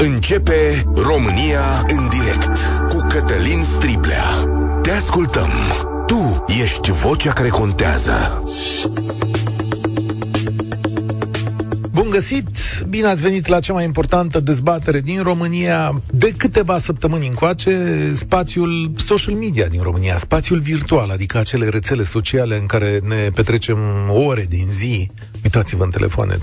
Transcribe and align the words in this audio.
Începe 0.00 0.84
România 0.94 1.84
în 1.88 2.08
direct 2.08 2.58
cu 2.88 3.06
Cătălin 3.08 3.62
Striblea. 3.62 4.24
Te 4.82 4.90
ascultăm. 4.90 5.50
Tu 6.06 6.44
ești 6.62 6.90
vocea 6.90 7.32
care 7.32 7.48
contează. 7.48 8.42
Bun 11.92 12.10
găsit! 12.10 12.48
Bine 12.88 13.06
ați 13.06 13.22
venit 13.22 13.46
la 13.46 13.60
cea 13.60 13.72
mai 13.72 13.84
importantă 13.84 14.40
dezbatere 14.40 15.00
din 15.00 15.22
România 15.22 16.02
de 16.10 16.32
câteva 16.36 16.78
săptămâni 16.78 17.26
încoace, 17.26 17.96
spațiul 18.14 18.92
social 18.96 19.34
media 19.34 19.66
din 19.66 19.82
România, 19.82 20.16
spațiul 20.16 20.58
virtual, 20.58 21.10
adică 21.10 21.38
acele 21.38 21.68
rețele 21.68 22.02
sociale 22.02 22.58
în 22.58 22.66
care 22.66 22.98
ne 23.08 23.28
petrecem 23.34 23.78
ore 24.26 24.46
din 24.48 24.64
zi 24.64 25.10
uitați-vă 25.44 25.84
în 25.84 25.90
telefoane 25.90 26.34
3-4, 26.34 26.38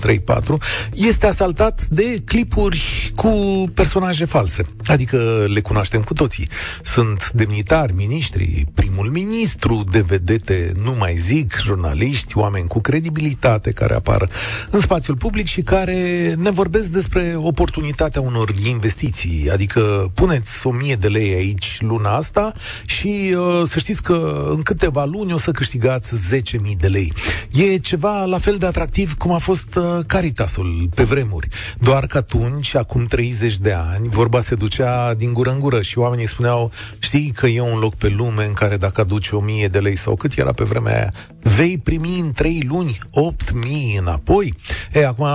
este 0.94 1.26
asaltat 1.26 1.86
de 1.86 2.22
clipuri 2.24 3.12
cu 3.14 3.30
personaje 3.74 4.24
false. 4.24 4.62
Adică 4.86 5.44
le 5.46 5.60
cunoaștem 5.60 6.02
cu 6.02 6.14
toții. 6.14 6.48
Sunt 6.82 7.30
demnitari, 7.30 7.94
miniștri, 7.94 8.66
primul 8.74 9.10
ministru, 9.10 9.84
de 9.90 10.00
vedete, 10.06 10.72
nu 10.84 10.94
mai 10.98 11.16
zic, 11.16 11.54
jurnaliști, 11.62 12.38
oameni 12.38 12.68
cu 12.68 12.80
credibilitate 12.80 13.70
care 13.70 13.94
apar 13.94 14.28
în 14.70 14.80
spațiul 14.80 15.16
public 15.16 15.46
și 15.46 15.62
care 15.62 16.34
ne 16.38 16.50
vorbesc 16.50 16.88
despre 16.88 17.34
oportunitatea 17.36 18.20
unor 18.20 18.54
investiții. 18.66 19.50
Adică 19.50 20.10
puneți 20.14 20.66
o 20.66 20.70
mie 20.70 20.94
de 20.94 21.08
lei 21.08 21.34
aici 21.34 21.76
luna 21.80 22.16
asta 22.16 22.52
și 22.86 23.34
uh, 23.36 23.62
să 23.64 23.78
știți 23.78 24.02
că 24.02 24.48
în 24.50 24.62
câteva 24.62 25.04
luni 25.04 25.32
o 25.32 25.38
să 25.38 25.50
câștigați 25.50 26.34
10.000 26.34 26.40
de 26.78 26.86
lei. 26.86 27.12
E 27.52 27.78
ceva 27.78 28.24
la 28.24 28.38
fel 28.38 28.56
de 28.56 28.66
atractiv 28.66 28.85
atractiv 28.86 29.16
cum 29.16 29.32
a 29.32 29.38
fost 29.38 29.74
uh, 29.74 29.84
Caritasul 30.06 30.88
pe 30.94 31.02
vremuri. 31.02 31.48
Doar 31.78 32.06
că 32.06 32.16
atunci, 32.16 32.74
acum 32.74 33.06
30 33.06 33.58
de 33.58 33.72
ani, 33.72 34.08
vorba 34.08 34.40
se 34.40 34.54
ducea 34.54 35.14
din 35.14 35.32
gură 35.32 35.50
în 35.50 35.58
gură 35.58 35.82
și 35.82 35.98
oamenii 35.98 36.28
spuneau, 36.28 36.70
știi 36.98 37.30
că 37.30 37.46
e 37.46 37.60
un 37.60 37.78
loc 37.78 37.94
pe 37.94 38.08
lume 38.08 38.44
în 38.44 38.52
care 38.52 38.76
dacă 38.76 39.00
aduci 39.00 39.30
o 39.30 39.40
mie 39.40 39.68
de 39.68 39.78
lei 39.78 39.96
sau 39.96 40.16
cât 40.16 40.38
era 40.38 40.50
pe 40.50 40.64
vremea 40.64 40.92
aia, 40.92 41.12
vei 41.54 41.78
primi 41.78 42.18
în 42.18 42.32
3 42.32 42.64
luni 42.68 42.98
8.000 42.98 43.98
înapoi. 43.98 44.54
E, 44.92 45.06
acum 45.06 45.26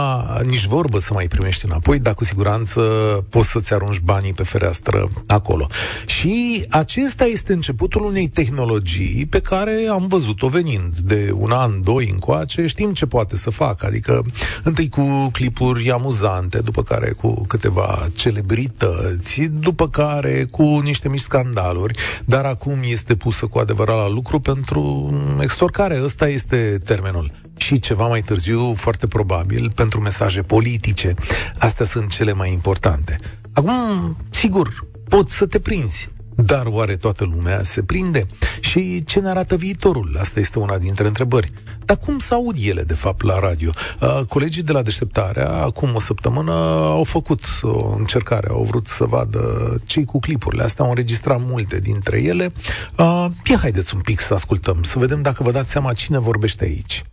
nici 0.45 0.65
vorbă 0.65 0.99
să 0.99 1.13
mai 1.13 1.27
primești 1.27 1.65
înapoi, 1.65 1.99
dar 1.99 2.13
cu 2.13 2.23
siguranță 2.23 2.81
poți 3.29 3.49
să-ți 3.49 3.73
arunci 3.73 3.99
banii 3.99 4.33
pe 4.33 4.43
fereastră 4.43 5.09
acolo. 5.27 5.67
Și 6.05 6.65
acesta 6.69 7.25
este 7.25 7.53
începutul 7.53 8.05
unei 8.05 8.27
tehnologii 8.27 9.27
pe 9.29 9.39
care 9.39 9.75
am 9.91 10.07
văzut-o 10.07 10.47
venind 10.47 10.95
de 10.95 11.33
un 11.35 11.51
an, 11.51 11.81
doi 11.81 12.09
încoace, 12.11 12.67
știm 12.67 12.93
ce 12.93 13.05
poate 13.05 13.37
să 13.41 13.49
facă, 13.49 13.85
adică 13.85 14.23
întâi 14.63 14.89
cu 14.89 15.29
clipuri 15.31 15.91
amuzante, 15.91 16.59
după 16.59 16.83
care 16.83 17.11
cu 17.11 17.45
câteva 17.47 18.07
celebrități, 18.15 19.41
după 19.41 19.89
care 19.89 20.47
cu 20.51 20.79
niște 20.83 21.09
mici 21.09 21.19
scandaluri, 21.19 21.97
dar 22.25 22.45
acum 22.45 22.79
este 22.83 23.15
pusă 23.15 23.45
cu 23.45 23.59
adevărat 23.59 23.95
la 23.95 24.09
lucru 24.09 24.39
pentru 24.39 25.09
extorcare 25.41 26.01
ăsta 26.03 26.27
este 26.27 26.77
termenul. 26.85 27.31
Și 27.57 27.79
ceva 27.79 28.07
mai 28.07 28.21
târziu, 28.21 28.73
foarte 28.73 29.07
probabil, 29.07 29.71
pentru 29.75 30.01
mesaje 30.01 30.41
politice. 30.41 31.13
Astea 31.57 31.85
sunt 31.85 32.09
cele 32.09 32.33
mai 32.33 32.51
importante. 32.51 33.15
Acum, 33.53 34.17
sigur, 34.29 34.87
poți 35.09 35.35
să 35.35 35.45
te 35.45 35.59
prinzi. 35.59 36.09
Dar 36.45 36.65
oare 36.65 36.95
toată 36.95 37.29
lumea 37.35 37.63
se 37.63 37.83
prinde? 37.83 38.25
Și 38.59 39.03
ce 39.03 39.19
ne 39.19 39.29
arată 39.29 39.55
viitorul? 39.55 40.17
Asta 40.19 40.39
este 40.39 40.59
una 40.59 40.77
dintre 40.77 41.07
întrebări. 41.07 41.51
Dar 41.85 41.97
cum 41.97 42.19
să 42.19 42.33
aud 42.33 42.55
ele, 42.67 42.83
de 42.83 42.93
fapt, 42.93 43.23
la 43.23 43.39
radio? 43.39 43.71
Uh, 44.01 44.19
colegii 44.27 44.63
de 44.63 44.71
la 44.71 44.81
Deșteptarea, 44.81 45.51
acum 45.51 45.95
o 45.95 45.99
săptămână, 45.99 46.53
au 46.85 47.03
făcut 47.03 47.41
o 47.61 47.95
încercare, 47.97 48.47
au 48.49 48.63
vrut 48.63 48.87
să 48.87 49.03
vadă 49.03 49.41
cei 49.85 50.05
cu 50.05 50.19
clipurile 50.19 50.63
astea, 50.63 50.83
au 50.83 50.89
înregistrat 50.89 51.39
multe 51.45 51.79
dintre 51.79 52.21
ele. 52.21 52.51
Uh, 52.97 53.25
ia 53.49 53.57
haideți 53.57 53.95
un 53.95 54.01
pic 54.01 54.19
să 54.19 54.33
ascultăm, 54.33 54.83
să 54.83 54.99
vedem 54.99 55.21
dacă 55.21 55.43
vă 55.43 55.51
dați 55.51 55.69
seama 55.69 55.93
cine 55.93 56.19
vorbește 56.19 56.63
aici 56.63 57.03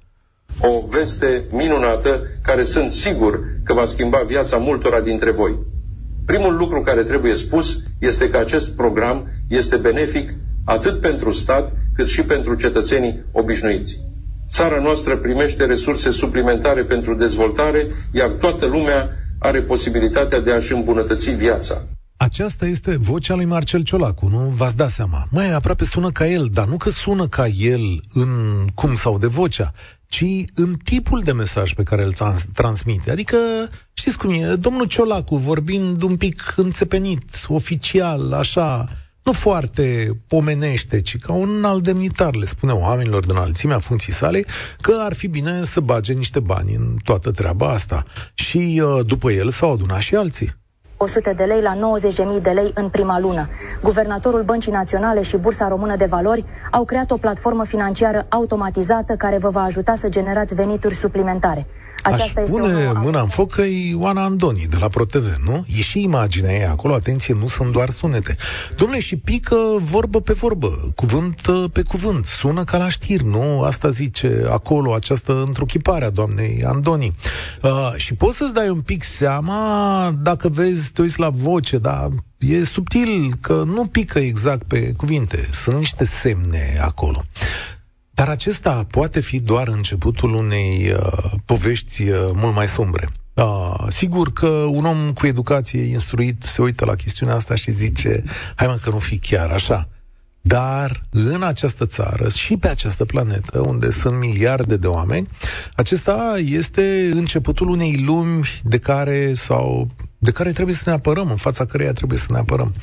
o 0.60 0.86
veste 0.88 1.44
minunată 1.50 2.20
care 2.42 2.62
sunt 2.62 2.90
sigur 2.90 3.40
că 3.64 3.74
va 3.74 3.84
schimba 3.84 4.18
viața 4.26 4.56
multora 4.56 5.00
dintre 5.00 5.30
voi. 5.30 5.58
Primul 6.28 6.56
lucru 6.56 6.80
care 6.80 7.02
trebuie 7.02 7.34
spus 7.34 7.78
este 7.98 8.30
că 8.30 8.36
acest 8.36 8.76
program 8.76 9.28
este 9.48 9.76
benefic 9.76 10.30
atât 10.64 11.00
pentru 11.00 11.32
stat 11.32 11.72
cât 11.94 12.06
și 12.06 12.22
pentru 12.22 12.54
cetățenii 12.54 13.24
obișnuiți. 13.32 14.00
Țara 14.50 14.80
noastră 14.80 15.16
primește 15.16 15.64
resurse 15.64 16.10
suplimentare 16.10 16.82
pentru 16.84 17.14
dezvoltare, 17.14 17.86
iar 18.12 18.28
toată 18.28 18.66
lumea 18.66 19.08
are 19.38 19.60
posibilitatea 19.60 20.40
de 20.40 20.52
a-și 20.52 20.72
îmbunătăți 20.72 21.30
viața. 21.30 21.84
Aceasta 22.20 22.66
este 22.66 22.96
vocea 22.96 23.34
lui 23.34 23.44
Marcel 23.44 23.82
Ciolacu, 23.82 24.28
nu? 24.28 24.38
V-ați 24.38 24.76
dat 24.76 24.90
seama. 24.90 25.28
Mai 25.30 25.52
aproape 25.52 25.84
sună 25.84 26.10
ca 26.10 26.26
el, 26.26 26.48
dar 26.52 26.66
nu 26.66 26.76
că 26.76 26.90
sună 26.90 27.28
ca 27.28 27.46
el 27.46 28.00
în 28.12 28.30
cum 28.74 28.94
sau 28.94 29.18
de 29.18 29.26
vocea, 29.26 29.72
ci 30.06 30.24
în 30.54 30.74
tipul 30.84 31.22
de 31.22 31.32
mesaj 31.32 31.74
pe 31.74 31.82
care 31.82 32.02
îl 32.02 32.12
trans- 32.12 32.46
transmite. 32.54 33.10
Adică, 33.10 33.36
știți 33.92 34.18
cum 34.18 34.30
e, 34.30 34.54
domnul 34.54 34.86
Ciolacu 34.86 35.36
vorbind 35.36 36.02
un 36.02 36.16
pic 36.16 36.54
înțepenit, 36.56 37.44
oficial, 37.48 38.32
așa, 38.32 38.88
nu 39.22 39.32
foarte 39.32 40.16
pomenește, 40.26 41.00
ci 41.00 41.18
ca 41.18 41.32
un 41.32 41.64
alt 41.64 41.82
demnitar 41.82 42.34
le 42.34 42.44
spune 42.44 42.72
oamenilor 42.72 43.26
din 43.26 43.36
înălțimea 43.36 43.78
funcții 43.78 44.12
sale 44.12 44.44
că 44.80 44.96
ar 45.00 45.14
fi 45.14 45.26
bine 45.26 45.64
să 45.64 45.80
bage 45.80 46.12
niște 46.12 46.40
bani 46.40 46.74
în 46.74 46.96
toată 47.04 47.30
treaba 47.30 47.68
asta. 47.68 48.04
Și 48.34 48.82
uh, 48.84 49.06
după 49.06 49.30
el 49.30 49.50
s-au 49.50 49.72
adunat 49.72 50.00
și 50.00 50.14
alții. 50.14 50.57
100 51.00 51.32
de 51.32 51.44
lei 51.44 51.60
la 51.60 51.74
90.000 52.36 52.42
de 52.42 52.50
lei 52.50 52.70
în 52.74 52.88
prima 52.88 53.18
lună. 53.18 53.48
Guvernatorul 53.82 54.42
Băncii 54.42 54.72
Naționale 54.72 55.22
și 55.22 55.36
Bursa 55.36 55.68
Română 55.68 55.96
de 55.96 56.04
Valori 56.04 56.44
au 56.70 56.84
creat 56.84 57.10
o 57.10 57.16
platformă 57.16 57.64
financiară 57.64 58.26
automatizată 58.28 59.16
care 59.16 59.38
vă 59.38 59.48
va 59.48 59.62
ajuta 59.62 59.94
să 59.94 60.08
generați 60.08 60.54
venituri 60.54 60.94
suplimentare. 60.94 61.66
Aceasta 62.02 62.40
Aș 62.40 62.46
este 62.46 62.58
pune 62.58 62.86
o 62.86 63.00
mâna 63.00 63.20
în 63.20 63.28
foc 63.28 63.50
că 63.50 63.62
e 63.62 63.94
Oana 63.94 64.24
Andoni 64.24 64.66
de 64.70 64.76
la 64.80 64.88
ProTV, 64.88 65.36
nu? 65.44 65.64
E 65.78 65.82
și 65.82 66.02
imaginea 66.02 66.54
ei 66.54 66.66
acolo, 66.66 66.94
atenție, 66.94 67.34
nu 67.34 67.46
sunt 67.46 67.72
doar 67.72 67.90
sunete. 67.90 68.36
Domnule, 68.76 69.00
și 69.00 69.16
pică 69.16 69.56
vorbă 69.80 70.20
pe 70.20 70.32
vorbă, 70.32 70.92
cuvânt 70.94 71.46
uh, 71.46 71.64
pe 71.72 71.82
cuvânt, 71.82 72.26
sună 72.26 72.64
ca 72.64 72.78
la 72.78 72.88
știri, 72.88 73.24
nu? 73.24 73.62
Asta 73.62 73.90
zice 73.90 74.46
acolo, 74.50 74.94
această 74.94 75.42
întruchipare 75.46 76.04
a 76.04 76.10
doamnei 76.10 76.64
Andoni. 76.64 77.12
Uh, 77.62 77.92
și 77.96 78.14
poți 78.14 78.36
să-ți 78.36 78.54
dai 78.54 78.68
un 78.68 78.80
pic 78.80 79.02
seama 79.02 80.10
dacă 80.22 80.48
vezi 80.48 80.90
te 80.90 81.02
uiți 81.02 81.18
la 81.18 81.28
voce, 81.30 81.78
dar 81.78 82.08
e 82.38 82.64
subtil 82.64 83.32
că 83.40 83.62
nu 83.66 83.86
pică 83.86 84.18
exact 84.18 84.62
pe 84.62 84.92
cuvinte. 84.96 85.48
Sunt 85.52 85.76
niște 85.76 86.04
semne 86.04 86.78
acolo. 86.80 87.24
Dar 88.18 88.28
acesta 88.28 88.86
poate 88.90 89.20
fi 89.20 89.40
doar 89.40 89.68
începutul 89.68 90.34
unei 90.34 90.92
uh, 90.92 91.30
povești 91.44 92.02
uh, 92.02 92.16
mult 92.32 92.54
mai 92.54 92.68
sumbre. 92.68 93.08
Uh, 93.34 93.86
sigur 93.88 94.32
că 94.32 94.46
un 94.48 94.84
om 94.84 95.12
cu 95.12 95.26
educație 95.26 95.80
instruit 95.80 96.42
se 96.42 96.62
uită 96.62 96.84
la 96.84 96.94
chestiunea 96.94 97.34
asta 97.34 97.54
și 97.54 97.70
zice, 97.70 98.22
hai 98.54 98.66
mă 98.66 98.78
că 98.82 98.90
nu 98.90 98.98
fi 98.98 99.18
chiar 99.18 99.50
așa. 99.50 99.88
Dar 100.40 101.02
în 101.10 101.42
această 101.42 101.86
țară 101.86 102.28
și 102.28 102.56
pe 102.56 102.68
această 102.68 103.04
planetă, 103.04 103.60
unde 103.60 103.90
sunt 103.90 104.18
miliarde 104.18 104.76
de 104.76 104.86
oameni, 104.86 105.28
acesta 105.74 106.34
este 106.44 107.10
începutul 107.12 107.68
unei 107.68 108.02
lumi 108.06 108.48
de 108.64 108.78
care 108.78 109.34
sau 109.34 109.88
de 110.18 110.30
care 110.30 110.52
trebuie 110.52 110.74
să 110.74 110.82
ne 110.86 110.92
apărăm, 110.92 111.30
în 111.30 111.36
fața 111.36 111.64
căreia 111.64 111.92
trebuie 111.92 112.18
să 112.18 112.26
ne 112.30 112.38
apărăm. 112.38 112.74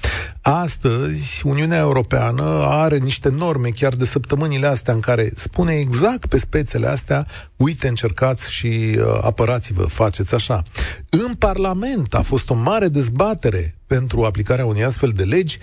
Astăzi, 0.42 1.42
Uniunea 1.46 1.78
Europeană 1.78 2.44
are 2.68 2.98
niște 2.98 3.30
norme 3.30 3.70
chiar 3.70 3.94
de 3.94 4.06
săptămânile 4.06 4.68
astea 4.68 4.94
în 4.94 5.00
care 5.00 5.32
spune 5.36 5.74
exact 5.74 6.26
pe 6.26 6.38
spețele 6.38 6.88
astea, 6.88 7.28
uite, 7.56 7.88
încercați 7.88 8.52
și 8.52 8.98
uh, 8.98 9.04
apărați-vă, 9.22 9.84
faceți 9.84 10.34
așa. 10.34 10.64
În 11.10 11.34
Parlament 11.34 12.14
a 12.14 12.22
fost 12.22 12.50
o 12.50 12.54
mare 12.54 12.88
dezbatere 12.88 13.76
pentru 13.88 14.24
aplicarea 14.24 14.66
unei 14.66 14.84
astfel 14.84 15.10
de 15.10 15.24
legi 15.24 15.60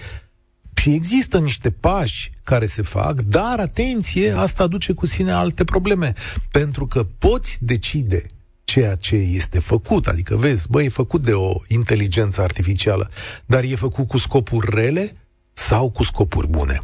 și 0.74 0.94
există 0.94 1.38
niște 1.38 1.70
pași 1.70 2.32
care 2.42 2.66
se 2.66 2.82
fac, 2.82 3.20
dar 3.20 3.58
atenție, 3.58 4.32
asta 4.32 4.62
aduce 4.62 4.92
cu 4.92 5.06
sine 5.06 5.30
alte 5.30 5.64
probleme. 5.64 6.12
Pentru 6.50 6.86
că 6.86 7.06
poți 7.18 7.58
decide 7.60 8.26
ceea 8.64 8.94
ce 8.94 9.16
este 9.16 9.58
făcut. 9.58 10.06
Adică, 10.06 10.36
vezi, 10.36 10.68
băi, 10.68 10.84
e 10.84 10.88
făcut 10.88 11.22
de 11.22 11.32
o 11.32 11.52
inteligență 11.68 12.40
artificială, 12.40 13.10
dar 13.46 13.62
e 13.62 13.74
făcut 13.74 14.08
cu 14.08 14.18
scopuri 14.18 14.74
rele 14.74 15.16
sau 15.52 15.90
cu 15.90 16.02
scopuri 16.02 16.48
bune? 16.48 16.80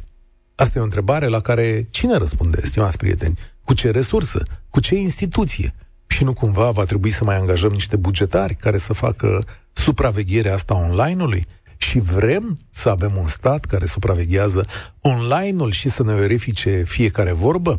Asta 0.54 0.78
e 0.78 0.80
o 0.80 0.84
întrebare 0.84 1.26
la 1.26 1.40
care 1.40 1.86
cine 1.90 2.16
răspunde, 2.16 2.66
stimați 2.66 2.96
prieteni? 2.96 3.38
Cu 3.64 3.74
ce 3.74 3.90
resursă? 3.90 4.42
Cu 4.70 4.80
ce 4.80 4.94
instituție? 4.94 5.74
Și 6.06 6.24
nu 6.24 6.32
cumva 6.32 6.70
va 6.70 6.84
trebui 6.84 7.10
să 7.10 7.24
mai 7.24 7.36
angajăm 7.36 7.70
niște 7.70 7.96
bugetari 7.96 8.54
care 8.54 8.78
să 8.78 8.92
facă 8.92 9.44
supravegherea 9.72 10.54
asta 10.54 10.74
online-ului? 10.74 11.46
Și 11.76 11.98
vrem 11.98 12.58
să 12.70 12.88
avem 12.88 13.16
un 13.16 13.26
stat 13.26 13.64
care 13.64 13.86
supraveghează 13.86 14.66
online-ul 15.00 15.70
și 15.70 15.88
să 15.88 16.02
ne 16.02 16.14
verifice 16.14 16.82
fiecare 16.86 17.32
vorbă? 17.32 17.78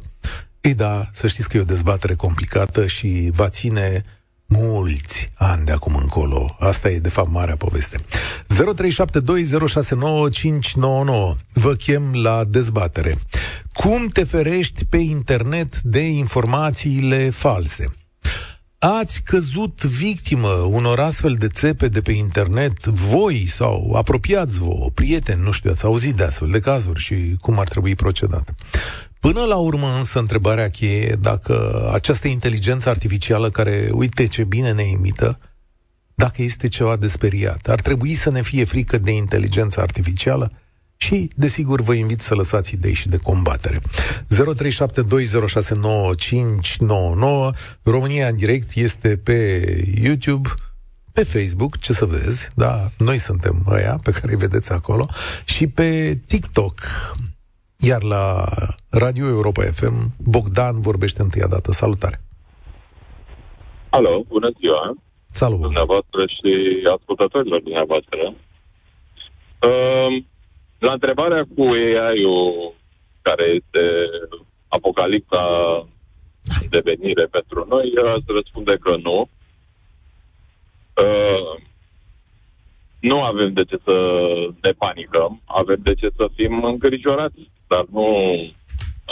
Ei 0.61 0.73
da, 0.73 1.09
să 1.13 1.27
știți 1.27 1.49
că 1.49 1.57
e 1.57 1.61
o 1.61 1.63
dezbatere 1.63 2.15
complicată 2.15 2.87
și 2.87 3.29
va 3.33 3.49
ține 3.49 4.03
mulți 4.45 5.29
ani 5.33 5.65
de 5.65 5.71
acum 5.71 5.95
încolo. 5.95 6.55
Asta 6.59 6.89
e, 6.89 6.99
de 6.99 7.09
fapt, 7.09 7.29
marea 7.31 7.55
poveste. 7.55 7.97
0372069599. 7.97 8.05
Vă 11.53 11.73
chem 11.77 12.13
la 12.13 12.43
dezbatere. 12.43 13.17
Cum 13.73 14.07
te 14.07 14.23
ferești 14.23 14.85
pe 14.85 14.97
internet 14.97 15.81
de 15.81 15.99
informațiile 15.99 17.29
false? 17.29 17.93
Ați 18.79 19.21
căzut 19.21 19.83
victimă 19.83 20.49
unor 20.49 20.99
astfel 20.99 21.33
de 21.33 21.47
țepe 21.47 21.87
de 21.87 22.01
pe 22.01 22.11
internet, 22.11 22.85
voi 22.85 23.45
sau 23.47 23.93
apropiați 23.95 24.57
vouă, 24.57 24.89
prieteni, 24.93 25.43
nu 25.43 25.51
știu, 25.51 25.71
ați 25.71 25.85
auzit 25.85 26.15
de 26.15 26.23
astfel 26.23 26.49
de 26.49 26.59
cazuri 26.59 26.99
și 26.99 27.35
cum 27.41 27.59
ar 27.59 27.67
trebui 27.67 27.95
procedat. 27.95 28.53
Până 29.19 29.43
la 29.43 29.55
urmă, 29.55 29.87
însă, 29.97 30.19
întrebarea 30.19 30.69
cheie 30.69 31.17
dacă 31.21 31.85
această 31.93 32.27
inteligență 32.27 32.89
artificială 32.89 33.49
care, 33.49 33.89
uite 33.93 34.27
ce 34.27 34.43
bine 34.43 34.71
ne 34.71 34.83
imită, 34.83 35.39
dacă 36.15 36.41
este 36.41 36.67
ceva 36.67 36.95
de 36.95 37.07
speriat. 37.07 37.67
Ar 37.67 37.81
trebui 37.81 38.13
să 38.13 38.29
ne 38.29 38.41
fie 38.41 38.63
frică 38.63 38.97
de 38.97 39.11
inteligența 39.11 39.81
artificială? 39.81 40.51
Și, 40.97 41.29
desigur, 41.35 41.81
vă 41.81 41.93
invit 41.93 42.21
să 42.21 42.35
lăsați 42.35 42.73
idei 42.73 42.93
și 42.93 43.07
de 43.07 43.17
combatere. 43.17 43.79
0372069599 43.79 43.83
România 47.83 48.27
în 48.27 48.35
direct 48.35 48.75
este 48.75 49.17
pe 49.17 49.63
YouTube, 50.01 50.49
pe 51.13 51.23
Facebook, 51.23 51.77
ce 51.77 51.93
să 51.93 52.05
vezi, 52.05 52.49
da, 52.53 52.91
noi 52.97 53.17
suntem 53.17 53.65
ăia 53.67 53.95
pe 54.03 54.11
care 54.11 54.31
îi 54.31 54.37
vedeți 54.37 54.71
acolo, 54.71 55.09
și 55.45 55.67
pe 55.67 56.19
TikTok. 56.25 56.79
Iar 57.81 58.03
la 58.03 58.45
Radio 58.89 59.25
Europa 59.27 59.61
FM, 59.61 60.11
Bogdan 60.23 60.81
vorbește 60.81 61.21
întâia 61.21 61.47
dată. 61.47 61.71
Salutare! 61.71 62.21
Alo, 63.89 64.23
bună 64.27 64.49
ziua! 64.59 64.95
Salut! 65.31 65.59
Dumneavoastră 65.59 66.25
și 66.25 66.81
ascultătorilor 66.97 67.61
dumneavoastră. 67.61 68.33
Uh, 69.61 70.23
la 70.79 70.91
întrebarea 70.91 71.43
cu 71.55 71.61
AI-ul, 71.61 72.73
care 73.21 73.43
este 73.43 73.83
apocalipsa 74.67 75.43
în 76.61 76.67
devenire 76.69 77.25
pentru 77.25 77.65
noi, 77.69 77.93
aș 78.15 78.23
răspunde 78.27 78.77
că 78.77 78.95
nu. 79.01 79.29
Uh, 81.03 81.61
nu 82.99 83.23
avem 83.23 83.53
de 83.53 83.63
ce 83.63 83.77
să 83.83 83.95
ne 84.61 84.71
panicăm, 84.71 85.41
avem 85.45 85.79
de 85.81 85.93
ce 85.93 86.09
să 86.15 86.29
fim 86.35 86.63
îngrijorați, 86.63 87.49
dar 87.71 87.85
nu 87.91 88.07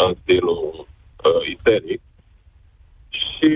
în 0.06 0.16
stilul 0.22 0.88
uh, 1.28 1.42
isteric. 1.54 2.02
Și 3.10 3.50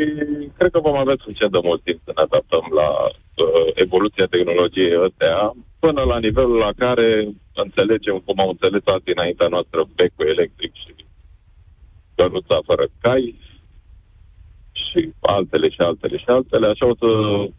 cred 0.57 0.71
că 0.71 0.79
vom 0.79 0.97
avea 0.97 1.15
suficient 1.19 1.51
de 1.51 1.59
mult 1.63 1.83
timp 1.83 1.99
să 2.03 2.11
ne 2.15 2.21
adaptăm 2.21 2.65
la 2.79 2.89
uh, 3.07 3.67
evoluția 3.73 4.25
tehnologiei 4.25 4.95
astea, 5.07 5.53
până 5.79 6.01
la 6.11 6.17
nivelul 6.19 6.57
la 6.57 6.71
care 6.77 7.07
înțelegem 7.53 8.17
cum 8.25 8.39
au 8.39 8.49
înțeles 8.49 8.81
alții 8.85 9.15
înaintea 9.15 9.47
noastră 9.47 9.79
becul 9.95 10.27
electric 10.27 10.73
și 10.73 10.93
căruța 12.15 12.59
fără 12.65 12.85
cai 13.01 13.35
și 14.71 15.13
altele 15.19 15.69
și 15.69 15.81
altele 15.81 16.17
și 16.17 16.25
altele, 16.27 16.67
așa 16.67 16.85
o 16.85 16.95
să 16.95 17.09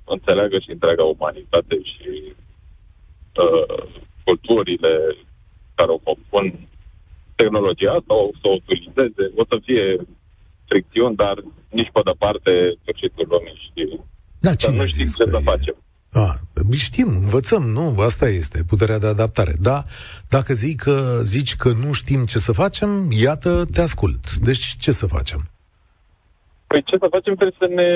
înțeleagă 0.04 0.58
și 0.58 0.70
întreaga 0.70 1.04
umanitate 1.04 1.80
și 1.82 2.34
uh, 3.44 3.84
culturile 4.24 5.16
care 5.74 5.90
o 5.90 5.98
compun 5.98 6.68
tehnologia 7.42 7.92
asta, 7.98 8.14
o 8.26 8.28
să 8.40 8.46
o 8.50 8.56
utilizeze, 8.60 9.24
o 9.40 9.44
să 9.50 9.56
fie 9.66 9.84
fricțiuni, 10.68 11.16
dar 11.22 11.36
nici 11.78 11.94
pe 11.94 12.00
departe 12.10 12.52
sfârșitul 12.80 13.26
lumii 13.32 13.60
și 13.62 14.00
da, 14.46 14.54
cine 14.54 14.76
nu 14.76 14.86
știm 14.86 15.06
ce 15.06 15.24
să 15.34 15.40
facem. 15.50 15.76
A, 16.12 16.26
știm, 16.76 17.08
învățăm, 17.08 17.62
nu? 17.62 17.94
Asta 17.98 18.28
este 18.28 18.58
puterea 18.68 18.98
de 18.98 19.06
adaptare. 19.06 19.52
Da, 19.60 19.78
dacă 20.28 20.52
zic 20.52 20.80
că, 20.80 20.96
zici 21.22 21.54
că 21.56 21.68
nu 21.84 21.92
știm 21.92 22.24
ce 22.24 22.38
să 22.38 22.52
facem, 22.52 22.90
iată, 23.10 23.64
te 23.72 23.80
ascult. 23.80 24.34
Deci 24.48 24.64
ce 24.80 24.92
să 24.92 25.06
facem? 25.06 25.40
Păi 26.66 26.82
ce 26.84 26.96
să 27.02 27.06
facem? 27.10 27.34
Trebuie 27.34 27.56
să 27.58 27.68
ne 27.78 27.90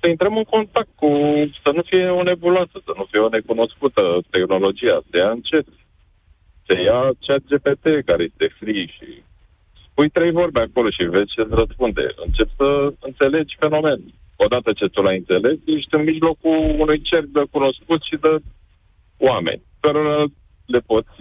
să 0.00 0.08
intrăm 0.08 0.36
în 0.36 0.44
contact 0.44 0.88
cu, 0.94 1.08
să 1.62 1.70
nu 1.74 1.82
fie 1.90 2.08
o 2.08 2.22
nebuloasă, 2.22 2.76
să 2.84 2.92
nu 2.96 3.06
fie 3.10 3.20
o 3.20 3.28
necunoscută 3.28 4.02
tehnologia, 4.30 5.02
să 5.10 5.16
ia 5.16 5.30
încet. 5.30 5.66
Să 6.66 6.74
ia 6.88 7.00
chat 7.26 7.42
GPT, 7.50 7.84
care 8.08 8.22
este 8.30 8.46
free 8.58 8.86
și 8.86 9.22
spui 9.86 10.08
trei 10.08 10.30
vorbe 10.30 10.60
acolo 10.60 10.88
și 10.90 11.12
vezi 11.14 11.32
ce 11.34 11.40
îți 11.40 11.54
răspunde. 11.62 12.04
Încep 12.26 12.48
să 12.56 12.68
înțelegi 13.00 13.56
fenomenul 13.58 14.12
odată 14.36 14.72
ce 14.72 14.86
tu 14.86 15.00
l-ai 15.02 15.16
înțeles, 15.16 15.58
ești 15.64 15.94
în 15.98 16.02
mijlocul 16.02 16.58
unui 16.78 17.00
cerc 17.00 17.26
de 17.26 17.42
cunoscut 17.50 18.02
și 18.02 18.16
de 18.20 18.32
oameni, 19.16 19.62
cărora 19.80 20.24
le 20.66 20.78
poți 20.78 21.16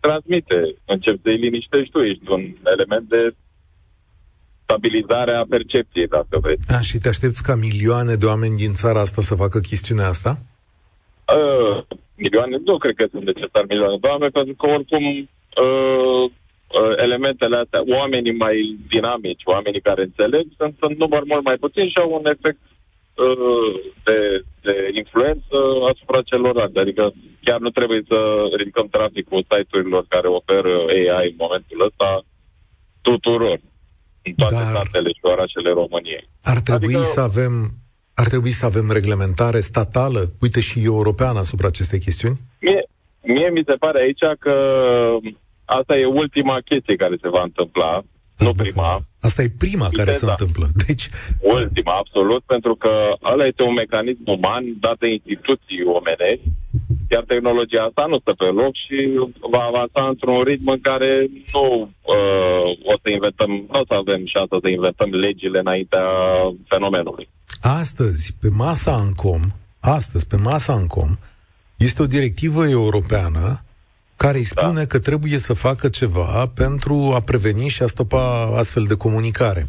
transmite. 0.00 0.60
Începi 0.84 1.22
să-i 1.22 1.36
liniștești 1.36 1.90
tu, 1.90 1.98
ești 1.98 2.30
un 2.30 2.42
element 2.74 3.08
de 3.08 3.34
stabilizare 4.62 5.34
a 5.34 5.44
percepției, 5.48 6.06
dacă 6.06 6.38
vreți. 6.40 6.72
A, 6.72 6.80
și 6.80 6.98
te 6.98 7.08
aștepți 7.08 7.42
ca 7.42 7.54
milioane 7.54 8.14
de 8.14 8.26
oameni 8.26 8.56
din 8.56 8.72
țara 8.72 9.00
asta 9.00 9.22
să 9.22 9.34
facă 9.34 9.58
chestiunea 9.58 10.08
asta? 10.08 10.38
Uh, 11.36 11.82
milioane, 12.16 12.56
nu 12.64 12.78
cred 12.78 12.94
că 12.94 13.06
sunt 13.10 13.24
necesar 13.24 13.64
milioane 13.68 13.96
de 14.00 14.06
oameni, 14.06 14.36
pentru 14.38 14.54
că 14.54 14.66
oricum 14.66 15.04
uh, 15.64 16.24
uh, 16.78 16.92
elementele 16.96 17.56
astea, 17.56 17.82
oamenii 17.98 18.36
mai 18.44 18.56
dinamici, 18.88 19.42
oamenii 19.44 19.80
care 19.88 20.02
înțeleg, 20.02 20.44
sunt 20.56 20.76
în 20.80 20.94
număr 20.98 21.22
mult 21.24 21.44
mai 21.44 21.56
puțin 21.64 21.88
și 21.88 21.98
au 22.00 22.10
un 22.18 22.26
efect 22.34 22.62
uh, 23.26 23.72
de, 24.04 24.18
de 24.66 24.74
influență 25.00 25.56
asupra 25.92 26.20
celorlalți. 26.22 26.78
Adică 26.78 27.12
chiar 27.46 27.58
nu 27.60 27.70
trebuie 27.70 28.02
să 28.08 28.18
ridicăm 28.56 28.86
traficul 28.88 29.44
site-urilor 29.50 30.04
care 30.08 30.28
oferă 30.28 30.72
AI 30.94 31.28
în 31.28 31.38
momentul 31.44 31.80
ăsta 31.88 32.24
tuturor 33.00 33.60
în 34.22 34.32
toate 34.36 34.54
Dar 34.54 34.62
statele 34.62 35.08
și 35.08 35.20
orașele 35.34 35.70
României. 35.70 36.28
Ar 36.42 36.60
trebui 36.60 36.94
adică... 36.94 37.12
să 37.16 37.20
avem 37.20 37.52
ar 38.20 38.28
trebui 38.28 38.50
să 38.50 38.66
avem 38.66 38.90
reglementare 38.90 39.60
statală, 39.60 40.20
uite 40.40 40.60
și 40.60 40.84
europeană 40.84 41.38
asupra 41.38 41.66
acestei 41.66 41.98
chestiuni? 41.98 42.38
Mie, 42.60 42.82
mie 43.22 43.48
mi 43.50 43.62
se 43.66 43.74
pare 43.74 44.00
aici 44.00 44.24
că 44.38 44.54
asta 45.64 45.96
e 45.96 46.04
ultima 46.04 46.58
chestie 46.64 46.96
care 46.96 47.16
se 47.20 47.28
va 47.28 47.42
întâmpla, 47.42 48.02
nu 48.44 48.52
prima. 48.52 49.00
Asta 49.20 49.42
e 49.42 49.50
prima 49.58 49.86
Viteza. 49.86 50.04
care 50.04 50.16
se 50.16 50.26
întâmplă. 50.28 50.66
Deci... 50.86 51.08
Ultima, 51.40 51.92
absolut, 51.92 52.42
pentru 52.54 52.74
că 52.74 52.92
ăla 53.32 53.46
este 53.46 53.62
un 53.62 53.74
mecanism 53.74 54.22
uman 54.24 54.64
dat 54.80 54.98
de 54.98 55.08
instituții 55.12 55.80
omenești, 55.98 56.46
iar 57.10 57.24
tehnologia 57.26 57.82
asta 57.84 58.04
nu 58.08 58.18
stă 58.18 58.32
pe 58.32 58.44
loc 58.44 58.72
și 58.84 58.96
va 59.54 59.62
avansa 59.70 60.02
într-un 60.08 60.42
ritm 60.42 60.68
în 60.68 60.80
care 60.80 61.10
nu 61.52 61.66
uh, 62.14 62.92
o 62.92 62.94
să 63.02 63.08
inventăm, 63.12 63.50
nu 63.50 63.80
o 63.80 63.84
să 63.86 63.94
avem 63.94 64.20
șansa 64.26 64.56
să 64.62 64.68
inventăm 64.68 65.10
legile 65.10 65.58
înaintea 65.58 66.06
fenomenului. 66.68 67.28
Astăzi, 67.60 68.36
pe 68.40 68.48
masa 68.56 68.92
ANCOM, 68.92 69.42
astăzi, 69.80 70.26
pe 70.26 70.36
masa 70.36 70.72
ANCOM, 70.72 71.18
este 71.76 72.02
o 72.02 72.06
directivă 72.06 72.68
europeană 72.68 73.64
care 74.16 74.38
îi 74.38 74.50
da. 74.54 74.60
spune 74.60 74.82
da. 74.84 74.86
că 74.86 74.98
trebuie 74.98 75.38
să 75.38 75.54
facă 75.54 75.88
ceva 75.88 76.46
pentru 76.54 76.94
a 77.14 77.20
preveni 77.20 77.68
și 77.68 77.82
a 77.82 77.86
stopa 77.86 78.24
astfel 78.60 78.84
de 78.84 78.96
comunicare. 78.96 79.66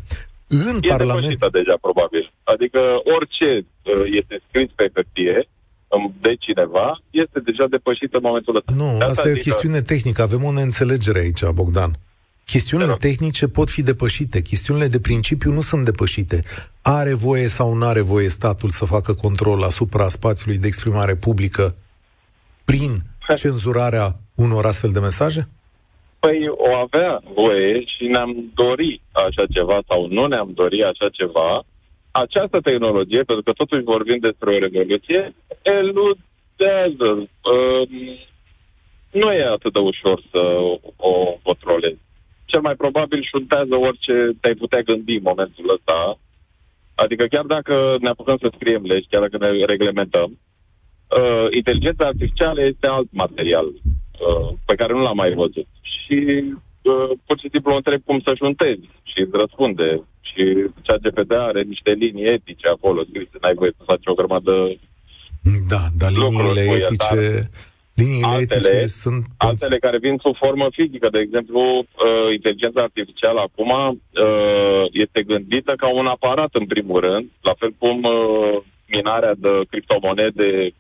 În 0.48 0.76
e 0.82 0.88
Parlament... 0.88 1.40
deja, 1.52 1.76
probabil. 1.82 2.32
Adică 2.44 2.80
orice 3.18 3.50
uh, 3.58 4.04
este 4.20 4.42
scris 4.48 4.70
pe 4.76 4.92
hârtie 4.94 5.48
de 6.22 6.36
cineva, 6.40 7.02
este 7.10 7.40
deja 7.40 7.66
depășită 7.70 8.18
în 8.18 8.24
momentul 8.24 8.56
ăsta. 8.56 8.72
Nu, 8.76 8.98
de 8.98 9.04
asta, 9.04 9.06
asta 9.06 9.30
e 9.30 9.40
o 9.40 9.46
chestiune 9.48 9.82
tehnică. 9.82 10.22
Avem 10.22 10.44
o 10.44 10.52
neînțelegere 10.52 11.20
aici, 11.20 11.44
Bogdan. 11.54 11.92
Chestiunile 12.46 12.96
tehnice 13.00 13.48
pot 13.48 13.70
fi 13.70 13.84
depășite, 13.84 14.42
chestiunile 14.42 14.88
de 14.88 15.00
principiu 15.00 15.52
nu 15.52 15.62
sunt 15.62 15.86
depășite. 15.86 16.44
Are 16.82 17.14
voie 17.14 17.48
sau 17.48 17.74
nu 17.74 17.86
are 17.86 18.02
voie 18.02 18.30
statul 18.30 18.70
să 18.70 18.86
facă 18.86 19.14
control 19.14 19.64
asupra 19.64 20.08
spațiului 20.08 20.58
de 20.58 20.68
exprimare 20.68 21.16
publică 21.16 21.76
prin 22.66 22.92
cenzurarea 23.36 24.08
unor 24.36 24.66
astfel 24.66 24.92
de 24.92 25.00
mesaje? 25.00 25.48
Păi 26.20 26.48
o 26.48 26.76
avea 26.76 27.22
voie 27.34 27.84
și 27.86 28.04
ne-am 28.06 28.52
dori 28.54 29.02
așa 29.12 29.46
ceva 29.50 29.80
sau 29.88 30.08
nu 30.08 30.26
ne-am 30.26 30.52
dori 30.54 30.84
așa 30.84 31.10
ceva. 31.12 31.64
Această 32.12 32.60
tehnologie, 32.60 33.24
pentru 33.24 33.44
că 33.44 33.52
totuși 33.52 33.84
vorbim 33.84 34.18
despre 34.20 34.56
o 34.56 34.60
revoluție, 34.60 35.36
eludează. 35.62 37.10
Um, 37.52 37.90
nu 39.12 39.32
e 39.32 39.46
atât 39.46 39.74
de 39.74 39.80
ușor 39.80 40.22
să 40.32 40.40
o 40.96 41.40
controlezi. 41.42 42.00
Cel 42.46 42.62
mai 42.62 42.76
probabil 42.76 43.24
șuntează 43.24 43.76
orice 43.76 44.30
te-ai 44.42 44.54
putea 44.54 44.82
gândi 44.82 45.16
în 45.16 45.22
momentul 45.24 45.74
ăsta. 45.74 46.20
Adică 46.96 47.26
chiar 47.26 47.46
dacă 47.46 47.98
ne 48.00 48.10
apucăm 48.10 48.38
să 48.42 48.52
scriem 48.56 48.84
legi, 48.86 49.08
chiar 49.10 49.22
dacă 49.22 49.38
ne 49.38 49.66
reglementăm, 49.66 50.30
uh, 51.18 51.48
inteligența 51.50 52.06
artificială 52.06 52.62
este 52.64 52.88
alt 52.88 53.08
material 53.12 53.66
uh, 53.66 54.50
pe 54.66 54.76
care 54.76 54.94
nu 54.94 55.02
l-am 55.02 55.16
mai 55.16 55.34
văzut. 55.34 55.68
Și 55.82 56.16
uh, 56.16 56.62
pur 57.26 57.38
și 57.40 57.50
simplu 57.52 57.76
întreb 57.76 58.02
cum 58.06 58.22
să-și 58.26 58.44
untezi 58.44 58.86
și 59.04 59.22
îți 59.22 59.38
răspunde. 59.44 60.04
Și 60.22 60.44
cea 60.82 60.98
GPT 61.04 61.32
are 61.32 61.62
niște 61.62 61.92
linii 61.92 62.26
etice 62.26 62.68
acolo 62.68 63.04
scrise, 63.04 63.38
n-ai 63.42 63.54
voie 63.54 63.74
să 63.78 63.84
faci 63.86 64.06
o 64.06 64.14
grămadă 64.14 64.54
Da, 65.68 65.84
dar 65.98 66.12
liniile 66.12 66.62
etice... 66.62 67.50
Liniile 67.94 68.28
altele, 68.28 68.70
etice 68.70 68.86
sunt... 68.86 69.26
Altele 69.38 69.78
care 69.78 69.98
vin 69.98 70.18
sub 70.24 70.36
formă 70.36 70.68
fizică, 70.72 71.10
de 71.10 71.20
exemplu, 71.20 71.62
uh, 71.62 72.34
inteligența 72.34 72.82
artificială 72.82 73.40
acum 73.40 73.72
uh, 73.72 74.84
este 74.92 75.24
gândită 75.24 75.74
ca 75.78 75.88
un 75.94 76.06
aparat 76.06 76.50
în 76.52 76.66
primul 76.66 77.00
rând, 77.00 77.30
la 77.42 77.54
fel 77.60 77.74
cum 77.78 78.04
uh, 78.04 78.58
minarea 78.96 79.34
de 79.38 79.50
criptomonede 79.70 80.74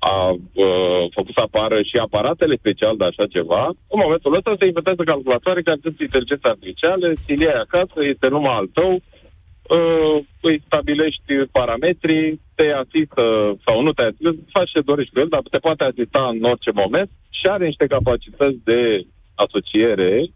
a 0.00 0.30
uh, 0.30 1.02
făcut 1.16 1.34
să 1.34 1.42
apară 1.44 1.82
și 1.82 1.96
aparatele 1.96 2.56
special 2.56 2.96
de 2.96 3.04
așa 3.04 3.26
ceva, 3.26 3.64
în 3.94 3.98
momentul 4.04 4.36
ăsta 4.36 4.54
se 4.58 4.66
inventează 4.66 5.02
calculatoare 5.02 5.62
care 5.62 5.78
sunt 5.82 6.00
inteligența 6.00 6.48
artificială, 6.48 7.12
ți 7.24 7.46
acasă, 7.64 7.98
este 8.12 8.28
numai 8.28 8.54
al 8.60 8.68
tău, 8.78 8.92
uh, 8.94 10.16
îi 10.40 10.62
stabilești 10.66 11.32
parametrii, 11.52 12.40
te 12.54 12.66
asistă 12.82 13.24
sau 13.66 13.82
nu 13.82 13.92
te 13.92 14.02
asistă, 14.02 14.30
faci 14.52 14.70
ce 14.70 14.80
dorești 14.80 15.12
cu 15.12 15.20
el, 15.20 15.28
dar 15.28 15.42
te 15.50 15.58
poate 15.58 15.84
asista 15.84 16.22
în 16.32 16.42
orice 16.42 16.70
moment 16.74 17.10
și 17.30 17.46
are 17.46 17.64
niște 17.66 17.86
capacități 17.86 18.58
de 18.64 19.06
asociere 19.34 20.30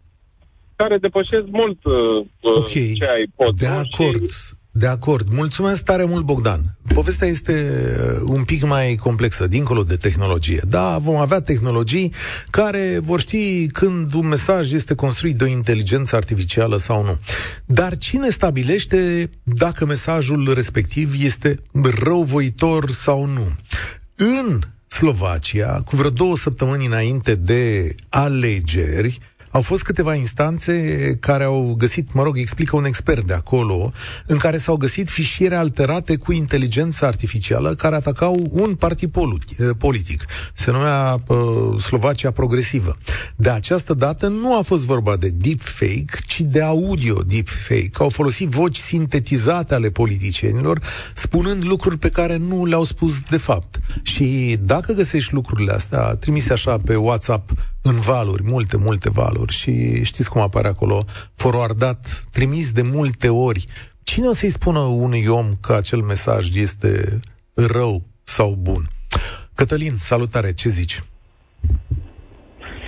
care 0.75 0.97
depășesc 0.97 1.45
mult 1.47 1.85
uh, 1.85 2.25
okay. 2.41 2.93
ce 2.97 3.05
ai 3.05 3.25
pot. 3.35 3.55
De 3.55 3.67
acord. 3.67 4.27
Și 4.27 4.53
de 4.77 4.87
acord. 4.87 5.33
Mulțumesc 5.33 5.83
tare 5.83 6.03
mult, 6.05 6.25
Bogdan. 6.25 6.61
Povestea 6.93 7.27
este 7.27 7.71
uh, 8.15 8.21
un 8.25 8.43
pic 8.43 8.63
mai 8.63 8.95
complexă, 8.95 9.47
dincolo 9.47 9.83
de 9.83 9.95
tehnologie. 9.95 10.61
Da, 10.67 10.97
vom 10.97 11.15
avea 11.15 11.41
tehnologii 11.41 12.13
care 12.49 12.99
vor 13.01 13.19
ști 13.19 13.67
când 13.67 14.13
un 14.13 14.27
mesaj 14.27 14.71
este 14.71 14.95
construit 14.95 15.35
de 15.35 15.43
o 15.43 15.47
inteligență 15.47 16.15
artificială 16.15 16.77
sau 16.77 17.03
nu. 17.03 17.19
Dar 17.65 17.97
cine 17.97 18.29
stabilește 18.29 19.29
dacă 19.43 19.85
mesajul 19.85 20.53
respectiv 20.53 21.13
este 21.23 21.59
răuvoitor 22.03 22.91
sau 22.91 23.25
nu? 23.25 23.55
În 24.15 24.59
Slovacia, 24.87 25.79
cu 25.85 25.95
vreo 25.95 26.09
două 26.09 26.37
săptămâni 26.37 26.85
înainte 26.85 27.35
de 27.35 27.95
alegeri, 28.09 29.19
au 29.55 29.61
fost 29.61 29.81
câteva 29.81 30.13
instanțe 30.13 31.17
care 31.19 31.43
au 31.43 31.75
găsit, 31.77 32.13
mă 32.13 32.23
rog, 32.23 32.37
explică 32.37 32.75
un 32.75 32.85
expert 32.85 33.25
de 33.25 33.33
acolo, 33.33 33.91
în 34.25 34.37
care 34.37 34.57
s-au 34.57 34.75
găsit 34.75 35.09
fișiere 35.09 35.55
alterate 35.55 36.15
cu 36.15 36.31
inteligență 36.31 37.05
artificială 37.05 37.75
care 37.75 37.95
atacau 37.95 38.47
un 38.49 38.75
partid 38.75 39.15
eh, 39.15 39.69
politic. 39.77 40.25
Se 40.53 40.71
numea 40.71 41.17
uh, 41.27 41.81
Slovacia 41.81 42.31
Progresivă. 42.31 42.97
De 43.35 43.49
această 43.49 43.93
dată 43.93 44.27
nu 44.27 44.57
a 44.57 44.61
fost 44.61 44.83
vorba 44.83 45.15
de 45.15 45.29
deepfake, 45.29 46.17
ci 46.27 46.41
de 46.41 46.61
audio 46.61 47.21
deepfake. 47.21 47.91
Au 47.93 48.09
folosit 48.09 48.47
voci 48.47 48.77
sintetizate 48.77 49.73
ale 49.73 49.89
politicienilor, 49.89 50.81
spunând 51.13 51.63
lucruri 51.63 51.97
pe 51.97 52.09
care 52.09 52.37
nu 52.37 52.65
le-au 52.65 52.83
spus 52.83 53.21
de 53.29 53.37
fapt. 53.37 53.79
Și 54.01 54.57
dacă 54.61 54.93
găsești 54.93 55.33
lucrurile 55.33 55.71
astea, 55.71 56.15
trimise 56.15 56.53
așa 56.53 56.77
pe 56.77 56.95
WhatsApp 56.95 57.51
în 57.89 57.99
valuri, 57.99 58.43
multe, 58.45 58.77
multe 58.77 59.09
valuri 59.09 59.53
și 59.53 60.03
știți 60.03 60.29
cum 60.29 60.41
apare 60.41 60.67
acolo, 60.67 61.03
forwardat, 61.35 62.25
trimis 62.31 62.71
de 62.71 62.81
multe 62.81 63.29
ori. 63.29 63.65
Cine 64.03 64.27
o 64.27 64.33
să-i 64.33 64.49
spună 64.49 64.79
unui 64.79 65.25
om 65.27 65.45
că 65.61 65.73
acel 65.73 65.99
mesaj 65.99 66.55
este 66.55 67.19
rău 67.53 68.01
sau 68.23 68.55
bun? 68.59 68.81
Cătălin, 69.55 69.95
salutare, 69.97 70.53
ce 70.53 70.69
zici? 70.69 71.03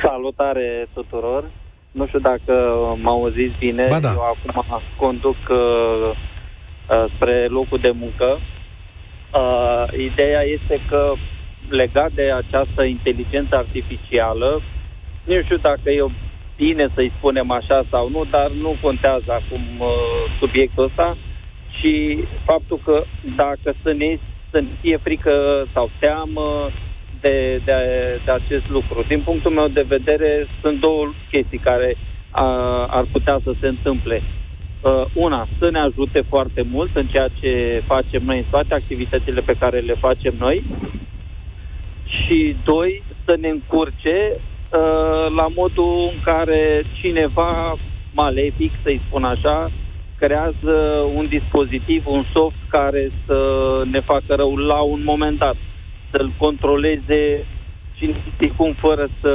Salutare 0.04 0.88
tuturor! 0.94 1.52
Nu 1.92 2.08
știu 2.08 2.20
dacă 2.20 2.54
m 3.02 3.32
zis 3.32 3.52
bine, 3.60 3.86
ba 3.90 4.00
da. 4.00 4.12
eu 4.12 4.22
acum 4.22 4.82
conduc 4.98 5.38
uh, 5.50 5.58
uh, 6.90 7.06
spre 7.16 7.48
locul 7.48 7.78
de 7.78 7.92
muncă. 7.92 8.40
Uh, 9.34 9.86
ideea 10.12 10.42
este 10.42 10.82
că 10.90 11.14
legat 11.70 12.12
de 12.12 12.32
această 12.32 12.84
inteligență 12.84 13.56
artificială, 13.56 14.62
nu 15.28 15.42
știu 15.44 15.58
dacă 15.58 15.90
e 15.90 16.06
bine 16.56 16.88
să-i 16.94 17.12
spunem 17.18 17.52
așa 17.52 17.84
sau 17.90 18.10
nu, 18.10 18.24
dar 18.30 18.52
nu 18.52 18.76
contează 18.82 19.30
acum 19.32 19.64
uh, 19.80 19.88
subiectul 20.40 20.84
ăsta 20.84 21.18
și 21.80 22.24
faptul 22.46 22.80
că 22.86 23.04
dacă 23.36 23.76
să 23.84 23.94
ne, 23.94 24.18
să 24.52 24.60
ne 24.60 24.68
fie 24.82 24.98
frică 24.98 25.66
sau 25.74 25.90
teamă 26.00 26.70
de, 27.22 27.62
de, 27.66 27.74
de 28.26 28.32
acest 28.32 28.70
lucru. 28.70 29.06
Din 29.08 29.22
punctul 29.22 29.52
meu 29.52 29.68
de 29.68 29.86
vedere, 29.88 30.48
sunt 30.62 30.80
două 30.80 31.14
chestii 31.32 31.58
care 31.58 31.98
a, 32.30 32.46
ar 32.86 33.06
putea 33.12 33.40
să 33.44 33.52
se 33.62 33.68
întâmple. 33.68 34.22
Uh, 34.82 35.06
una, 35.14 35.48
să 35.60 35.70
ne 35.70 35.80
ajute 35.80 36.22
foarte 36.30 36.62
mult 36.62 36.96
în 36.96 37.08
ceea 37.08 37.30
ce 37.42 37.84
facem 37.86 38.24
noi, 38.24 38.38
în 38.38 38.46
toate 38.50 38.74
activitățile 38.74 39.42
pe 39.42 39.56
care 39.60 39.80
le 39.80 39.94
facem 39.94 40.34
noi. 40.38 40.64
Și 42.06 42.56
doi, 42.64 43.04
să 43.26 43.36
ne 43.40 43.48
încurce 43.48 44.32
Uh, 44.34 44.47
la 45.36 45.48
modul 45.56 46.12
în 46.14 46.20
care 46.26 46.84
cineva 47.02 47.76
malefic, 48.14 48.72
să-i 48.84 49.02
spun 49.08 49.24
așa, 49.24 49.72
creează 50.20 50.76
un 51.16 51.28
dispozitiv, 51.28 52.04
un 52.06 52.24
soft 52.34 52.62
care 52.70 53.12
să 53.26 53.40
ne 53.92 54.00
facă 54.00 54.36
rău 54.36 54.56
la 54.56 54.80
un 54.80 55.02
moment 55.04 55.38
dat, 55.40 55.56
să-l 56.12 56.32
controleze 56.38 57.46
și 57.98 58.16
cum 58.56 58.74
fără 58.74 59.08
să, 59.22 59.34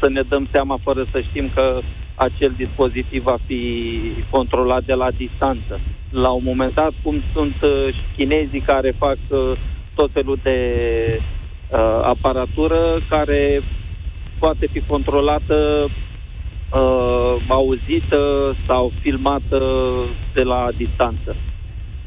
să 0.00 0.08
ne 0.08 0.22
dăm 0.22 0.48
seama, 0.52 0.78
fără 0.82 1.06
să 1.12 1.20
știm 1.20 1.50
că 1.54 1.80
acel 2.14 2.54
dispozitiv 2.56 3.22
va 3.22 3.38
fi 3.46 3.92
controlat 4.30 4.84
de 4.84 4.94
la 4.94 5.10
distanță. 5.10 5.80
La 6.10 6.30
un 6.30 6.42
moment 6.44 6.74
dat, 6.74 6.92
cum 7.02 7.22
sunt 7.32 7.56
uh, 7.62 7.88
chinezii 8.16 8.60
care 8.60 8.94
fac 8.98 9.18
uh, 9.28 9.52
tot 9.94 10.10
felul 10.12 10.38
de 10.42 10.58
uh, 11.20 11.78
aparatură 12.02 12.78
care 13.08 13.62
poate 14.38 14.68
fi 14.72 14.80
controlată, 14.80 15.88
uh, 16.72 17.44
auzită 17.48 18.20
sau 18.68 18.92
filmată 19.02 19.60
de 20.34 20.42
la 20.42 20.68
distanță. 20.76 21.36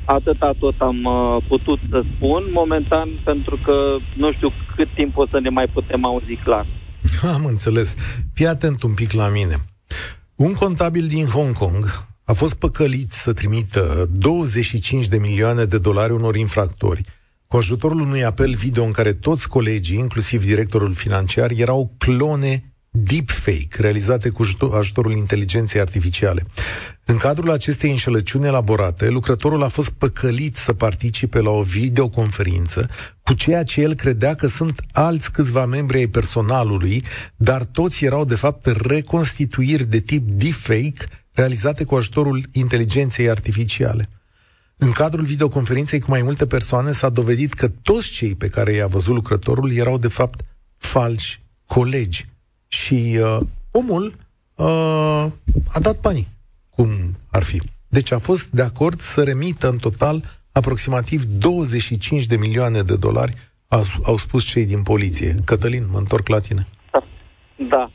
Atâta 0.05 0.53
tot 0.59 0.75
am 0.77 1.03
uh, 1.03 1.43
putut 1.48 1.79
să 1.89 2.03
spun 2.15 2.43
momentan, 2.51 3.09
pentru 3.24 3.59
că 3.65 3.98
nu 4.15 4.31
știu 4.31 4.51
cât 4.75 4.89
timp 4.95 5.17
o 5.17 5.27
să 5.31 5.39
ne 5.39 5.50
mai 5.50 5.67
putem 5.67 6.05
auzi 6.05 6.36
clar. 6.43 6.65
Am 7.36 7.45
înțeles. 7.45 7.95
Fii 8.33 8.48
atent 8.48 8.83
un 8.83 8.93
pic 8.93 9.12
la 9.12 9.27
mine. 9.27 9.55
Un 10.36 10.53
contabil 10.53 11.07
din 11.07 11.25
Hong 11.25 11.53
Kong 11.53 11.86
a 12.24 12.33
fost 12.33 12.59
păcălit 12.59 13.12
să 13.12 13.33
trimită 13.33 14.07
25 14.12 15.07
de 15.07 15.17
milioane 15.17 15.63
de 15.63 15.77
dolari 15.77 16.12
unor 16.12 16.36
infractori 16.36 17.01
cu 17.50 17.58
ajutorul 17.58 18.00
unui 18.00 18.24
apel 18.24 18.53
video 18.53 18.84
în 18.84 18.91
care 18.91 19.13
toți 19.13 19.48
colegii, 19.48 19.98
inclusiv 19.98 20.46
directorul 20.46 20.94
financiar, 20.94 21.51
erau 21.51 21.94
clone 21.98 22.74
deepfake, 22.89 23.82
realizate 23.82 24.29
cu 24.29 24.46
ajutorul 24.74 25.12
inteligenței 25.12 25.82
artificiale. 25.82 26.46
În 27.06 27.18
cadrul 27.18 27.51
acestei 27.51 27.89
înșelăciuni 27.89 28.46
elaborate, 28.46 29.10
lucrătorul 29.10 29.63
a 29.63 29.68
fost 29.68 29.89
păcălit 29.89 30.56
să 30.56 30.74
participe 30.74 31.39
la 31.39 31.50
o 31.50 31.62
videoconferință 31.62 32.89
cu 33.24 33.34
ceea 33.34 33.63
ce 33.63 33.82
el 33.82 33.94
credea 33.94 34.36
că 34.36 34.48
sunt 34.48 34.82
alți 34.91 35.32
câțiva 35.32 35.65
membri 35.65 35.98
ai 35.98 36.08
personalului, 36.08 37.03
dar 37.36 37.63
toți 37.63 38.06
erau 38.06 38.25
de 38.25 38.36
fapt 38.36 38.65
reconstituiri 38.65 39.86
de 39.86 40.00
tip 40.00 40.32
deepfake 40.32 41.06
realizate 41.32 41.84
cu 41.84 41.96
ajutorul 41.96 42.46
inteligenței 42.51 43.29
artificiale. 43.29 44.10
În 44.81 44.91
cadrul 44.91 45.24
videoconferinței 45.24 46.00
cu 46.00 46.09
mai 46.09 46.21
multe 46.21 46.48
persoane 46.48 46.91
s-a 46.91 47.09
dovedit 47.09 47.53
că 47.53 47.67
toți 47.81 48.09
cei 48.09 48.36
pe 48.36 48.48
care 48.48 48.71
i-a 48.71 48.88
văzut 48.88 49.13
lucrătorul 49.13 49.71
erau 49.71 49.98
de 49.98 50.07
fapt 50.07 50.41
falși 50.77 51.41
colegi. 51.65 52.25
Și 52.67 53.17
uh, 53.21 53.39
omul 53.71 54.15
uh, 54.55 55.25
a 55.74 55.79
dat 55.81 56.00
banii, 56.00 56.27
cum 56.69 56.89
ar 57.31 57.43
fi. 57.43 57.62
Deci 57.88 58.12
a 58.12 58.17
fost 58.17 58.48
de 58.48 58.62
acord 58.62 59.00
să 59.00 59.24
remită 59.24 59.69
în 59.69 59.77
total 59.77 60.24
aproximativ 60.51 61.24
25 61.24 62.25
de 62.25 62.36
milioane 62.36 62.81
de 62.81 62.95
dolari, 62.95 63.33
au, 63.67 63.83
au 64.03 64.17
spus 64.17 64.43
cei 64.43 64.65
din 64.65 64.83
poliție. 64.83 65.36
Cătălin, 65.45 65.88
mă 65.91 65.98
întorc 65.98 66.27
la 66.27 66.39
tine. 66.39 66.67
Da. 67.69 67.91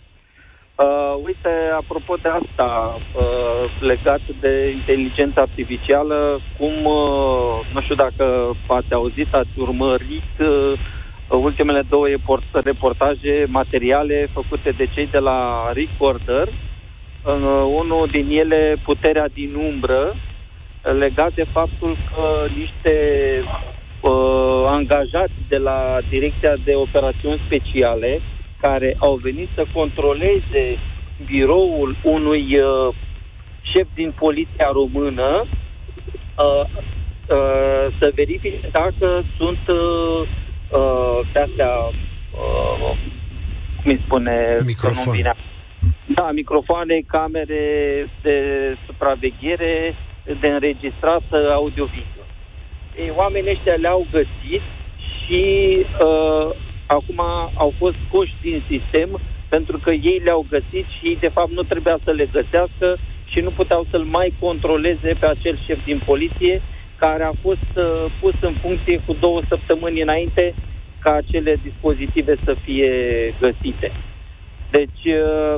Uh, 0.77 1.15
uite, 1.25 1.49
apropo 1.79 2.17
de 2.23 2.29
asta, 2.29 2.99
uh, 3.17 3.81
legat 3.81 4.21
de 4.41 4.71
inteligența 4.71 5.41
artificială, 5.41 6.41
cum, 6.59 6.85
uh, 6.85 7.71
nu 7.73 7.81
știu 7.81 7.95
dacă 7.95 8.57
ați 8.67 8.93
auzit, 8.93 9.35
ați 9.35 9.59
urmărit 9.59 10.33
uh, 10.39 10.73
ultimele 11.29 11.83
două 11.89 12.07
reportaje 12.53 13.45
materiale 13.49 14.29
făcute 14.33 14.71
de 14.71 14.89
cei 14.95 15.07
de 15.07 15.19
la 15.19 15.71
Recorder, 15.73 16.49
uh, 16.49 17.65
unul 17.81 18.09
din 18.13 18.29
ele, 18.31 18.77
Puterea 18.85 19.29
din 19.29 19.55
umbră, 19.55 20.15
legat 20.83 21.35
de 21.35 21.45
faptul 21.53 21.97
că 22.15 22.47
niște 22.57 22.97
uh, 24.01 24.65
angajați 24.67 25.39
de 25.49 25.57
la 25.57 25.99
Direcția 26.09 26.55
de 26.65 26.75
Operațiuni 26.75 27.43
Speciale 27.47 28.21
care 28.61 28.97
au 28.99 29.15
venit 29.15 29.49
să 29.55 29.65
controleze 29.73 30.79
biroul 31.27 31.97
unui 32.03 32.59
uh, 32.59 32.95
șef 33.63 33.87
din 33.95 34.13
poliția 34.19 34.71
română 34.73 35.45
uh, 35.45 36.65
uh, 37.29 37.95
să 37.99 38.13
verifice 38.15 38.69
dacă 38.73 39.25
sunt 39.37 39.59
uh, 39.69 40.29
uh, 40.71 41.21
de 41.33 41.41
astea, 41.41 41.75
uh, 41.77 42.97
cum 43.77 43.91
îi 43.91 44.01
spune, 44.05 44.59
Microfon. 44.67 45.35
Da, 46.07 46.31
microfoane, 46.33 47.01
camere 47.07 48.07
de 48.23 48.39
supraveghere, 48.87 49.95
de 50.41 50.49
înregistrat 50.49 51.23
audio-video. 51.55 52.25
Ei, 52.99 53.13
oamenii 53.17 53.51
ăștia 53.51 53.75
le-au 53.75 54.07
găsit 54.11 54.63
și 55.19 55.43
uh, 56.05 56.57
acum 56.87 57.21
au 57.55 57.73
fost 57.79 57.97
scoși 58.07 58.35
din 58.43 58.63
sistem 58.69 59.21
pentru 59.49 59.79
că 59.79 59.93
ei 59.93 60.21
le-au 60.25 60.47
găsit 60.51 60.87
și 60.97 61.07
ei 61.09 61.19
de 61.21 61.29
fapt 61.29 61.51
nu 61.51 61.63
trebuia 61.63 61.99
să 62.05 62.11
le 62.11 62.27
găsească 62.33 62.99
și 63.25 63.41
nu 63.41 63.51
puteau 63.51 63.87
să-l 63.91 64.05
mai 64.05 64.35
controleze 64.39 65.11
pe 65.21 65.27
acel 65.27 65.59
șef 65.67 65.85
din 65.85 66.03
poliție 66.07 66.63
care 66.99 67.25
a 67.25 67.33
fost 67.43 67.71
uh, 67.77 68.05
pus 68.21 68.35
în 68.41 68.55
funcție 68.63 69.03
cu 69.07 69.13
două 69.21 69.41
săptămâni 69.49 70.03
înainte 70.03 70.55
ca 70.99 71.13
acele 71.13 71.59
dispozitive 71.63 72.35
să 72.45 72.57
fie 72.65 72.91
găsite. 73.41 73.93
Deci, 74.71 75.05
uh, 75.05 75.55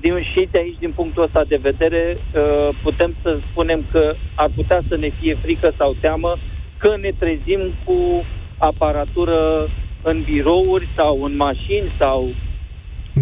din, 0.00 0.22
și 0.22 0.48
de 0.50 0.58
aici, 0.58 0.78
din 0.78 0.92
punctul 0.92 1.22
ăsta 1.22 1.44
de 1.44 1.58
vedere, 1.62 2.16
uh, 2.16 2.68
putem 2.82 3.14
să 3.22 3.38
spunem 3.50 3.84
că 3.92 4.14
ar 4.34 4.50
putea 4.54 4.80
să 4.88 4.96
ne 4.96 5.10
fie 5.20 5.36
frică 5.42 5.74
sau 5.78 5.96
teamă 6.00 6.38
că 6.76 6.96
ne 6.96 7.10
trezim 7.18 7.74
cu 7.84 8.24
aparatură 8.58 9.68
în 10.04 10.22
birouri 10.22 10.88
sau 10.96 11.22
în 11.22 11.36
mașini 11.36 11.96
sau 11.98 12.34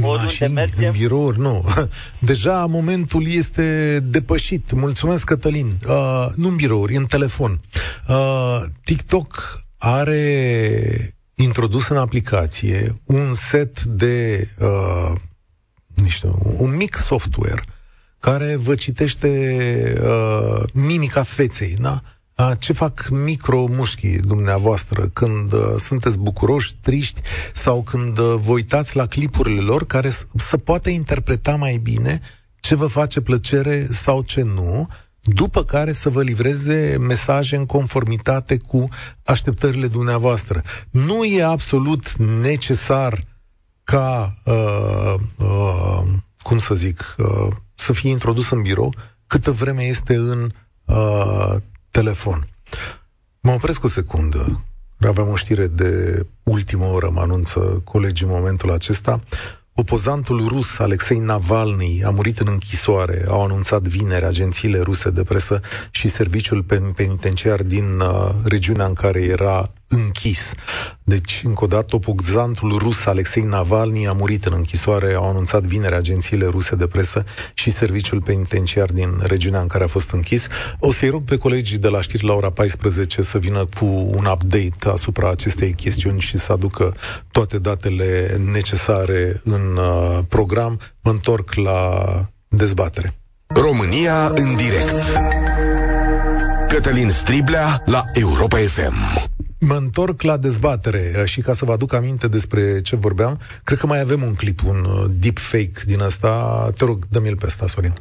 Mașini, 0.00 0.52
mergem. 0.52 0.84
în 0.84 0.92
birouri, 0.98 1.38
nu. 1.38 1.64
Deja 2.30 2.66
momentul 2.66 3.26
este 3.28 3.98
depășit. 4.00 4.72
Mulțumesc, 4.72 5.24
Cătălin. 5.24 5.66
Uh, 5.88 6.26
nu 6.36 6.48
în 6.48 6.56
birouri, 6.56 6.96
în 6.96 7.04
telefon. 7.04 7.60
Uh, 8.08 8.60
TikTok 8.84 9.60
are 9.78 11.14
introdus 11.34 11.88
în 11.88 11.96
aplicație 11.96 13.00
un 13.04 13.34
set 13.34 13.82
de 13.82 14.48
uh, 14.60 15.12
niște, 15.94 16.30
un 16.56 16.76
mic 16.76 16.96
software 16.96 17.62
care 18.20 18.56
vă 18.56 18.74
citește 18.74 19.28
uh, 20.02 20.62
mimica 20.72 21.22
feței, 21.22 21.76
da? 21.80 22.02
Ce 22.58 22.72
fac 22.72 23.08
micro-mușchii 23.08 24.18
dumneavoastră 24.18 25.11
când 25.12 25.52
uh, 25.52 25.61
sunteți 25.78 26.18
bucuroși, 26.18 26.76
triști 26.80 27.20
sau 27.52 27.82
când 27.82 28.18
uh, 28.18 28.34
vă 28.44 28.52
uitați 28.52 28.96
la 28.96 29.06
clipurile 29.06 29.61
lor 29.61 29.87
care 29.87 30.11
să 30.37 30.56
poată 30.56 30.90
interpreta 30.90 31.56
mai 31.56 31.76
bine 31.76 32.20
ce 32.61 32.75
vă 32.75 32.87
face 32.87 33.20
plăcere 33.20 33.87
sau 33.90 34.22
ce 34.22 34.42
nu, 34.42 34.88
după 35.20 35.64
care 35.64 35.92
să 35.92 36.08
vă 36.08 36.22
livreze 36.22 36.96
mesaje 37.00 37.56
în 37.56 37.66
conformitate 37.66 38.56
cu 38.56 38.88
așteptările 39.25 39.87
dumneavoastră. 39.87 40.62
Nu 40.90 41.25
e 41.25 41.42
absolut 41.42 42.16
necesar 42.16 43.25
ca, 43.84 44.37
uh, 44.44 45.14
uh, 45.37 46.02
cum 46.42 46.58
să 46.58 46.75
zic, 46.75 47.14
uh, 47.18 47.49
să 47.75 47.92
fie 47.92 48.11
introdus 48.11 48.50
în 48.50 48.62
birou 48.62 48.94
câtă 49.26 49.50
vreme 49.50 49.82
este 49.82 50.14
în 50.14 50.52
uh, 50.84 51.54
telefon. 51.92 52.49
Mă 53.40 53.52
opresc 53.52 53.84
o 53.84 53.88
secundă. 53.88 54.64
Aveam 55.00 55.28
o 55.28 55.37
știre 55.37 55.66
de 55.66 56.26
ultimă 56.42 56.84
oră, 56.84 57.11
mă 57.11 57.20
anunță 57.20 57.82
colegii 57.84 58.26
în 58.26 58.32
momentul 58.32 58.70
acesta. 58.70 59.20
Opozantul 59.75 60.46
rus 60.46 60.78
Alexei 60.78 61.18
Navalny 61.18 62.04
a 62.04 62.11
murit 62.11 62.38
în 62.38 62.46
închisoare, 62.50 63.25
au 63.28 63.44
anunțat 63.44 63.82
vineri 63.82 64.25
agențiile 64.25 64.80
ruse 64.80 65.11
de 65.11 65.22
presă 65.22 65.61
și 65.90 66.08
serviciul 66.08 66.62
penitenciar 66.96 67.62
din 67.62 68.00
uh, 68.00 68.30
regiunea 68.44 68.87
în 68.87 68.94
care 68.94 69.20
era 69.20 69.72
închis. 69.92 70.52
Deci, 71.04 71.42
încă 71.44 71.64
o 71.64 71.66
dată, 71.66 71.96
opozantul 71.96 72.78
rus 72.78 73.04
Alexei 73.04 73.42
Navalny 73.42 74.06
a 74.06 74.12
murit 74.12 74.44
în 74.44 74.52
închisoare, 74.56 75.14
au 75.14 75.28
anunțat 75.28 75.62
vineri 75.62 75.94
agențiile 75.94 76.46
ruse 76.46 76.75
de 76.75 76.86
presă 76.86 77.25
și 77.54 77.71
serviciul 77.71 78.23
penitenciar 78.23 78.90
din 78.90 79.21
regiunea 79.23 79.60
în 79.60 79.67
care 79.67 79.84
a 79.84 79.86
fost 79.86 80.10
închis. 80.10 80.47
O 80.78 80.93
să-i 80.93 81.08
rog 81.08 81.23
pe 81.23 81.36
colegii 81.36 81.78
de 81.78 81.88
la 81.88 82.00
știri 82.00 82.25
la 82.25 82.32
ora 82.32 82.49
14 82.49 83.23
să 83.23 83.38
vină 83.38 83.67
cu 83.78 83.84
un 83.86 84.25
update 84.25 84.88
asupra 84.93 85.30
acestei 85.30 85.75
chestiuni 85.75 86.21
și 86.21 86.38
să 86.38 86.52
aducă 86.52 86.95
toate 87.30 87.58
datele 87.58 88.40
necesare 88.52 89.40
în 89.45 89.76
uh, 89.76 90.19
program. 90.28 90.80
Mă 91.02 91.10
întorc 91.10 91.54
la 91.54 92.00
dezbatere. 92.49 93.14
România 93.47 94.26
în 94.26 94.56
direct. 94.56 95.21
Cătălin 96.69 97.10
Striblea 97.10 97.82
la 97.84 98.04
Europa 98.12 98.56
FM. 98.56 98.95
Mă 99.64 99.75
întorc 99.75 100.22
la 100.22 100.36
dezbatere 100.36 101.12
uh, 101.16 101.25
și 101.25 101.40
ca 101.40 101.52
să 101.52 101.64
vă 101.64 101.72
aduc 101.72 101.92
aminte 101.92 102.28
despre 102.28 102.80
ce 102.80 102.96
vorbeam, 102.96 103.38
cred 103.64 103.78
că 103.78 103.86
mai 103.86 104.00
avem 104.00 104.22
un 104.22 104.34
clip, 104.34 104.60
un 104.66 104.84
uh, 104.84 105.10
deepfake 105.20 105.80
din 105.86 106.00
asta. 106.00 106.70
Te 106.76 106.84
rog, 106.84 107.04
dă-mi-l 107.10 107.36
pe 107.36 107.46
asta, 107.46 107.66
Sorin. 107.66 107.94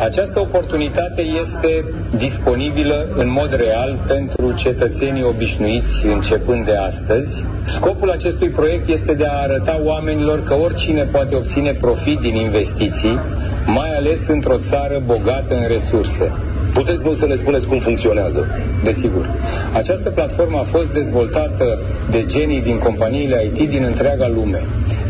Această 0.00 0.40
oportunitate 0.40 1.22
este 1.22 1.84
disponibilă 2.16 3.08
în 3.16 3.30
mod 3.30 3.54
real 3.54 4.04
pentru 4.06 4.52
cetățenii 4.52 5.22
obișnuiți 5.22 6.06
începând 6.06 6.64
de 6.64 6.76
astăzi. 6.76 7.44
Scopul 7.64 8.10
acestui 8.10 8.48
proiect 8.48 8.88
este 8.88 9.14
de 9.14 9.26
a 9.26 9.42
arăta 9.42 9.80
oamenilor 9.82 10.42
că 10.42 10.54
oricine 10.54 11.02
poate 11.02 11.34
obține 11.36 11.72
profit 11.72 12.18
din 12.18 12.34
investiții, 12.34 13.20
mai 13.66 13.96
ales 13.96 14.26
într-o 14.26 14.58
țară 14.58 15.02
bogată 15.06 15.54
în 15.54 15.66
resurse. 15.68 16.32
Puteți 16.76 17.02
nu 17.02 17.12
să 17.12 17.26
ne 17.26 17.34
spuneți 17.34 17.66
cum 17.66 17.78
funcționează? 17.78 18.46
Desigur. 18.84 19.34
Această 19.72 20.10
platformă 20.10 20.58
a 20.58 20.62
fost 20.62 20.90
dezvoltată 20.92 21.78
de 22.10 22.24
genii 22.26 22.62
din 22.62 22.78
companiile 22.78 23.44
IT 23.44 23.68
din 23.68 23.82
întreaga 23.82 24.28
lume. 24.28 24.62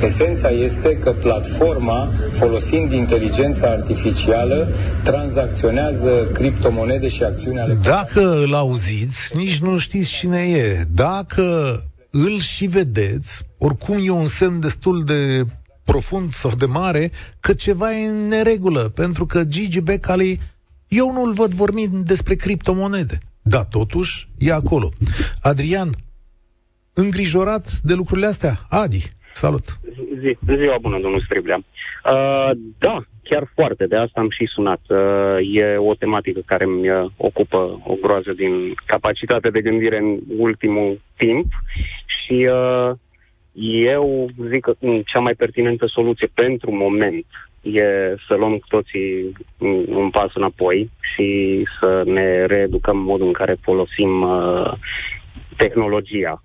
Esența 0.05 0.49
este 0.49 0.97
că 0.97 1.13
platforma, 1.13 2.13
folosind 2.31 2.93
inteligența 2.93 3.67
artificială, 3.67 4.69
tranzacționează 5.03 6.29
criptomonede 6.33 7.09
și 7.09 7.23
acțiuni 7.23 7.59
ale... 7.59 7.79
Dacă 7.83 8.41
îl 8.43 8.55
auziți, 8.55 9.37
nici 9.37 9.59
nu 9.59 9.79
știți 9.79 10.11
cine 10.11 10.43
e. 10.43 10.85
Dacă 10.95 11.43
îl 12.11 12.39
și 12.39 12.67
vedeți, 12.67 13.47
oricum 13.59 13.99
e 14.03 14.11
un 14.11 14.27
semn 14.27 14.61
destul 14.61 15.05
de 15.05 15.45
profund 15.85 16.33
sau 16.33 16.53
de 16.59 16.67
mare 16.67 17.11
că 17.41 17.53
ceva 17.53 17.97
e 17.97 18.09
în 18.09 18.29
neregulă, 18.29 18.81
pentru 18.81 19.27
că 19.27 19.45
Gigi 19.45 19.81
Becali 19.81 20.41
eu 20.97 21.13
nu-l 21.13 21.33
văd 21.33 21.51
vorbind 21.51 21.95
despre 21.95 22.35
criptomonede. 22.35 23.19
Da, 23.43 23.65
totuși, 23.65 24.29
e 24.39 24.53
acolo. 24.53 24.89
Adrian, 25.43 25.91
îngrijorat 26.95 27.65
de 27.83 27.95
lucrurile 27.95 28.27
astea? 28.27 28.55
Adi, 28.71 29.03
salut! 29.33 29.65
Zi, 30.21 30.39
ziua 30.61 30.79
bună, 30.81 30.99
domnul 31.01 31.23
Striblea. 31.25 31.57
Uh, 31.57 32.51
da, 32.79 32.97
chiar 33.23 33.51
foarte, 33.55 33.87
de 33.87 33.97
asta 33.97 34.21
am 34.21 34.31
și 34.31 34.47
sunat. 34.47 34.81
Uh, 34.89 35.37
e 35.53 35.77
o 35.77 35.95
tematică 35.95 36.41
care 36.45 36.65
îmi 36.65 36.89
uh, 36.91 37.11
ocupă 37.17 37.81
o 37.85 37.95
groază 38.03 38.33
din 38.33 38.75
capacitatea 38.87 39.51
de 39.51 39.61
gândire 39.61 39.99
în 39.99 40.19
ultimul 40.39 41.01
timp 41.17 41.47
și 42.07 42.49
uh, 42.51 42.91
eu 43.85 44.29
zic 44.53 44.61
că 44.61 44.75
cea 45.05 45.21
mai 45.21 45.35
pertinentă 45.35 45.87
soluție 45.87 46.29
pentru 46.35 46.71
moment 46.73 47.27
e 47.73 48.15
să 48.29 48.35
luăm 48.35 48.57
cu 48.57 48.67
toții 48.69 49.33
un 49.89 50.11
pas 50.11 50.31
înapoi 50.35 50.91
și 51.15 51.63
să 51.81 52.03
ne 52.05 52.47
reeducăm 52.47 52.97
modul 52.99 53.27
în 53.27 53.33
care 53.33 53.57
folosim 53.61 54.23
uh, 54.23 54.73
tehnologia. 55.57 56.43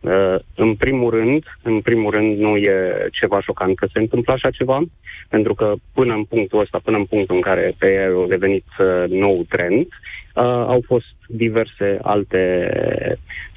Uh, 0.00 0.34
în 0.54 0.74
primul 0.74 1.10
rând, 1.10 1.44
în 1.62 1.80
primul 1.80 2.10
rând 2.12 2.38
nu 2.38 2.56
e 2.56 3.08
ceva 3.12 3.40
șocant 3.40 3.76
că 3.76 3.86
se 3.92 3.98
întâmplă 3.98 4.32
așa 4.32 4.50
ceva, 4.50 4.82
pentru 5.28 5.54
că 5.54 5.74
până 5.94 6.14
în 6.14 6.24
punctul 6.24 6.60
ăsta, 6.60 6.80
până 6.84 6.96
în 6.96 7.04
punctul 7.04 7.36
în 7.36 7.42
care 7.42 7.74
pe 7.78 8.10
a 8.24 8.28
devenit 8.28 8.64
uh, 8.78 9.04
nou 9.08 9.44
trend, 9.48 9.86
uh, 9.86 10.42
au 10.44 10.82
fost 10.86 11.14
diverse 11.26 11.98
alte 12.02 12.70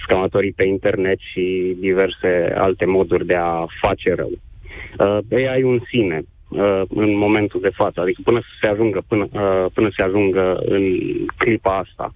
scamatorii 0.04 0.52
pe 0.52 0.66
internet 0.66 1.18
și 1.20 1.76
diverse 1.80 2.54
alte 2.58 2.86
moduri 2.86 3.26
de 3.26 3.36
a 3.36 3.66
face 3.82 4.14
rău. 4.16 4.32
Uh, 5.00 5.48
AI 5.50 5.62
în 5.62 5.80
sine 5.92 6.24
uh, 6.50 6.82
în 6.90 7.18
momentul 7.18 7.62
de 7.62 7.72
față, 7.76 8.02
adică 8.02 8.22
până 8.24 8.40
să 8.40 8.48
se 8.62 8.70
ajungă, 8.70 9.04
până, 9.08 9.28
uh, 9.32 9.66
până 9.74 9.90
se 9.98 10.04
ajungă 10.04 10.56
în 10.66 10.84
clipa 11.38 11.78
asta 11.78 12.14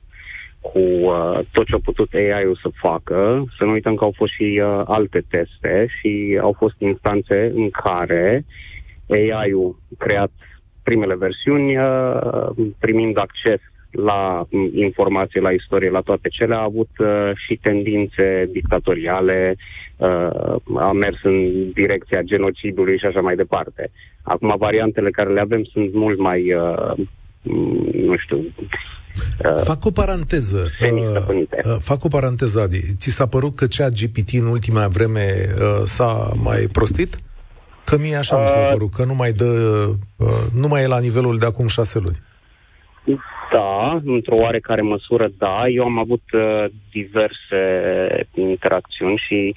cu 0.62 0.80
uh, 0.80 1.40
tot 1.52 1.66
ce 1.66 1.76
a 1.76 1.80
putut 1.84 2.14
AI-ul 2.14 2.60
să 2.62 2.70
facă, 2.74 3.46
să 3.58 3.64
nu 3.64 3.72
uităm 3.72 3.96
că 3.96 4.04
au 4.04 4.14
fost 4.16 4.32
și 4.34 4.62
uh, 4.64 4.82
alte 4.86 5.24
teste 5.30 5.88
și 6.00 6.40
au 6.42 6.56
fost 6.58 6.76
instanțe 6.80 7.52
în 7.56 7.70
care 7.70 8.46
AI-ul 9.10 9.76
creat 9.98 10.32
primele 10.84 11.16
versiuni, 11.16 11.78
uh, 11.78 12.50
primind 12.80 13.18
acces 13.18 13.60
la 13.92 14.48
informație, 14.74 15.42
la 15.42 15.52
istorie, 15.52 15.90
la 15.90 16.02
toate 16.02 16.30
cele, 16.30 16.56
a 16.56 16.64
avut 16.64 16.90
uh, 16.98 17.32
și 17.46 17.60
tendințe 17.62 18.50
dictatoriale, 18.52 19.56
uh, 19.98 20.56
a 20.78 20.92
mers 20.92 21.18
în 21.24 21.72
direcția 21.72 22.22
genocidului 22.22 22.98
și 23.00 23.06
așa 23.06 23.22
mai 23.22 23.36
departe. 23.36 23.92
Acum, 24.22 24.56
variantele 24.58 25.10
care 25.10 25.34
le 25.34 25.40
avem 25.40 25.64
sunt 25.64 25.94
mult 25.94 26.20
mai, 26.20 26.54
uh, 26.54 27.06
nu 27.94 28.18
știu, 28.18 28.38
uh, 28.38 29.62
Fac 29.64 29.86
o 29.86 29.92
paranteză. 29.92 30.70
Uh, 30.82 31.16
uh, 31.30 31.78
fac 31.80 32.04
o 32.04 32.08
paranteză, 32.08 32.60
Adi. 32.60 32.82
Ți 32.98 33.10
s-a 33.10 33.26
părut 33.26 33.56
că 33.56 33.68
cea 33.68 33.90
GPT 33.90 34.30
în 34.34 34.46
ultima 34.46 34.88
vreme 34.88 35.26
uh, 35.56 35.82
s-a 35.86 36.32
mai 36.36 36.68
prostit? 36.72 37.18
Că 37.84 37.98
mie 37.98 38.16
așa 38.16 38.36
uh, 38.36 38.42
mi 38.42 38.48
s-a 38.48 38.60
părut, 38.72 38.92
că 38.92 39.04
nu 39.04 39.16
mai 39.16 39.32
dă, 39.32 39.46
uh, 40.16 40.28
nu 40.54 40.68
mai 40.68 40.84
e 40.84 40.88
la 40.88 41.00
nivelul 41.00 41.38
de 41.38 41.46
acum 41.46 41.68
șase 41.68 42.00
luni. 42.00 42.20
Da, 43.80 44.02
într-o 44.06 44.36
oarecare 44.36 44.82
măsură, 44.82 45.30
da. 45.38 45.68
Eu 45.68 45.84
am 45.84 45.98
avut 45.98 46.24
uh, 46.34 46.66
diverse 46.92 47.62
interacțiuni 48.36 49.22
și 49.28 49.56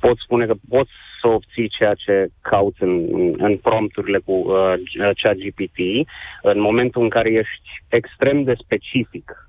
pot 0.00 0.16
spune 0.18 0.46
că 0.46 0.54
pot 0.68 0.86
să 1.20 1.28
obții 1.28 1.68
ceea 1.68 1.94
ce 1.94 2.28
cauți 2.40 2.82
în, 2.82 3.08
în 3.38 3.56
prompturile 3.56 4.18
cu 4.18 4.32
uh, 4.32 4.74
cea 5.14 5.32
GPT 5.32 6.08
în 6.42 6.60
momentul 6.60 7.02
în 7.02 7.08
care 7.08 7.32
ești 7.32 7.68
extrem 7.88 8.42
de 8.42 8.54
specific 8.64 9.48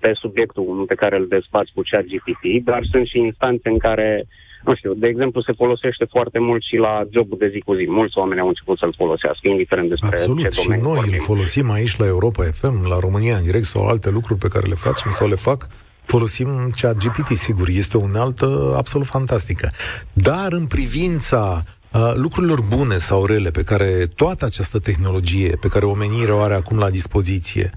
pe 0.00 0.12
subiectul 0.12 0.84
pe 0.86 0.94
care 0.94 1.16
îl 1.16 1.28
dezbați 1.28 1.72
cu 1.74 1.82
cea 1.82 2.00
GPT, 2.00 2.64
dar 2.64 2.82
sunt 2.90 3.06
și 3.06 3.18
instanțe 3.18 3.68
în 3.68 3.78
care 3.78 4.22
uh, 4.22 4.47
nu 4.64 4.74
știu, 4.74 4.94
de 4.94 5.06
exemplu, 5.06 5.42
se 5.42 5.52
folosește 5.52 6.04
foarte 6.10 6.38
mult 6.38 6.62
și 6.62 6.76
la 6.76 7.02
jobul 7.10 7.38
de 7.38 7.48
zi 7.52 7.60
cu 7.60 7.74
zi. 7.74 7.84
Mulți 7.88 8.18
oameni 8.18 8.40
au 8.40 8.48
început 8.48 8.78
să-l 8.78 8.94
folosească, 8.96 9.48
indiferent 9.48 9.88
despre 9.88 10.16
Absolut, 10.16 10.50
ce 10.50 10.60
și 10.60 10.68
noi 10.68 10.78
vorbim. 10.80 11.12
îl 11.12 11.20
folosim 11.20 11.70
aici 11.70 11.96
la 11.96 12.06
Europa 12.06 12.42
FM, 12.44 12.88
la 12.88 12.98
România 12.98 13.36
în 13.36 13.42
direct 13.42 13.64
sau 13.64 13.86
alte 13.86 14.10
lucruri 14.10 14.38
pe 14.38 14.48
care 14.48 14.66
le 14.66 14.74
facem 14.74 15.10
sau 15.10 15.28
le 15.28 15.34
fac 15.34 15.68
folosim 16.08 16.70
cea 16.74 16.92
GPT, 16.92 17.36
sigur, 17.36 17.68
este 17.68 17.96
o 17.96 18.00
unealtă 18.00 18.74
absolut 18.76 19.06
fantastică. 19.06 19.70
Dar 20.12 20.52
în 20.52 20.66
privința 20.66 21.62
uh, 21.92 22.12
lucrurilor 22.14 22.60
bune 22.62 22.96
sau 22.96 23.26
rele 23.26 23.50
pe 23.50 23.62
care 23.62 24.06
toată 24.16 24.44
această 24.44 24.78
tehnologie, 24.78 25.56
pe 25.60 25.68
care 25.68 25.84
omenirea 25.84 26.36
o 26.36 26.40
are 26.40 26.54
acum 26.54 26.78
la 26.78 26.90
dispoziție, 26.90 27.70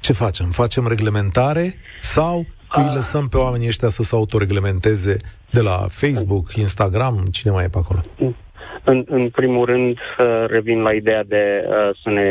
ce 0.00 0.12
facem? 0.12 0.50
Facem 0.50 0.86
reglementare 0.86 1.74
sau 2.00 2.44
îi 2.72 2.90
lăsăm 2.94 3.28
pe 3.28 3.36
oamenii 3.36 3.68
ăștia 3.68 3.88
să 3.88 4.02
se 4.02 4.14
autoreglementeze 4.14 5.16
de 5.50 5.60
la 5.60 5.86
Facebook, 5.88 6.52
Instagram, 6.54 7.14
cine 7.32 7.52
mai 7.52 7.64
e 7.64 7.68
pe 7.68 7.78
acolo? 7.78 8.00
În, 8.84 9.04
în 9.08 9.30
primul 9.30 9.64
rând, 9.64 9.98
uh, 9.98 10.44
revin 10.46 10.80
la 10.82 10.92
ideea 10.92 11.24
de 11.24 11.64
uh, 11.68 11.98
să 12.02 12.08
ne 12.10 12.30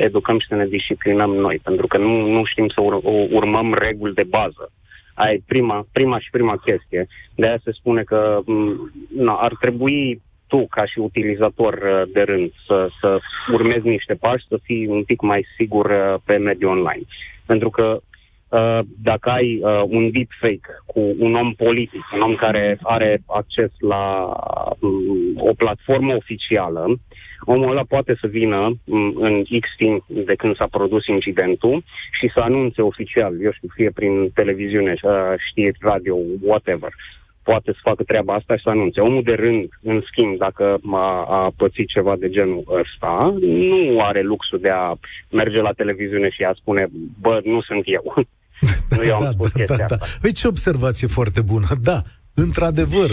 educăm 0.00 0.38
și 0.38 0.46
să 0.46 0.54
ne 0.54 0.66
disciplinăm 0.66 1.30
noi, 1.30 1.60
pentru 1.62 1.86
că 1.86 1.98
nu, 1.98 2.26
nu 2.26 2.44
știm 2.44 2.68
să 2.68 2.80
ur- 2.80 3.00
urmăm 3.30 3.74
reguli 3.74 4.14
de 4.14 4.22
bază. 4.22 4.72
Aia 5.14 5.32
e 5.32 5.42
prima, 5.46 5.86
prima 5.92 6.18
și 6.18 6.30
prima 6.30 6.56
chestie. 6.56 7.06
De 7.34 7.46
aia 7.46 7.58
se 7.64 7.72
spune 7.72 8.02
că 8.02 8.38
m- 8.42 8.92
na, 9.16 9.32
ar 9.32 9.56
trebui 9.60 10.22
tu, 10.46 10.66
ca 10.70 10.84
și 10.86 10.98
utilizator 10.98 11.74
uh, 11.74 12.12
de 12.12 12.20
rând, 12.20 12.52
să, 12.66 12.88
să 13.00 13.18
urmezi 13.52 13.86
niște 13.86 14.14
pași, 14.14 14.46
să 14.48 14.58
fii 14.62 14.86
un 14.86 15.02
pic 15.04 15.20
mai 15.20 15.46
sigur 15.56 15.90
uh, 15.90 16.14
pe 16.24 16.36
mediul 16.36 16.70
online. 16.70 17.04
Pentru 17.46 17.70
că 17.70 17.82
Uh, 17.82 18.15
dacă 19.02 19.30
ai 19.30 19.60
uh, 19.62 19.82
un 19.86 20.10
deepfake 20.10 20.68
cu 20.86 21.14
un 21.18 21.34
om 21.34 21.52
politic, 21.52 22.02
un 22.14 22.20
om 22.20 22.34
care 22.34 22.78
are 22.82 23.22
acces 23.26 23.70
la 23.78 24.32
um, 24.78 25.36
o 25.36 25.52
platformă 25.54 26.14
oficială, 26.14 26.98
omul 27.44 27.70
ăla 27.70 27.82
poate 27.88 28.16
să 28.20 28.26
vină 28.26 28.58
um, 28.84 29.16
în 29.16 29.42
X 29.60 29.68
timp 29.76 30.04
de 30.06 30.34
când 30.34 30.56
s-a 30.56 30.66
produs 30.70 31.06
incidentul 31.06 31.84
și 32.20 32.30
să 32.34 32.40
anunțe 32.40 32.82
oficial, 32.82 33.42
eu 33.42 33.52
știu, 33.52 33.68
fie 33.74 33.90
prin 33.90 34.30
televiziune, 34.34 34.94
uh, 35.02 35.12
știri, 35.48 35.78
radio, 35.80 36.16
whatever, 36.40 36.92
poate 37.48 37.70
să 37.72 37.88
facă 37.88 38.02
treaba 38.02 38.32
asta 38.34 38.56
și 38.56 38.62
să 38.62 38.70
anunțe. 38.70 39.00
Omul 39.00 39.22
de 39.22 39.36
rând, 39.44 39.68
în 39.82 39.98
schimb, 40.08 40.38
dacă 40.38 40.64
a, 40.92 41.08
a 41.38 41.52
pățit 41.56 41.88
ceva 41.88 42.14
de 42.22 42.28
genul 42.28 42.64
ăsta, 42.82 43.34
nu 43.40 43.98
are 43.98 44.22
luxul 44.22 44.60
de 44.60 44.68
a 44.68 44.94
merge 45.30 45.60
la 45.60 45.72
televiziune 45.72 46.30
și 46.30 46.42
a 46.42 46.52
spune, 46.60 46.88
bă, 47.20 47.40
nu 47.44 47.60
sunt 47.60 47.82
eu. 47.84 48.04
nu 48.96 49.04
eu 49.04 49.16
am 49.16 49.22
da, 49.22 49.30
spus 49.30 49.50
da, 49.52 49.58
chestia 49.58 49.86
da, 49.86 49.94
da. 49.94 49.94
asta. 49.94 50.18
Păi 50.20 50.32
ce 50.32 50.48
observație 50.48 51.06
foarte 51.06 51.40
bună. 51.42 51.66
Da, 51.82 51.98
într-adevăr. 52.34 53.10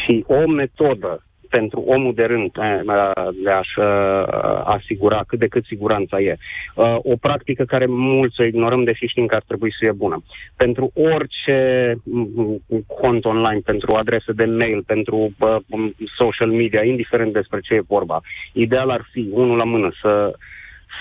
Și 0.00 0.24
o 0.26 0.46
metodă 0.46 1.24
pentru 1.50 1.80
omul 1.80 2.14
de 2.14 2.24
rând 2.24 2.50
eh, 2.56 2.80
de 3.42 3.50
a-și 3.50 3.78
uh, 3.78 4.24
asigura 4.64 5.24
cât 5.26 5.38
de 5.38 5.46
cât 5.46 5.64
siguranța 5.64 6.20
e. 6.20 6.36
Uh, 6.74 6.96
o 7.02 7.16
practică 7.20 7.64
care 7.64 7.86
mulți 7.86 8.40
o 8.40 8.44
ignorăm, 8.44 8.84
deși 8.84 9.06
știm 9.06 9.26
că 9.26 9.34
ar 9.34 9.42
trebui 9.46 9.70
să 9.70 9.76
fie 9.80 9.92
bună. 9.92 10.22
Pentru 10.56 10.92
orice 10.94 11.94
mm, 12.04 12.62
cont 13.00 13.24
online, 13.24 13.60
pentru 13.64 13.96
adrese 13.96 14.32
de 14.32 14.44
mail, 14.44 14.82
pentru 14.86 15.16
uh, 15.38 15.56
social 16.18 16.50
media, 16.50 16.84
indiferent 16.84 17.32
despre 17.32 17.60
ce 17.60 17.74
e 17.74 17.94
vorba, 17.96 18.20
ideal 18.52 18.90
ar 18.90 19.08
fi, 19.12 19.28
unul 19.32 19.56
la 19.56 19.64
mână, 19.64 19.90
să 20.02 20.34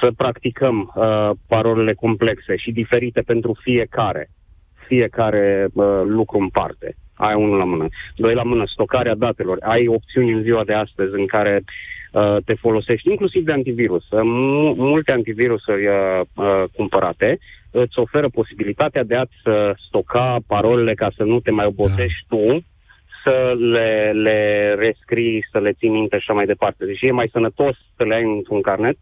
să 0.01 0.11
practicăm 0.17 0.91
uh, 0.95 1.29
parolele 1.47 1.93
complexe 1.93 2.55
și 2.55 2.71
diferite 2.71 3.21
pentru 3.21 3.57
fiecare, 3.61 4.29
fiecare 4.87 5.67
uh, 5.73 6.01
lucru 6.05 6.37
în 6.37 6.49
parte. 6.49 6.95
Ai 7.19 7.35
unul 7.35 7.57
la 7.57 7.63
mână. 7.63 7.87
Doi 8.15 8.33
la 8.33 8.43
mână, 8.43 8.63
stocarea 8.65 9.15
datelor. 9.15 9.57
Ai 9.61 9.87
opțiuni 9.87 10.31
în 10.31 10.41
ziua 10.41 10.63
de 10.63 10.73
astăzi 10.73 11.13
în 11.13 11.25
care 11.25 11.63
uh, 12.11 12.37
te 12.45 12.53
folosești, 12.53 13.09
inclusiv 13.09 13.43
de 13.43 13.51
antivirus. 13.51 14.09
Uh, 14.09 14.21
multe 14.75 15.11
antivirusuri 15.11 15.87
uh, 15.87 16.21
uh, 16.35 16.63
cumpărate 16.75 17.39
îți 17.71 17.99
oferă 17.99 18.29
posibilitatea 18.29 19.03
de 19.03 19.15
a-ți 19.15 19.47
uh, 19.47 19.71
stoca 19.87 20.37
parolele 20.47 20.93
ca 20.93 21.11
să 21.15 21.23
nu 21.23 21.39
te 21.39 21.51
mai 21.51 21.65
obosești 21.65 22.25
da. 22.29 22.35
tu 22.35 22.65
să 23.23 23.55
le, 23.57 24.11
le 24.13 24.73
rescrii, 24.73 25.45
să 25.51 25.59
le 25.59 25.71
ții 25.71 25.89
minte 25.89 26.15
și 26.15 26.25
așa 26.27 26.33
mai 26.33 26.45
departe. 26.45 26.85
Deci 26.85 27.01
e 27.01 27.11
mai 27.11 27.29
sănătos 27.31 27.75
să 27.95 28.03
le 28.03 28.15
ai 28.15 28.23
într-un 28.23 28.61
carnet 28.61 28.97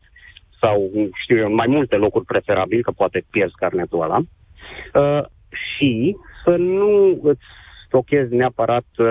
sau, 0.62 0.92
știu 1.24 1.38
eu, 1.38 1.46
în 1.46 1.54
mai 1.54 1.68
multe 1.68 1.96
locuri 1.96 2.26
preferabil, 2.26 2.82
că 2.82 2.92
poate 2.92 3.26
pierzi 3.32 3.56
carnetul 3.56 4.02
ăla, 4.02 4.18
uh, 4.18 5.26
și 5.50 6.16
să 6.44 6.56
nu 6.56 7.20
îți 7.24 7.46
stochezi 7.88 8.34
neapărat 8.34 8.86
uh, 8.98 9.08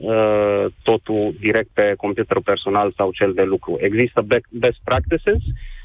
uh, 0.00 0.64
totul 0.82 1.34
direct 1.40 1.70
pe 1.72 1.94
computerul 1.96 2.42
personal 2.42 2.92
sau 2.96 3.10
cel 3.12 3.32
de 3.32 3.42
lucru. 3.42 3.76
Există 3.80 4.26
best 4.50 4.78
practices 4.84 5.40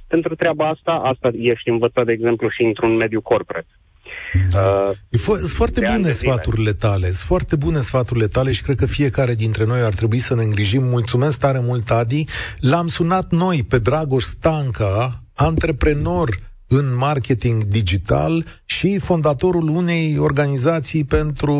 pentru 0.07 0.35
treaba 0.35 0.69
asta, 0.69 0.91
asta 0.91 1.29
ești 1.37 1.69
învățat, 1.69 2.05
de 2.05 2.11
exemplu, 2.11 2.49
și 2.49 2.63
într-un 2.63 2.95
mediu 2.95 3.21
corporate. 3.21 3.67
Da. 4.51 4.59
Uh, 5.11 5.19
sunt 5.19 5.49
foarte 5.49 5.81
bune 5.91 6.11
sfaturile 6.11 6.73
tale, 6.73 7.05
sunt 7.05 7.15
foarte 7.15 7.55
bune 7.55 7.79
sfaturile 7.79 8.27
tale 8.27 8.51
și 8.51 8.61
cred 8.61 8.77
că 8.77 8.85
fiecare 8.85 9.33
dintre 9.33 9.63
noi 9.65 9.81
ar 9.81 9.93
trebui 9.93 10.19
să 10.19 10.35
ne 10.35 10.43
îngrijim. 10.43 10.83
Mulțumesc 10.83 11.39
tare 11.39 11.59
mult, 11.59 11.89
Adi. 11.89 12.25
L-am 12.59 12.87
sunat 12.87 13.31
noi 13.31 13.63
pe 13.69 13.79
Dragoș 13.79 14.23
Stanca, 14.23 15.19
antreprenor 15.35 16.29
în 16.73 16.95
marketing 16.95 17.63
digital 17.63 18.45
și 18.65 18.97
fondatorul 18.99 19.67
unei 19.67 20.17
organizații 20.17 21.03
pentru 21.03 21.55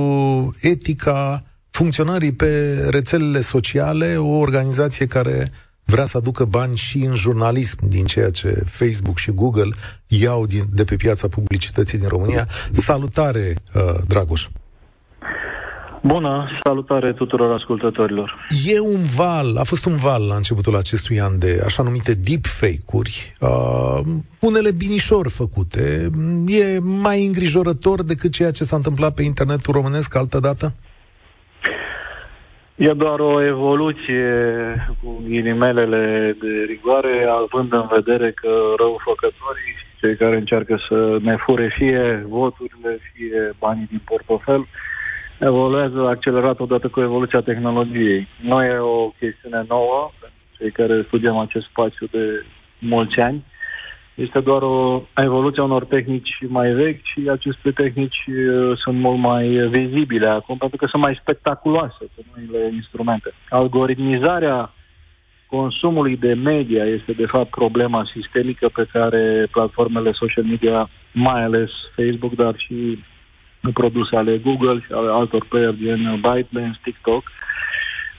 etica 0.62 1.44
funcționării 1.70 2.34
pe 2.34 2.84
rețelele 2.90 3.40
sociale, 3.40 4.18
o 4.18 4.38
organizație 4.38 5.06
care 5.06 5.52
vrea 5.84 6.06
să 6.06 6.18
aducă 6.18 6.46
bani 6.46 6.78
și 6.78 6.98
în 6.98 7.16
jurnalism 7.16 7.88
din 7.88 8.06
ceea 8.06 8.32
ce 8.32 8.64
Facebook 8.66 9.18
și 9.18 9.32
Google 9.32 9.70
iau 10.08 10.46
din, 10.46 10.64
de 10.74 10.84
pe 10.84 10.96
piața 10.96 11.28
publicității 11.28 11.98
din 11.98 12.08
România. 12.08 12.48
Salutare, 12.72 13.56
uh, 13.76 14.00
Dragoș! 14.08 14.48
Bună, 16.06 16.50
salutare 16.64 17.12
tuturor 17.14 17.54
ascultătorilor. 17.54 18.36
E 18.66 18.80
un 18.80 19.04
val, 19.18 19.58
a 19.58 19.64
fost 19.64 19.86
un 19.86 19.96
val 19.96 20.28
la 20.28 20.36
începutul 20.36 20.76
acestui 20.76 21.20
an 21.20 21.40
de 21.40 21.62
așa 21.66 21.84
numite 21.84 22.14
deepfake-uri, 22.14 23.36
uh, 23.40 24.00
unele 24.40 24.72
binișor 24.72 25.30
făcute. 25.30 26.10
E 26.48 26.80
mai 26.80 27.26
îngrijorător 27.26 28.04
decât 28.04 28.32
ceea 28.32 28.52
ce 28.52 28.64
s-a 28.64 28.76
întâmplat 28.76 29.14
pe 29.14 29.24
internetul 29.24 29.74
românesc 29.74 30.16
altă 30.16 30.40
dată? 30.40 30.74
E 32.76 32.92
doar 32.94 33.20
o 33.20 33.44
evoluție 33.44 34.32
cu 35.04 35.24
ghinimelele 35.28 36.36
de 36.42 36.64
rigoare, 36.68 37.28
având 37.30 37.74
în 37.74 37.88
vedere 37.96 38.32
că 38.32 38.52
răufăcătorii, 38.78 39.76
cei 40.00 40.16
care 40.16 40.36
încearcă 40.36 40.80
să 40.88 41.18
ne 41.22 41.36
fure 41.46 41.74
fie 41.78 42.26
voturile, 42.30 43.00
fie 43.14 43.56
banii 43.60 43.88
din 43.90 44.02
portofel, 44.06 44.68
evoluează 45.46 46.08
accelerat 46.08 46.60
odată 46.60 46.88
cu 46.88 47.02
evoluția 47.02 47.42
tehnologiei. 47.42 48.28
Nu 48.42 48.64
e 48.64 48.78
o 48.78 49.10
chestiune 49.20 49.66
nouă, 49.68 50.12
pentru 50.20 50.40
cei 50.58 50.72
care 50.72 51.04
studiem 51.08 51.38
acest 51.38 51.66
spațiu 51.66 52.08
de 52.12 52.46
mulți 52.80 53.20
ani. 53.20 53.44
Este 54.16 54.40
doar 54.40 54.62
o 54.62 55.04
evoluție 55.16 55.62
a 55.62 55.66
unor 55.66 55.86
tehnici 55.86 56.38
mai 56.48 56.72
vechi 56.72 57.04
și 57.04 57.30
aceste 57.30 57.72
tehnici 57.72 58.26
uh, 58.28 58.78
sunt 58.78 59.00
mult 59.00 59.20
mai 59.20 59.48
vizibile 59.48 60.28
acum 60.28 60.58
pentru 60.58 60.78
că 60.78 60.86
sunt 60.86 61.04
mai 61.04 61.20
spectaculoase 61.22 62.06
pe 62.16 62.22
noile 62.36 62.74
instrumente. 62.74 63.34
Algoritmizarea 63.50 64.74
consumului 65.48 66.18
de 66.18 66.34
media 66.34 66.86
este 66.86 67.12
de 67.12 67.26
fapt 67.26 67.50
problema 67.50 68.10
sistemică 68.16 68.70
pe 68.74 68.88
care 68.92 69.48
platformele 69.52 70.12
social 70.12 70.44
media, 70.44 70.90
mai 71.12 71.44
ales 71.44 71.70
Facebook, 71.96 72.36
dar 72.36 72.54
și 72.58 73.04
produse 73.72 74.16
ale 74.16 74.38
Google 74.38 74.80
și 74.80 74.92
ale 74.92 75.12
altor 75.12 75.46
player 75.50 75.76
gen 75.76 76.20
ByteDance, 76.22 76.80
TikTok, 76.84 77.24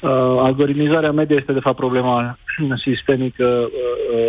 Uh, 0.05 0.11
algoritmizarea 0.39 1.13
media 1.13 1.37
este, 1.39 1.53
de 1.53 1.61
fapt, 1.61 1.77
problema 1.77 2.39
sistemică 2.77 3.47
uh, 3.47 3.69
uh, 4.15 4.29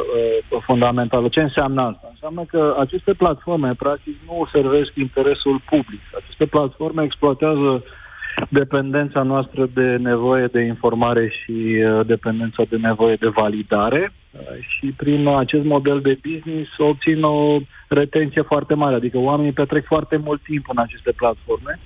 uh, 0.49 0.61
fundamentală. 0.65 1.27
Ce 1.27 1.41
înseamnă 1.41 1.81
asta? 1.81 2.07
Înseamnă 2.09 2.43
că 2.47 2.75
aceste 2.79 3.13
platforme, 3.13 3.73
practic, 3.77 4.15
nu 4.25 4.47
servesc 4.51 4.91
interesul 4.95 5.61
public. 5.69 5.99
Aceste 6.17 6.45
platforme 6.45 7.03
exploatează 7.03 7.83
dependența 8.49 9.21
noastră 9.21 9.69
de 9.73 9.95
nevoie 9.95 10.45
de 10.45 10.61
informare 10.61 11.29
și 11.43 11.51
uh, 11.51 12.05
dependența 12.05 12.63
de 12.69 12.77
nevoie 12.77 13.15
de 13.15 13.27
validare 13.27 14.11
uh, 14.11 14.24
și 14.59 14.93
prin 14.97 15.27
acest 15.27 15.63
model 15.63 16.01
de 16.01 16.19
business 16.29 16.69
obțin 16.77 17.23
o 17.23 17.57
retenție 17.87 18.41
foarte 18.41 18.73
mare, 18.73 18.95
adică 18.95 19.17
oamenii 19.17 19.51
petrec 19.51 19.85
foarte 19.85 20.17
mult 20.17 20.41
timp 20.43 20.69
în 20.69 20.77
aceste 20.77 21.11
platforme 21.11 21.79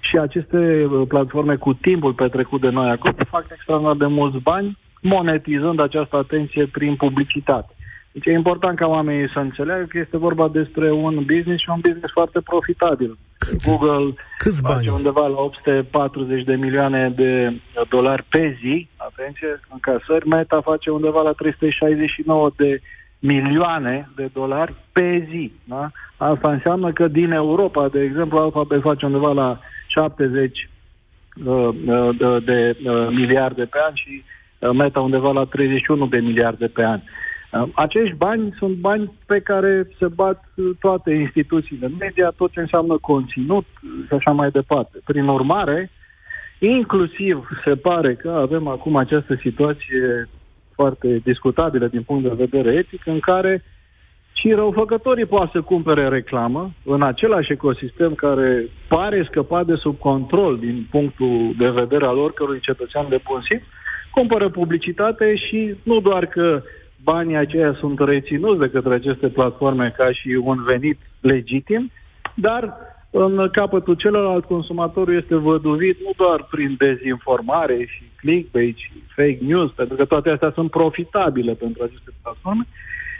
și 0.00 0.18
aceste 0.18 0.84
uh, 0.84 1.06
platforme 1.08 1.56
cu 1.56 1.74
timpul 1.74 2.12
petrecut 2.12 2.60
de 2.60 2.68
noi 2.68 2.90
acolo 2.90 3.14
fac 3.28 3.46
extraordinar 3.52 3.96
de 3.96 4.06
mulți 4.06 4.38
bani 4.38 4.78
monetizând 5.02 5.80
această 5.80 6.16
atenție 6.16 6.66
prin 6.66 6.96
publicitate. 6.96 7.75
Deci 8.16 8.26
e 8.26 8.32
important 8.32 8.78
ca 8.78 8.86
oamenii 8.86 9.30
să 9.32 9.38
înțeleagă 9.38 9.84
că 9.88 9.98
este 9.98 10.16
vorba 10.16 10.48
despre 10.48 10.92
un 10.92 11.14
business 11.14 11.62
și 11.62 11.70
un 11.70 11.80
business 11.80 12.12
foarte 12.12 12.40
profitabil. 12.40 13.18
Cât? 13.38 13.64
Google 13.64 14.14
Câți 14.38 14.60
face 14.60 14.90
bani? 14.90 14.96
undeva 14.96 15.26
la 15.26 15.40
840 15.40 16.44
de 16.44 16.54
milioane 16.54 17.12
de 17.16 17.52
dolari 17.88 18.24
pe 18.28 18.58
zi, 18.60 18.88
atenție, 18.96 19.60
în 19.72 19.78
casări. 19.80 20.28
Meta 20.28 20.60
face 20.60 20.90
undeva 20.90 21.22
la 21.22 21.32
369 21.32 22.50
de 22.56 22.80
milioane 23.18 24.08
de 24.16 24.30
dolari 24.32 24.74
pe 24.92 25.26
zi. 25.30 25.52
Da? 25.64 25.90
Asta 26.16 26.50
înseamnă 26.50 26.92
că 26.92 27.08
din 27.08 27.30
Europa, 27.30 27.88
de 27.88 28.00
exemplu, 28.00 28.38
Alphabet 28.38 28.80
face 28.80 29.06
undeva 29.06 29.32
la 29.32 29.60
70 29.86 30.68
uh, 31.44 31.68
uh, 31.86 32.44
de 32.44 32.76
uh, 32.84 33.08
miliarde 33.10 33.64
pe 33.64 33.78
an 33.88 33.94
și 33.94 34.24
uh, 34.58 34.70
Meta 34.70 35.00
undeva 35.00 35.32
la 35.32 35.44
31 35.44 36.06
de 36.06 36.18
miliarde 36.18 36.66
pe 36.66 36.84
an. 36.84 37.00
Uh, 37.04 37.24
acești 37.74 38.16
bani 38.16 38.54
sunt 38.58 38.76
bani 38.76 39.12
pe 39.26 39.40
care 39.40 39.88
se 39.98 40.06
bat 40.06 40.44
uh, 40.54 40.70
toate 40.80 41.10
instituțiile 41.12 41.90
media, 41.98 42.32
tot 42.36 42.50
ce 42.50 42.60
înseamnă 42.60 42.98
conținut 42.98 43.64
și 44.06 44.12
așa 44.12 44.30
mai 44.30 44.50
departe. 44.50 44.98
Prin 45.04 45.28
urmare, 45.28 45.90
inclusiv 46.58 47.48
se 47.64 47.76
pare 47.76 48.14
că 48.14 48.30
avem 48.30 48.66
acum 48.66 48.96
această 48.96 49.38
situație 49.40 50.28
foarte 50.74 51.20
discutabilă 51.24 51.86
din 51.86 52.02
punct 52.02 52.22
de 52.22 52.44
vedere 52.44 52.74
etic, 52.74 53.06
în 53.06 53.20
care 53.20 53.62
și 54.32 54.52
răufăcătorii 54.52 55.26
poate 55.26 55.50
să 55.52 55.60
cumpere 55.60 56.08
reclamă 56.08 56.72
în 56.84 57.02
același 57.02 57.52
ecosistem 57.52 58.14
care 58.14 58.68
pare 58.88 59.26
scăpat 59.28 59.66
de 59.66 59.74
sub 59.74 59.98
control 59.98 60.58
din 60.58 60.86
punctul 60.90 61.54
de 61.58 61.70
vedere 61.70 62.06
al 62.06 62.18
oricărui 62.18 62.60
cetățean 62.60 63.06
de 63.08 63.20
bun 63.24 63.40
simț, 63.48 63.62
cumpără 64.10 64.48
publicitate 64.48 65.36
și 65.36 65.74
nu 65.82 66.00
doar 66.00 66.26
că 66.26 66.62
banii 67.12 67.36
aceia 67.36 67.72
sunt 67.80 67.98
reținuți 67.98 68.62
de 68.64 68.70
către 68.74 68.94
aceste 68.94 69.28
platforme 69.28 69.94
ca 69.96 70.08
și 70.12 70.28
un 70.50 70.58
venit 70.72 70.98
legitim, 71.20 71.90
dar 72.34 72.62
în 73.10 73.48
capătul 73.52 73.94
celălalt 73.94 74.44
consumatorul 74.44 75.16
este 75.16 75.34
văduvit 75.34 75.96
nu 76.06 76.12
doar 76.16 76.46
prin 76.50 76.76
dezinformare 76.78 77.78
și 77.92 78.02
clickbait 78.20 78.76
și 78.76 78.92
fake 79.16 79.38
news, 79.40 79.70
pentru 79.80 79.96
că 79.96 80.04
toate 80.04 80.28
astea 80.30 80.52
sunt 80.54 80.70
profitabile 80.70 81.52
pentru 81.52 81.82
aceste 81.82 82.10
platforme, 82.22 82.66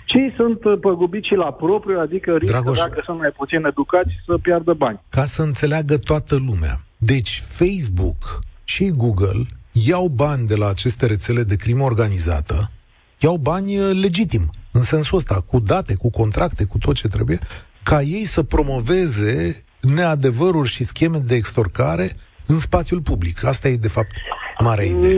ci 0.05 0.18
sunt 0.37 0.81
păgubiți 0.81 1.27
și 1.27 1.35
la 1.35 1.51
propriu, 1.53 1.99
adică 1.99 2.31
riscă, 2.37 2.57
Dragoș. 2.57 2.79
dacă 2.79 3.01
sunt 3.05 3.18
mai 3.18 3.33
puțin 3.37 3.64
educați, 3.64 4.12
să 4.27 4.38
piardă 4.42 4.72
bani. 4.72 5.01
Ca 5.09 5.25
să 5.25 5.42
înțeleagă 5.42 5.96
toată 6.11 6.37
lumea. 6.49 6.75
Deci, 6.96 7.42
Facebook 7.59 8.20
și 8.64 8.85
Google 8.96 9.42
iau 9.72 10.07
bani 10.09 10.46
de 10.46 10.57
la 10.57 10.68
aceste 10.68 11.07
rețele 11.07 11.42
de 11.42 11.57
crimă 11.57 11.83
organizată, 11.85 12.70
iau 13.18 13.37
bani 13.37 13.74
eh, 13.74 13.90
legitim, 14.02 14.50
în 14.72 14.83
sensul 14.83 15.16
ăsta, 15.16 15.40
cu 15.50 15.59
date, 15.59 15.94
cu 15.94 16.11
contracte, 16.11 16.64
cu 16.64 16.79
tot 16.79 16.94
ce 16.94 17.09
trebuie, 17.09 17.38
ca 17.83 18.00
ei 18.00 18.24
să 18.24 18.42
promoveze 18.42 19.64
neadevăruri 19.81 20.68
și 20.68 20.85
scheme 20.85 21.18
de 21.18 21.35
extorcare 21.35 22.09
în 22.46 22.59
spațiul 22.59 23.00
public. 23.00 23.44
Asta 23.44 23.68
e, 23.68 23.76
de 23.76 23.88
fapt, 23.88 24.11
marea 24.59 24.85
idee. 24.85 25.16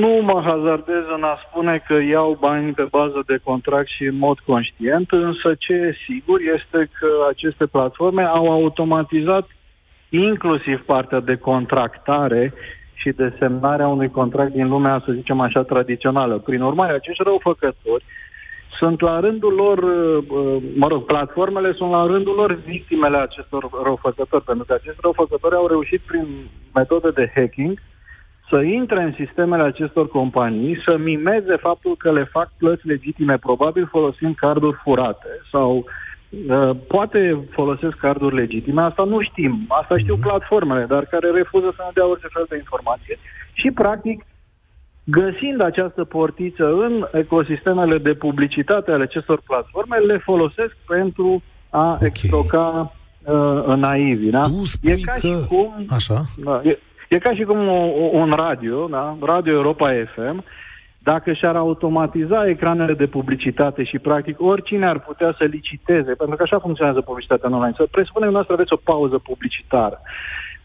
Nu 0.00 0.22
mă 0.22 0.42
hazardez 0.44 1.04
în 1.16 1.22
a 1.22 1.38
spune 1.48 1.84
că 1.86 1.94
iau 1.94 2.36
bani 2.40 2.72
pe 2.72 2.86
bază 2.90 3.22
de 3.26 3.38
contract 3.42 3.88
și 3.88 4.04
în 4.04 4.18
mod 4.18 4.38
conștient, 4.38 5.10
însă 5.10 5.54
ce 5.58 5.72
e 5.72 5.94
sigur 6.06 6.40
este 6.56 6.90
că 6.98 7.08
aceste 7.30 7.66
platforme 7.66 8.22
au 8.22 8.50
automatizat 8.50 9.48
inclusiv 10.08 10.80
partea 10.80 11.20
de 11.20 11.36
contractare 11.36 12.52
și 13.00 13.10
de 13.10 13.32
semnarea 13.38 13.88
unui 13.88 14.10
contract 14.10 14.52
din 14.52 14.68
lumea, 14.68 15.02
să 15.04 15.12
zicem 15.12 15.40
așa, 15.40 15.62
tradițională. 15.62 16.38
Prin 16.38 16.60
urmare, 16.60 16.92
acești 16.92 17.22
răufăcători 17.22 18.04
sunt 18.78 19.00
la 19.00 19.20
rândul 19.20 19.54
lor, 19.54 19.78
uh, 19.78 20.62
mă 20.76 20.86
rog, 20.88 21.04
platformele 21.04 21.72
sunt 21.72 21.90
la 21.90 22.06
rândul 22.06 22.34
lor 22.34 22.54
victimele 22.54 23.16
acestor 23.16 23.68
răufăcători, 23.84 24.44
pentru 24.44 24.64
că 24.64 24.72
acești 24.72 25.00
răufăcători 25.02 25.54
au 25.54 25.66
reușit 25.66 26.00
prin 26.00 26.26
metode 26.74 27.10
de 27.10 27.32
hacking 27.34 27.78
să 28.50 28.60
intre 28.60 29.02
în 29.02 29.12
sistemele 29.12 29.62
acestor 29.62 30.08
companii, 30.08 30.82
să 30.86 30.96
mimeze 30.96 31.56
faptul 31.56 31.96
că 31.96 32.12
le 32.12 32.24
fac 32.24 32.52
plăți 32.58 32.86
legitime, 32.86 33.38
probabil 33.38 33.86
folosind 33.90 34.34
carduri 34.34 34.80
furate 34.82 35.28
sau 35.50 35.76
uh, 35.76 35.84
poate 36.88 37.44
folosesc 37.50 37.96
carduri 37.96 38.34
legitime, 38.34 38.82
asta 38.82 39.04
nu 39.04 39.20
știm, 39.20 39.64
asta 39.68 39.96
știu 39.98 40.14
Mhm. 40.14 40.22
platformele, 40.22 40.84
dar 40.84 41.04
care 41.04 41.30
refuză 41.30 41.72
să 41.76 41.82
ne 41.84 41.90
dea 41.94 42.06
orice 42.06 42.26
fel 42.32 42.46
de 42.48 42.56
informație 42.56 43.18
și 43.52 43.70
practic 43.70 44.24
găsind 45.04 45.60
această 45.60 46.04
portiță 46.04 46.64
în 46.64 47.06
ecosistemele 47.12 47.98
de 47.98 48.14
publicitate 48.14 48.90
ale 48.90 49.02
acestor 49.02 49.40
platforme, 49.46 49.96
le 49.96 50.18
folosesc 50.18 50.76
pentru 50.86 51.42
a 51.70 51.90
Ok. 51.90 52.00
extroca 52.02 52.92
uh, 53.24 53.76
naivi. 53.76 54.30
Da? 54.30 54.40
Tu 54.42 54.64
spui 54.64 54.92
e 54.92 54.96
ca 55.04 55.12
că... 55.12 55.18
și 55.26 55.46
cum 55.48 55.84
Așa? 55.88 56.24
da, 56.44 56.60
e, 56.64 56.78
e 57.08 57.18
ca 57.18 57.34
și 57.34 57.42
cum 57.42 57.68
o, 57.68 57.84
o, 57.86 58.16
un 58.18 58.30
radio, 58.30 58.86
da? 58.86 59.16
Radio 59.20 59.52
Europa 59.52 59.90
FM, 60.14 60.44
dacă 61.02 61.32
și-ar 61.32 61.56
automatiza 61.56 62.48
ecranele 62.48 62.94
de 62.94 63.06
publicitate 63.06 63.84
și, 63.84 63.98
practic, 63.98 64.40
oricine 64.40 64.86
ar 64.86 64.98
putea 64.98 65.34
să 65.38 65.44
liciteze, 65.44 66.14
pentru 66.14 66.36
că 66.36 66.42
așa 66.42 66.58
funcționează 66.58 67.00
publicitatea 67.00 67.48
în 67.48 67.54
online, 67.54 67.74
să 67.76 67.88
presupunem 67.90 68.28
că 68.28 68.34
noastră 68.34 68.54
aveți 68.54 68.72
o 68.72 68.76
pauză 68.84 69.18
publicitară. 69.18 70.00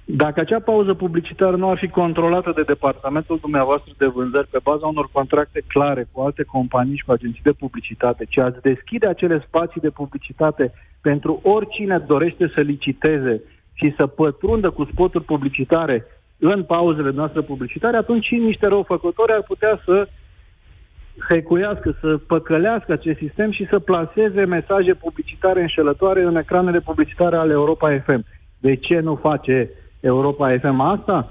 Dacă 0.07 0.39
acea 0.39 0.59
pauză 0.59 0.93
publicitară 0.93 1.55
nu 1.55 1.69
ar 1.69 1.77
fi 1.77 1.87
controlată 1.87 2.51
de 2.55 2.61
departamentul 2.61 3.37
dumneavoastră 3.41 3.91
de 3.97 4.05
vânzări 4.05 4.47
pe 4.47 4.59
baza 4.63 4.87
unor 4.87 5.09
contracte 5.11 5.63
clare 5.67 6.07
cu 6.11 6.21
alte 6.21 6.43
companii 6.43 6.97
și 6.97 7.05
cu 7.05 7.11
agenții 7.11 7.43
de 7.43 7.51
publicitate, 7.51 8.25
ci 8.29 8.37
ați 8.37 8.61
deschide 8.61 9.07
acele 9.07 9.43
spații 9.47 9.81
de 9.81 9.89
publicitate 9.89 10.73
pentru 11.01 11.39
oricine 11.43 11.97
dorește 11.97 12.51
să 12.55 12.61
liciteze 12.61 13.41
și 13.73 13.93
să 13.97 14.07
pătrundă 14.07 14.69
cu 14.69 14.83
spoturi 14.91 15.23
publicitare 15.23 16.05
în 16.39 16.63
pauzele 16.63 17.11
noastre 17.11 17.41
publicitare, 17.41 17.97
atunci 17.97 18.25
și 18.25 18.35
niște 18.35 18.67
răufăcători 18.67 19.31
ar 19.31 19.43
putea 19.43 19.81
să 19.85 20.07
hecuiască, 21.29 21.97
să 22.01 22.17
păcălească 22.27 22.91
acest 22.91 23.17
sistem 23.17 23.51
și 23.51 23.67
să 23.69 23.79
placeze 23.79 24.45
mesaje 24.45 24.93
publicitare 24.93 25.61
înșelătoare 25.61 26.23
în 26.23 26.35
ecranele 26.35 26.79
publicitare 26.79 27.35
ale 27.35 27.53
Europa 27.53 28.03
FM. 28.05 28.25
De 28.59 28.75
ce 28.75 28.99
nu 28.99 29.15
face 29.15 29.69
Europa 29.99 30.57
FM 30.57 30.79
asta? 30.79 31.29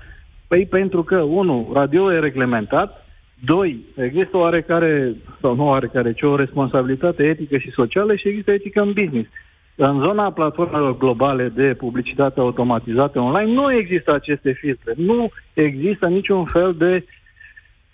Păi 0.48 0.66
pentru 0.66 1.02
că, 1.02 1.20
unu, 1.20 1.70
radio 1.74 2.12
e 2.12 2.18
reglementat, 2.18 3.06
doi, 3.44 3.84
există 3.96 4.36
oarecare, 4.36 5.14
sau 5.40 5.54
nu 5.54 5.66
oarecare, 5.66 6.12
ci 6.12 6.22
o 6.22 6.36
responsabilitate 6.36 7.22
etică 7.22 7.58
și 7.58 7.70
socială 7.70 8.14
și 8.14 8.28
există 8.28 8.52
etică 8.52 8.80
în 8.80 8.92
business. 8.92 9.28
În 9.76 10.02
zona 10.02 10.32
platformelor 10.32 10.96
globale 10.96 11.48
de 11.48 11.74
publicitate 11.74 12.40
automatizată 12.40 13.20
online 13.20 13.52
nu 13.52 13.72
există 13.72 14.14
aceste 14.14 14.52
filtre. 14.52 14.92
Nu 14.96 15.28
există 15.54 16.06
niciun 16.06 16.44
fel 16.44 16.74
de 16.78 17.04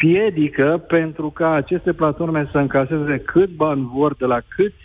piedică 0.05 0.85
pentru 0.89 1.31
ca 1.31 1.51
aceste 1.53 1.93
platforme 1.93 2.49
să 2.53 2.59
încaseze 2.59 3.23
cât 3.27 3.51
bani 3.51 3.91
vor 3.95 4.15
de 4.15 4.25
la 4.25 4.41
câți 4.57 4.85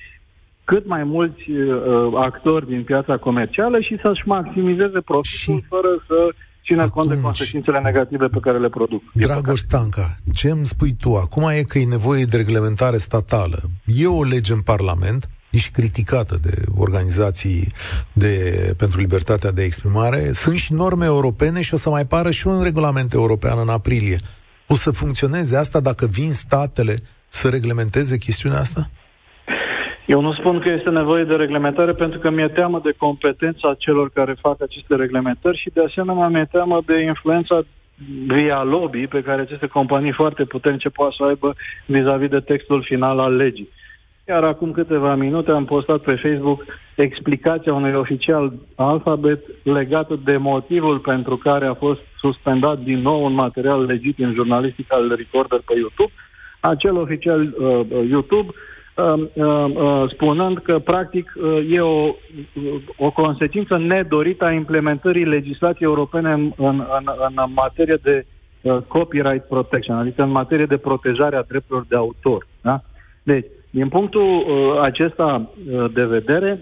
cât 0.63 0.87
mai 0.87 1.03
mulți 1.03 1.51
uh, 1.51 1.67
actori 2.15 2.67
din 2.67 2.83
piața 2.83 3.17
comercială 3.17 3.79
și 3.79 3.99
să-și 4.03 4.27
maximizeze 4.27 4.99
profitul 4.99 5.55
Și 5.55 5.65
fără 5.67 6.03
să 6.07 6.17
țină 6.65 6.89
cont 6.89 7.07
de 7.07 7.13
atunci- 7.13 7.23
consecințele 7.23 7.79
negative 7.79 8.25
pe 8.27 8.39
care 8.41 8.57
le 8.57 8.69
produc. 8.69 9.01
E 9.13 9.25
Dragoș 9.25 9.59
Tanca, 9.59 10.15
ce 10.33 10.49
îmi 10.49 10.65
spui 10.65 10.95
tu? 10.99 11.15
Acum 11.15 11.49
e 11.49 11.61
că 11.61 11.77
e 11.77 11.85
nevoie 11.85 12.23
de 12.25 12.37
reglementare 12.37 12.97
statală. 12.97 13.57
E 13.85 14.07
o 14.07 14.23
lege 14.23 14.53
în 14.53 14.61
Parlament, 14.61 15.29
e 15.49 15.57
și 15.57 15.71
criticată 15.71 16.37
de 16.41 16.53
organizații 16.75 17.71
de, 18.13 18.33
pentru 18.77 18.99
libertatea 18.99 19.51
de 19.51 19.63
exprimare. 19.63 20.31
Sunt 20.31 20.57
și 20.57 20.73
norme 20.73 21.05
europene 21.05 21.61
și 21.61 21.73
o 21.73 21.77
să 21.77 21.89
mai 21.89 22.05
pară 22.05 22.31
și 22.31 22.47
un 22.47 22.63
regulament 22.63 23.13
european 23.13 23.57
în 23.59 23.69
aprilie. 23.69 24.17
O 24.67 24.75
să 24.75 24.91
funcționeze 24.91 25.57
asta 25.57 25.79
dacă 25.79 26.05
vin 26.05 26.31
statele 26.31 26.95
să 27.27 27.49
reglementeze 27.49 28.17
chestiunea 28.17 28.59
asta? 28.59 28.81
Eu 30.05 30.21
nu 30.21 30.33
spun 30.33 30.59
că 30.59 30.69
este 30.69 30.89
nevoie 30.89 31.23
de 31.23 31.35
reglementare 31.35 31.93
pentru 31.93 32.19
că 32.19 32.29
mi-e 32.29 32.47
teamă 32.47 32.79
de 32.83 32.93
competența 32.97 33.75
celor 33.77 34.09
care 34.09 34.35
fac 34.41 34.61
aceste 34.61 34.95
reglementări 34.95 35.57
și 35.57 35.69
de 35.73 35.81
asemenea 35.83 36.27
mi-e 36.27 36.47
teamă 36.51 36.81
de 36.85 37.01
influența 37.01 37.61
via 38.27 38.63
lobby 38.63 39.07
pe 39.07 39.21
care 39.21 39.41
aceste 39.41 39.67
companii 39.67 40.11
foarte 40.11 40.43
puternice 40.43 40.89
poate 40.89 41.15
să 41.17 41.23
aibă 41.23 41.55
vis-a-vis 41.85 42.29
de 42.29 42.39
textul 42.39 42.83
final 42.83 43.19
al 43.19 43.35
legii. 43.35 43.69
Iar 44.27 44.43
acum 44.43 44.71
câteva 44.71 45.15
minute 45.15 45.51
am 45.51 45.65
postat 45.65 46.01
pe 46.01 46.15
Facebook 46.15 46.63
explicația 46.95 47.73
unui 47.73 47.93
oficial 47.93 48.53
alfabet 48.75 49.39
legată 49.63 50.19
de 50.23 50.37
motivul 50.37 50.99
pentru 50.99 51.37
care 51.37 51.65
a 51.65 51.73
fost 51.73 51.99
suspendat 52.17 52.79
din 52.79 52.99
nou 52.99 53.23
un 53.23 53.33
material 53.33 53.85
legitim 53.85 54.33
jurnalistic 54.33 54.93
al 54.93 55.15
Recorder 55.15 55.61
pe 55.65 55.73
YouTube. 55.77 56.11
Acel 56.59 56.97
oficial 56.97 57.41
uh, 57.41 57.81
YouTube 58.09 58.49
uh, 58.95 59.13
uh, 59.33 59.65
uh, 59.75 60.11
spunând 60.11 60.57
că 60.57 60.79
practic 60.79 61.33
uh, 61.35 61.67
e 61.69 61.79
o, 61.79 62.15
o 62.97 63.11
consecință 63.11 63.77
nedorită 63.77 64.45
a 64.45 64.51
implementării 64.51 65.25
legislației 65.25 65.87
europene 65.87 66.31
în, 66.31 66.51
în, 66.57 66.85
în, 66.99 67.05
în 67.25 67.51
materie 67.55 67.99
de 68.03 68.25
uh, 68.61 68.77
copyright 68.87 69.47
protection, 69.47 69.97
adică 69.97 70.23
în 70.23 70.31
materie 70.31 70.65
de 70.65 70.77
protejare 70.77 71.35
a 71.35 71.43
drepturilor 71.43 71.85
de 71.89 71.95
autor. 71.95 72.47
Da? 72.61 72.81
Deci, 73.23 73.45
din 73.75 73.89
punctul 73.89 74.21
uh, 74.21 74.79
acesta 74.81 75.49
uh, 75.71 75.85
de 75.93 76.05
vedere, 76.05 76.59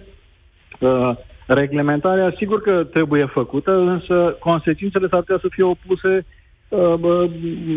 uh, 0.80 1.12
reglementarea 1.47 2.34
sigur 2.38 2.62
că 2.62 2.84
trebuie 2.84 3.26
făcută, 3.26 3.71
însă 3.78 4.36
consecințele 4.39 5.08
s-ar 5.08 5.19
putea 5.19 5.38
să 5.41 5.47
fie 5.49 5.63
opuse 5.63 6.26
uh, 6.69 7.30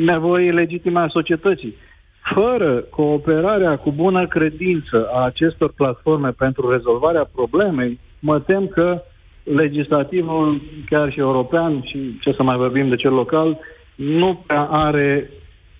nevoii 0.04 0.52
legitime 0.52 1.00
a 1.00 1.08
societății. 1.08 1.74
Fără 2.34 2.74
cooperarea 2.90 3.76
cu 3.76 3.92
bună 3.92 4.26
credință 4.26 5.08
a 5.12 5.24
acestor 5.24 5.72
platforme 5.72 6.30
pentru 6.30 6.70
rezolvarea 6.70 7.30
problemei, 7.34 8.00
mă 8.18 8.40
tem 8.40 8.66
că 8.66 9.02
legislativul, 9.42 10.60
chiar 10.90 11.12
și 11.12 11.18
european, 11.18 11.82
și 11.84 12.18
ce 12.20 12.32
să 12.32 12.42
mai 12.42 12.56
vorbim 12.56 12.88
de 12.88 12.96
cel 12.96 13.12
local, 13.12 13.58
nu 13.94 14.42
prea 14.46 14.62
are 14.62 15.30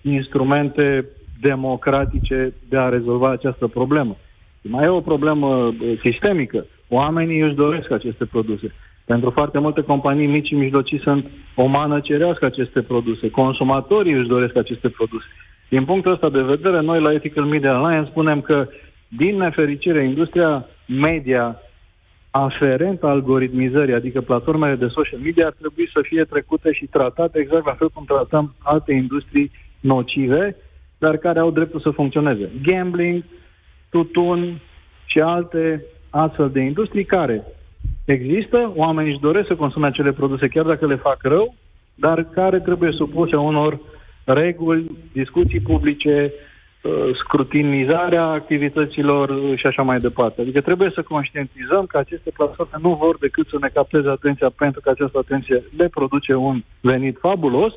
instrumente 0.02 1.06
democratice 1.40 2.54
de 2.68 2.76
a 2.76 2.88
rezolva 2.88 3.30
această 3.30 3.66
problemă. 3.66 4.16
Mai 4.62 4.84
e 4.84 4.88
o 4.88 5.00
problemă 5.00 5.74
sistemică. 6.04 6.66
Oamenii 6.88 7.40
își 7.40 7.54
doresc 7.54 7.90
aceste 7.90 8.24
produse. 8.24 8.74
Pentru 9.04 9.30
foarte 9.30 9.58
multe 9.58 9.80
companii 9.80 10.26
mici 10.26 10.46
și 10.46 10.54
mijlocii 10.54 11.00
sunt 11.00 11.26
o 11.54 11.66
mană 11.66 12.00
cerească 12.00 12.44
aceste 12.44 12.82
produse. 12.82 13.30
Consumatorii 13.30 14.12
își 14.12 14.28
doresc 14.28 14.56
aceste 14.56 14.88
produse. 14.88 15.26
Din 15.68 15.84
punctul 15.84 16.12
ăsta 16.12 16.28
de 16.30 16.42
vedere, 16.42 16.80
noi 16.80 17.00
la 17.00 17.12
Ethical 17.12 17.44
Media 17.44 17.74
Alliance 17.76 18.10
spunem 18.10 18.40
că, 18.40 18.68
din 19.08 19.36
nefericire, 19.36 20.04
industria 20.04 20.66
media 20.86 21.60
aferent 22.30 23.02
algoritmizării, 23.02 23.94
adică 23.94 24.20
platformele 24.20 24.74
de 24.74 24.86
social 24.86 25.20
media, 25.20 25.46
ar 25.46 25.54
trebui 25.58 25.90
să 25.92 26.00
fie 26.02 26.24
trecute 26.24 26.72
și 26.72 26.86
tratate 26.86 27.38
exact 27.38 27.66
la 27.66 27.74
fel 27.74 27.90
cum 27.90 28.04
tratăm 28.04 28.54
alte 28.58 28.92
industrii 28.92 29.50
nocive, 29.80 30.56
dar 31.06 31.16
care 31.16 31.38
au 31.38 31.50
dreptul 31.50 31.80
să 31.80 31.90
funcționeze. 31.90 32.50
Gambling, 32.62 33.24
tutun 33.90 34.60
și 35.04 35.18
alte 35.18 35.84
astfel 36.10 36.50
de 36.50 36.60
industrii 36.60 37.04
care 37.04 37.44
există, 38.04 38.72
oamenii 38.74 39.10
își 39.10 39.20
doresc 39.20 39.46
să 39.46 39.54
consume 39.54 39.86
acele 39.86 40.12
produse 40.12 40.48
chiar 40.48 40.64
dacă 40.64 40.86
le 40.86 41.04
fac 41.08 41.18
rău, 41.22 41.54
dar 41.94 42.24
care 42.24 42.60
trebuie 42.60 42.92
supuse 42.92 43.36
unor 43.36 43.80
reguli, 44.24 44.90
discuții 45.12 45.60
publice, 45.60 46.32
uh, 46.32 47.16
scrutinizarea 47.22 48.24
activităților 48.24 49.26
și 49.56 49.66
așa 49.66 49.82
mai 49.82 49.98
departe. 49.98 50.40
Adică 50.40 50.60
trebuie 50.60 50.90
să 50.94 51.02
conștientizăm 51.02 51.84
că 51.86 51.98
aceste 51.98 52.30
platforme 52.30 52.78
nu 52.80 52.94
vor 52.94 53.18
decât 53.18 53.46
să 53.48 53.56
ne 53.60 53.68
capteze 53.68 54.08
atenția 54.08 54.50
pentru 54.56 54.80
că 54.80 54.90
această 54.90 55.18
atenție 55.18 55.62
le 55.76 55.88
produce 55.88 56.34
un 56.34 56.62
venit 56.80 57.16
fabulos 57.18 57.72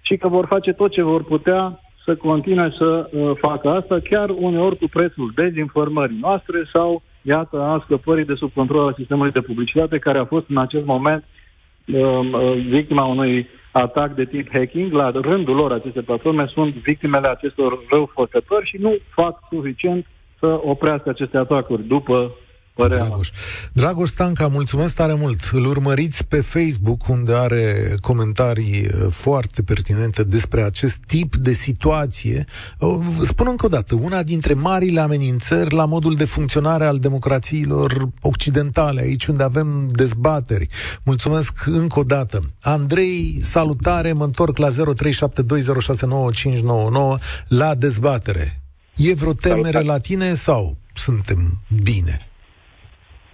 și 0.00 0.16
că 0.16 0.28
vor 0.28 0.46
face 0.46 0.72
tot 0.72 0.90
ce 0.90 1.02
vor 1.02 1.24
putea 1.24 1.80
să 2.04 2.14
continue 2.14 2.74
să 2.78 3.08
uh, 3.10 3.30
facă 3.40 3.68
asta, 3.68 3.98
chiar 4.10 4.30
uneori 4.30 4.78
cu 4.78 4.86
prețul 4.90 5.32
dezinformării 5.34 6.18
noastre 6.20 6.68
sau, 6.72 7.02
iată, 7.22 7.60
a 7.60 7.82
scăpării 7.84 8.24
de 8.24 8.34
sub 8.34 8.52
control 8.54 8.86
al 8.86 8.94
sistemului 8.98 9.32
de 9.32 9.40
publicitate, 9.40 9.98
care 9.98 10.18
a 10.18 10.24
fost 10.24 10.44
în 10.48 10.58
acest 10.58 10.84
moment 10.84 11.24
uh, 11.86 12.02
uh, 12.02 12.64
victima 12.68 13.04
unui 13.04 13.46
atac 13.72 14.14
de 14.14 14.24
tip 14.24 14.48
hacking. 14.52 14.92
La 14.92 15.10
rândul 15.10 15.54
lor, 15.54 15.72
aceste 15.72 16.02
platforme 16.02 16.46
sunt 16.46 16.74
victimele 16.74 17.28
acestor 17.28 17.78
răufăcători 17.90 18.66
și 18.66 18.76
nu 18.80 18.96
fac 19.14 19.38
suficient 19.50 20.06
să 20.38 20.60
oprească 20.62 21.08
aceste 21.08 21.36
atacuri 21.36 21.82
după 21.86 22.34
părerea 22.74 23.04
Dragoș. 23.04 23.30
Dragoș 23.72 24.08
Stanca, 24.08 24.46
mulțumesc 24.46 24.94
tare 24.94 25.14
mult. 25.14 25.50
Îl 25.52 25.64
urmăriți 25.64 26.24
pe 26.24 26.40
Facebook, 26.40 27.08
unde 27.08 27.34
are 27.34 27.94
comentarii 28.00 28.86
uh, 28.86 29.06
foarte 29.10 29.62
pertinente 29.62 30.24
despre 30.24 30.62
acest 30.62 30.96
tip 31.06 31.36
de 31.36 31.52
situație. 31.52 32.44
Uh, 32.78 32.98
spun 33.22 33.46
încă 33.48 33.66
o 33.66 33.68
dată, 33.68 33.94
una 33.94 34.22
dintre 34.22 34.54
marile 34.54 35.00
amenințări 35.00 35.74
la 35.74 35.84
modul 35.84 36.14
de 36.14 36.24
funcționare 36.24 36.84
al 36.84 36.96
democrațiilor 36.96 38.08
occidentale, 38.20 39.00
aici 39.00 39.26
unde 39.26 39.42
avem 39.42 39.88
dezbateri. 39.92 40.68
Mulțumesc 41.02 41.66
încă 41.66 41.98
o 41.98 42.04
dată. 42.04 42.50
Andrei, 42.60 43.40
salutare, 43.42 44.12
mă 44.12 44.24
întorc 44.24 44.56
la 44.56 44.68
0372069599 44.68 44.74
la 47.48 47.74
dezbatere. 47.74 48.62
E 48.96 49.14
vreo 49.14 49.32
temere 49.32 49.60
Salutare. 49.60 49.86
la 49.86 49.98
tine 49.98 50.34
sau 50.34 50.76
suntem 50.94 51.60
bine? 51.82 52.31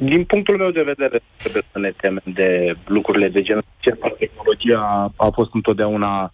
Din 0.00 0.24
punctul 0.24 0.56
meu 0.56 0.70
de 0.70 0.82
vedere, 0.82 1.20
trebuie 1.36 1.62
să 1.72 1.78
ne 1.78 1.92
temem 1.96 2.22
de 2.24 2.76
lucrurile 2.86 3.28
de 3.28 3.42
genul 3.42 3.64
acesta. 3.78 4.14
Tehnologia 4.18 5.12
a 5.16 5.28
fost 5.32 5.50
întotdeauna 5.54 6.32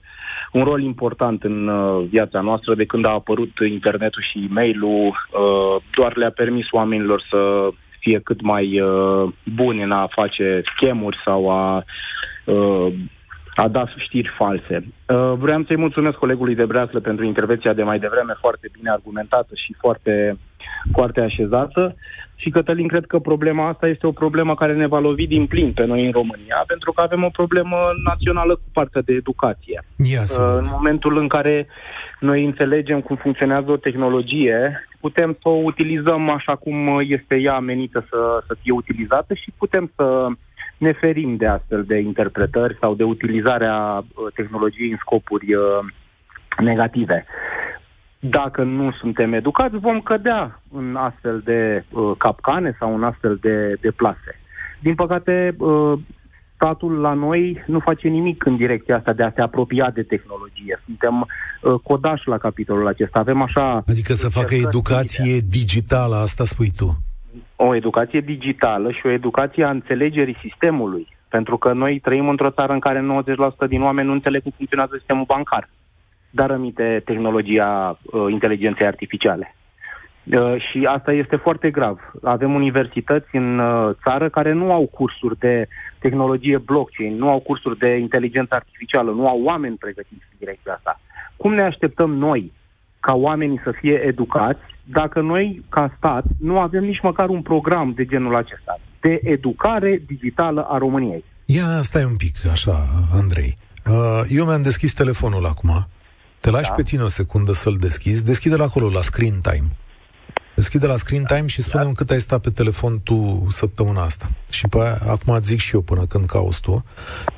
un 0.52 0.64
rol 0.64 0.82
important 0.82 1.42
în 1.42 1.68
uh, 1.68 2.04
viața 2.10 2.40
noastră 2.40 2.74
de 2.74 2.84
când 2.84 3.04
a 3.06 3.10
apărut 3.10 3.50
internetul 3.70 4.22
și 4.30 4.46
e-mailul. 4.48 5.06
Uh, 5.06 5.82
doar 5.94 6.16
le-a 6.16 6.30
permis 6.30 6.70
oamenilor 6.70 7.22
să 7.30 7.68
fie 7.98 8.20
cât 8.20 8.40
mai 8.40 8.80
uh, 8.80 9.32
buni 9.54 9.82
în 9.82 9.92
a 9.92 10.06
face 10.06 10.62
schemuri 10.74 11.16
sau 11.24 11.50
a 11.50 11.84
a 13.54 13.68
da 13.68 13.84
știri 13.96 14.34
false. 14.36 14.84
Uh, 15.08 15.32
vreau 15.38 15.64
să-i 15.66 15.76
mulțumesc 15.76 16.16
colegului 16.16 16.54
de 16.54 16.64
Breaslă 16.64 17.00
pentru 17.00 17.24
intervenția 17.24 17.72
de 17.72 17.82
mai 17.82 17.98
devreme, 17.98 18.34
foarte 18.40 18.68
bine 18.72 18.90
argumentată 18.90 19.54
și 19.54 19.74
foarte, 19.78 20.38
foarte 20.92 21.20
așezată. 21.20 21.96
Și, 22.44 22.50
Cătălin, 22.50 22.88
cred 22.88 23.06
că 23.06 23.18
problema 23.18 23.68
asta 23.68 23.86
este 23.86 24.06
o 24.06 24.12
problemă 24.12 24.54
care 24.54 24.74
ne 24.74 24.86
va 24.86 24.98
lovi 24.98 25.26
din 25.26 25.46
plin 25.46 25.72
pe 25.72 25.84
noi 25.84 26.06
în 26.06 26.12
România, 26.12 26.64
pentru 26.66 26.92
că 26.92 27.02
avem 27.02 27.24
o 27.24 27.28
problemă 27.28 27.76
națională 28.04 28.54
cu 28.54 28.68
partea 28.72 29.00
de 29.00 29.12
educație. 29.12 29.84
Yes. 29.96 30.36
Uh, 30.36 30.56
în 30.56 30.68
momentul 30.72 31.18
în 31.18 31.28
care 31.28 31.66
noi 32.20 32.44
înțelegem 32.44 33.00
cum 33.00 33.16
funcționează 33.16 33.70
o 33.70 33.76
tehnologie, 33.76 34.88
putem 35.00 35.32
să 35.32 35.48
o 35.48 35.60
utilizăm 35.70 36.30
așa 36.30 36.54
cum 36.54 37.00
este 37.08 37.36
ea 37.36 37.58
menită 37.58 38.06
să, 38.10 38.42
să 38.46 38.56
fie 38.62 38.72
utilizată 38.72 39.34
și 39.34 39.52
putem 39.58 39.92
să 39.96 40.26
ne 40.78 40.92
ferim 40.92 41.36
de 41.36 41.46
astfel 41.46 41.84
de 41.84 41.98
interpretări 41.98 42.76
sau 42.80 42.94
de 42.94 43.02
utilizarea 43.02 43.76
uh, 43.96 44.32
tehnologiei 44.34 44.90
în 44.90 44.96
scopuri 45.00 45.54
uh, 45.54 45.78
negative. 46.58 47.26
Dacă 48.30 48.62
nu 48.62 48.92
suntem 48.92 49.32
educați, 49.32 49.76
vom 49.76 50.00
cădea 50.00 50.62
în 50.72 50.96
astfel 50.96 51.40
de 51.44 51.84
uh, 51.90 52.12
capcane 52.18 52.76
sau 52.78 52.94
în 52.94 53.04
astfel 53.04 53.38
de, 53.40 53.76
de 53.80 53.90
plase. 53.90 54.40
Din 54.80 54.94
păcate, 54.94 55.54
uh, 55.58 55.98
statul 56.54 57.00
la 57.00 57.12
noi 57.12 57.64
nu 57.66 57.78
face 57.78 58.08
nimic 58.08 58.44
în 58.44 58.56
direcția 58.56 58.96
asta 58.96 59.12
de 59.12 59.22
a 59.22 59.32
se 59.34 59.40
apropia 59.40 59.90
de 59.90 60.02
tehnologie. 60.02 60.80
Suntem 60.84 61.20
uh, 61.20 61.74
codași 61.82 62.28
la 62.28 62.38
capitolul 62.38 62.86
acesta. 62.86 63.18
Avem 63.18 63.42
așa... 63.42 63.82
Adică 63.86 64.12
să 64.12 64.28
facă 64.28 64.54
educație 64.54 65.38
digitală, 65.48 66.14
asta 66.16 66.44
spui 66.44 66.70
tu 66.76 67.04
o 67.56 67.74
educație 67.74 68.20
digitală 68.20 68.90
și 68.90 69.06
o 69.06 69.10
educație 69.10 69.64
a 69.64 69.70
înțelegerii 69.70 70.36
sistemului. 70.40 71.06
Pentru 71.28 71.56
că 71.56 71.72
noi 71.72 71.98
trăim 71.98 72.28
într-o 72.28 72.50
țară 72.50 72.72
în 72.72 72.78
care 72.78 73.06
90% 73.64 73.68
din 73.68 73.82
oameni 73.82 74.06
nu 74.06 74.12
înțeleg 74.12 74.42
cum 74.42 74.52
funcționează 74.56 74.94
sistemul 74.96 75.24
bancar, 75.24 75.68
dar 76.34 76.50
aminte 76.50 77.02
tehnologia 77.04 77.98
uh, 78.02 78.26
inteligenței 78.30 78.86
artificiale. 78.86 79.54
Uh, 80.24 80.54
și 80.70 80.84
asta 80.84 81.12
este 81.12 81.36
foarte 81.36 81.70
grav. 81.70 81.98
Avem 82.22 82.54
universități 82.54 83.36
în 83.36 83.58
uh, 83.58 83.94
țară 84.02 84.28
care 84.28 84.52
nu 84.52 84.72
au 84.72 84.86
cursuri 84.86 85.38
de 85.38 85.68
tehnologie 85.98 86.58
blockchain, 86.58 87.16
nu 87.16 87.28
au 87.30 87.40
cursuri 87.40 87.78
de 87.78 87.96
inteligență 87.96 88.54
artificială, 88.54 89.10
nu 89.10 89.28
au 89.28 89.42
oameni 89.42 89.76
pregătiți 89.76 90.28
în 90.30 90.36
direcția 90.38 90.72
asta. 90.72 91.00
Cum 91.36 91.54
ne 91.54 91.62
așteptăm 91.62 92.14
noi 92.14 92.52
ca 93.00 93.14
oamenii 93.14 93.60
să 93.64 93.72
fie 93.80 94.02
educați 94.06 94.60
dacă 94.84 95.20
noi, 95.20 95.64
ca 95.68 95.94
stat, 95.96 96.24
nu 96.40 96.58
avem 96.58 96.84
nici 96.84 97.02
măcar 97.02 97.28
un 97.28 97.42
program 97.42 97.92
de 97.96 98.04
genul 98.04 98.36
acesta, 98.36 98.80
de 99.00 99.20
educare 99.22 100.02
digitală 100.06 100.62
a 100.62 100.78
României. 100.78 101.24
Ia, 101.44 101.80
stai 101.80 102.04
un 102.04 102.16
pic, 102.16 102.34
așa, 102.52 102.76
Andrei. 103.12 103.56
Uh, 103.86 104.20
eu 104.28 104.44
mi-am 104.44 104.62
deschis 104.62 104.92
telefonul 104.92 105.46
acum 105.46 105.86
Te 106.44 106.50
lași 106.50 106.68
da. 106.68 106.74
pe 106.74 106.82
tine 106.82 107.02
o 107.02 107.08
secundă 107.08 107.52
să-l 107.52 107.76
deschizi. 107.76 108.24
Deschide-l 108.24 108.60
acolo, 108.60 108.88
la 108.88 109.00
screen 109.00 109.40
time. 109.40 109.76
Deschide 110.54 110.86
la 110.86 110.96
screen 110.96 111.24
time 111.24 111.46
și 111.46 111.62
spune-mi 111.62 111.94
cât 111.94 112.10
ai 112.10 112.20
stat 112.20 112.40
pe 112.40 112.50
telefon 112.50 113.00
tu 113.02 113.46
săptămâna 113.50 114.02
asta. 114.02 114.30
Și 114.50 114.66
pe 114.68 114.78
aia, 114.78 114.98
acum 115.06 115.38
zic 115.42 115.60
și 115.60 115.74
eu 115.74 115.80
până 115.80 116.06
când 116.06 116.26
cauți 116.26 116.60
tu. 116.60 116.84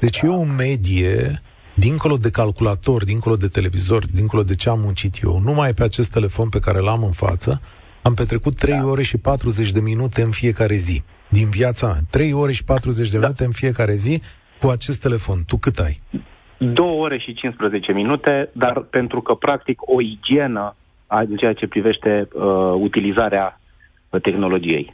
Deci 0.00 0.20
da. 0.20 0.26
e 0.26 0.30
o 0.30 0.44
medie, 0.44 1.42
dincolo 1.74 2.16
de 2.16 2.30
calculator, 2.30 3.04
dincolo 3.04 3.34
de 3.34 3.48
televizor, 3.48 4.06
dincolo 4.06 4.42
de 4.42 4.54
ce 4.54 4.68
am 4.68 4.80
muncit 4.80 5.22
eu, 5.22 5.40
numai 5.40 5.74
pe 5.74 5.82
acest 5.82 6.10
telefon 6.10 6.48
pe 6.48 6.58
care 6.58 6.78
l-am 6.78 7.04
în 7.04 7.12
față, 7.12 7.60
am 8.02 8.14
petrecut 8.14 8.56
3 8.56 8.78
da. 8.78 8.86
ore 8.86 9.02
și 9.02 9.16
40 9.16 9.70
de 9.70 9.80
minute 9.80 10.22
în 10.22 10.30
fiecare 10.30 10.76
zi. 10.76 11.02
Din 11.28 11.48
viața 11.48 11.86
mea. 11.86 12.00
3 12.10 12.32
ore 12.32 12.52
și 12.52 12.64
40 12.64 13.08
de 13.10 13.16
da. 13.16 13.22
minute 13.22 13.44
în 13.44 13.52
fiecare 13.52 13.94
zi 13.94 14.22
cu 14.60 14.68
acest 14.68 15.00
telefon. 15.00 15.44
Tu 15.46 15.56
cât 15.56 15.78
ai? 15.78 16.02
2 16.58 16.86
ore 16.86 17.18
și 17.18 17.34
15 17.34 17.92
minute, 17.92 18.50
dar 18.52 18.80
pentru 18.90 19.20
că 19.20 19.34
practic 19.34 19.80
o 19.80 20.00
igienă 20.00 20.76
în 21.06 21.36
ceea 21.36 21.52
ce 21.52 21.66
privește 21.66 22.28
uh, 22.32 22.42
utilizarea 22.74 23.60
uh, 24.10 24.20
tehnologiei. 24.20 24.90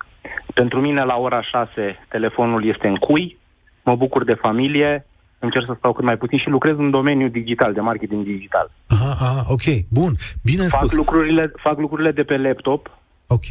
Pentru 0.55 0.81
mine, 0.81 1.05
la 1.05 1.17
ora 1.17 1.43
6, 1.43 1.71
telefonul 2.09 2.67
este 2.67 2.89
în 2.89 2.97
cui, 2.97 3.37
mă 3.83 3.95
bucur 3.97 4.25
de 4.25 4.35
familie, 4.35 5.07
încerc 5.39 5.67
să 5.67 5.75
stau 5.79 5.93
cât 5.93 6.05
mai 6.05 6.17
puțin 6.17 6.39
și 6.39 6.49
lucrez 6.49 6.77
în 6.79 6.91
domeniul 6.91 7.31
digital, 7.31 7.73
de 7.73 7.81
marketing 7.81 8.25
digital. 8.25 8.71
Aha, 8.89 9.11
aha 9.11 9.45
ok, 9.49 9.63
bun, 9.89 10.13
bine 10.45 10.63
fac 10.63 10.81
spus. 10.81 10.93
Lucrurile, 10.93 11.53
fac 11.57 11.79
lucrurile 11.79 12.11
de 12.11 12.23
pe 12.23 12.37
laptop. 12.37 12.91
Ok. 13.27 13.47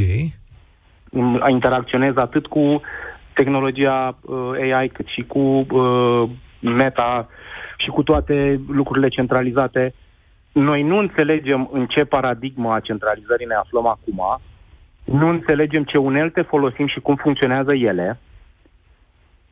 Interacționez 1.50 2.16
atât 2.16 2.48
cu 2.48 2.82
tehnologia 3.34 4.18
uh, 4.22 4.74
AI, 4.74 4.88
cât 4.88 5.08
și 5.08 5.22
cu 5.22 5.40
uh, 5.40 6.30
meta 6.60 7.28
și 7.82 7.90
cu 7.90 8.04
toate 8.04 8.62
lucrurile 8.68 9.08
centralizate 9.08 9.94
noi 10.52 10.84
nu 10.84 10.98
înțelegem 10.98 11.70
în 11.72 11.86
ce 11.86 12.04
paradigmă 12.04 12.74
a 12.74 12.80
centralizării 12.80 13.46
ne 13.46 13.54
aflăm 13.54 13.88
acum, 13.88 14.42
nu 15.04 15.28
înțelegem 15.28 15.84
ce 15.84 15.98
unelte 15.98 16.42
folosim 16.42 16.88
și 16.88 17.00
cum 17.00 17.16
funcționează 17.16 17.74
ele 17.74 18.20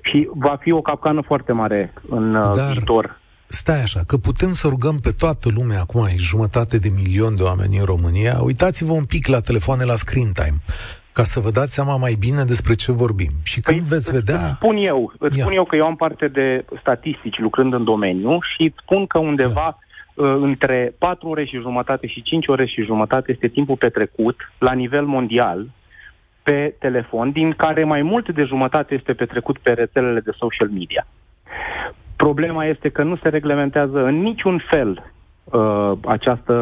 și 0.02 0.30
va 0.34 0.58
fi 0.60 0.72
o 0.72 0.82
capcană 0.82 1.22
foarte 1.22 1.52
mare 1.52 1.94
în 2.10 2.36
uh, 2.36 2.56
Dar... 2.56 2.72
viitor. 2.72 3.20
Stai 3.46 3.82
așa, 3.82 4.02
că 4.08 4.18
putem 4.18 4.52
să 4.52 4.68
rugăm 4.68 5.00
pe 5.00 5.12
toată 5.12 5.50
lumea, 5.56 5.80
acum 5.80 6.06
e 6.06 6.16
jumătate 6.18 6.78
de 6.78 6.90
milion 6.96 7.36
de 7.36 7.44
oameni 7.44 7.78
în 7.78 7.86
România, 7.86 8.40
uitați-vă 8.42 8.92
un 8.92 9.06
pic 9.06 9.28
la 9.28 9.40
telefoane 9.40 9.84
la 9.84 9.96
screen 9.96 10.32
time, 10.32 10.58
ca 11.20 11.26
să 11.26 11.40
vă 11.40 11.52
dați 11.52 11.74
seama 11.74 11.96
mai 11.96 12.16
bine 12.20 12.44
despre 12.44 12.74
ce 12.74 12.92
vorbim. 12.92 13.34
Și 13.44 13.62
când 13.62 13.78
păi, 13.78 13.88
veți 13.90 14.12
vedea... 14.12 14.36
Îți 14.36 14.56
spun 14.56 14.78
eu, 14.78 15.14
îți 15.20 15.40
spun 15.40 15.54
eu 15.54 15.66
că 15.66 15.76
eu 15.76 15.86
am 15.86 15.96
parte 15.96 16.28
de 16.28 16.66
statistici 16.80 17.40
lucrând 17.40 17.74
în 17.74 17.84
domeniu 17.84 18.38
și 18.42 18.64
îți 18.64 18.82
spun 18.82 19.08
că 19.08 19.18
undeva 19.18 19.62
Ia 19.62 19.78
Uh, 20.20 20.38
între 20.42 20.94
4 20.98 21.28
ore 21.28 21.46
și 21.46 21.60
jumătate 21.60 22.08
și 22.08 22.22
5 22.22 22.48
ore 22.48 22.66
și 22.66 22.84
jumătate 22.84 23.32
este 23.32 23.48
timpul 23.48 23.76
petrecut 23.76 24.36
la 24.58 24.74
nivel 24.74 25.06
mondial 25.06 25.68
pe 26.44 26.76
telefon, 26.80 27.32
din 27.32 27.52
care 27.52 27.84
mai 27.84 28.02
mult 28.02 28.30
de 28.30 28.44
jumătate 28.44 28.94
este 28.94 29.14
petrecut 29.14 29.58
pe 29.58 29.72
rețelele 29.72 30.20
de 30.20 30.32
social 30.38 30.68
media. 30.68 31.08
Problema 32.16 32.66
este 32.66 32.90
că 32.90 33.04
nu 33.04 33.18
se 33.18 33.30
reglementează 33.30 34.04
în 34.04 34.22
niciun 34.22 34.64
fel 34.70 35.12
uh, 35.52 35.92
această, 36.06 36.54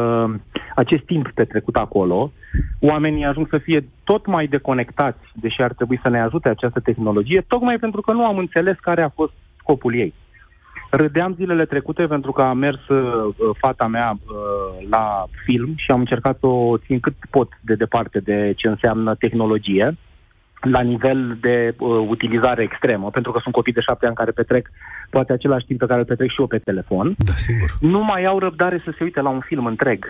acest 0.76 1.04
timp 1.04 1.30
petrecut 1.30 1.76
acolo. 1.76 2.32
Oamenii 2.80 3.26
ajung 3.26 3.48
să 3.50 3.58
fie 3.58 3.88
tot 4.04 4.26
mai 4.26 4.48
deconectați, 4.48 5.20
deși 5.34 5.62
ar 5.62 5.74
trebui 5.74 6.00
să 6.02 6.10
ne 6.10 6.22
ajute 6.22 6.50
această 6.50 6.80
tehnologie, 6.80 7.46
tocmai 7.48 7.78
pentru 7.78 8.02
că 8.02 8.12
nu 8.12 8.26
am 8.26 8.38
înțeles 8.38 8.76
care 8.82 9.02
a 9.02 9.10
fost 9.10 9.34
scopul 9.60 9.96
ei. 9.96 10.14
Râdeam 10.92 11.34
zilele 11.34 11.66
trecute 11.66 12.08
pentru 12.08 12.32
că 12.32 12.42
a 12.42 12.54
mers 12.54 12.88
uh, 12.88 13.36
fata 13.58 13.88
mea 13.88 14.12
uh, 14.12 14.88
la 14.90 15.26
film 15.46 15.74
și 15.76 15.92
am 15.92 16.00
încercat 16.00 16.38
să 16.40 16.46
o 16.46 16.78
țin 16.78 17.00
cât 17.00 17.16
pot 17.30 17.50
de 17.62 17.76
departe 17.76 18.20
de 18.20 18.54
ce 18.56 18.68
înseamnă 18.68 19.16
tehnologie 19.16 19.98
la 20.62 20.82
nivel 20.82 21.38
de 21.42 21.76
uh, 21.80 22.06
utilizare 22.08 22.64
extremă, 22.64 23.10
pentru 23.10 23.32
că 23.32 23.40
sunt 23.42 23.54
copii 23.54 23.74
de 23.74 23.82
șapte 23.82 24.06
ani 24.06 24.16
care 24.16 24.32
petrec 24.32 24.70
poate 25.10 25.34
același 25.34 25.66
timp 25.66 25.80
pe 25.80 25.86
care 25.86 26.00
îl 26.00 26.06
petrec 26.06 26.30
și 26.30 26.40
eu 26.40 26.48
pe 26.48 26.58
telefon. 26.58 27.16
Da, 27.18 27.32
sigur. 27.32 27.74
Nu 27.80 28.04
mai 28.04 28.26
au 28.26 28.40
răbdare 28.40 28.82
să 28.84 28.94
se 28.98 29.04
uite 29.04 29.22
la 29.22 29.30
un 29.30 29.40
film 29.40 29.66
întreg. 29.66 30.06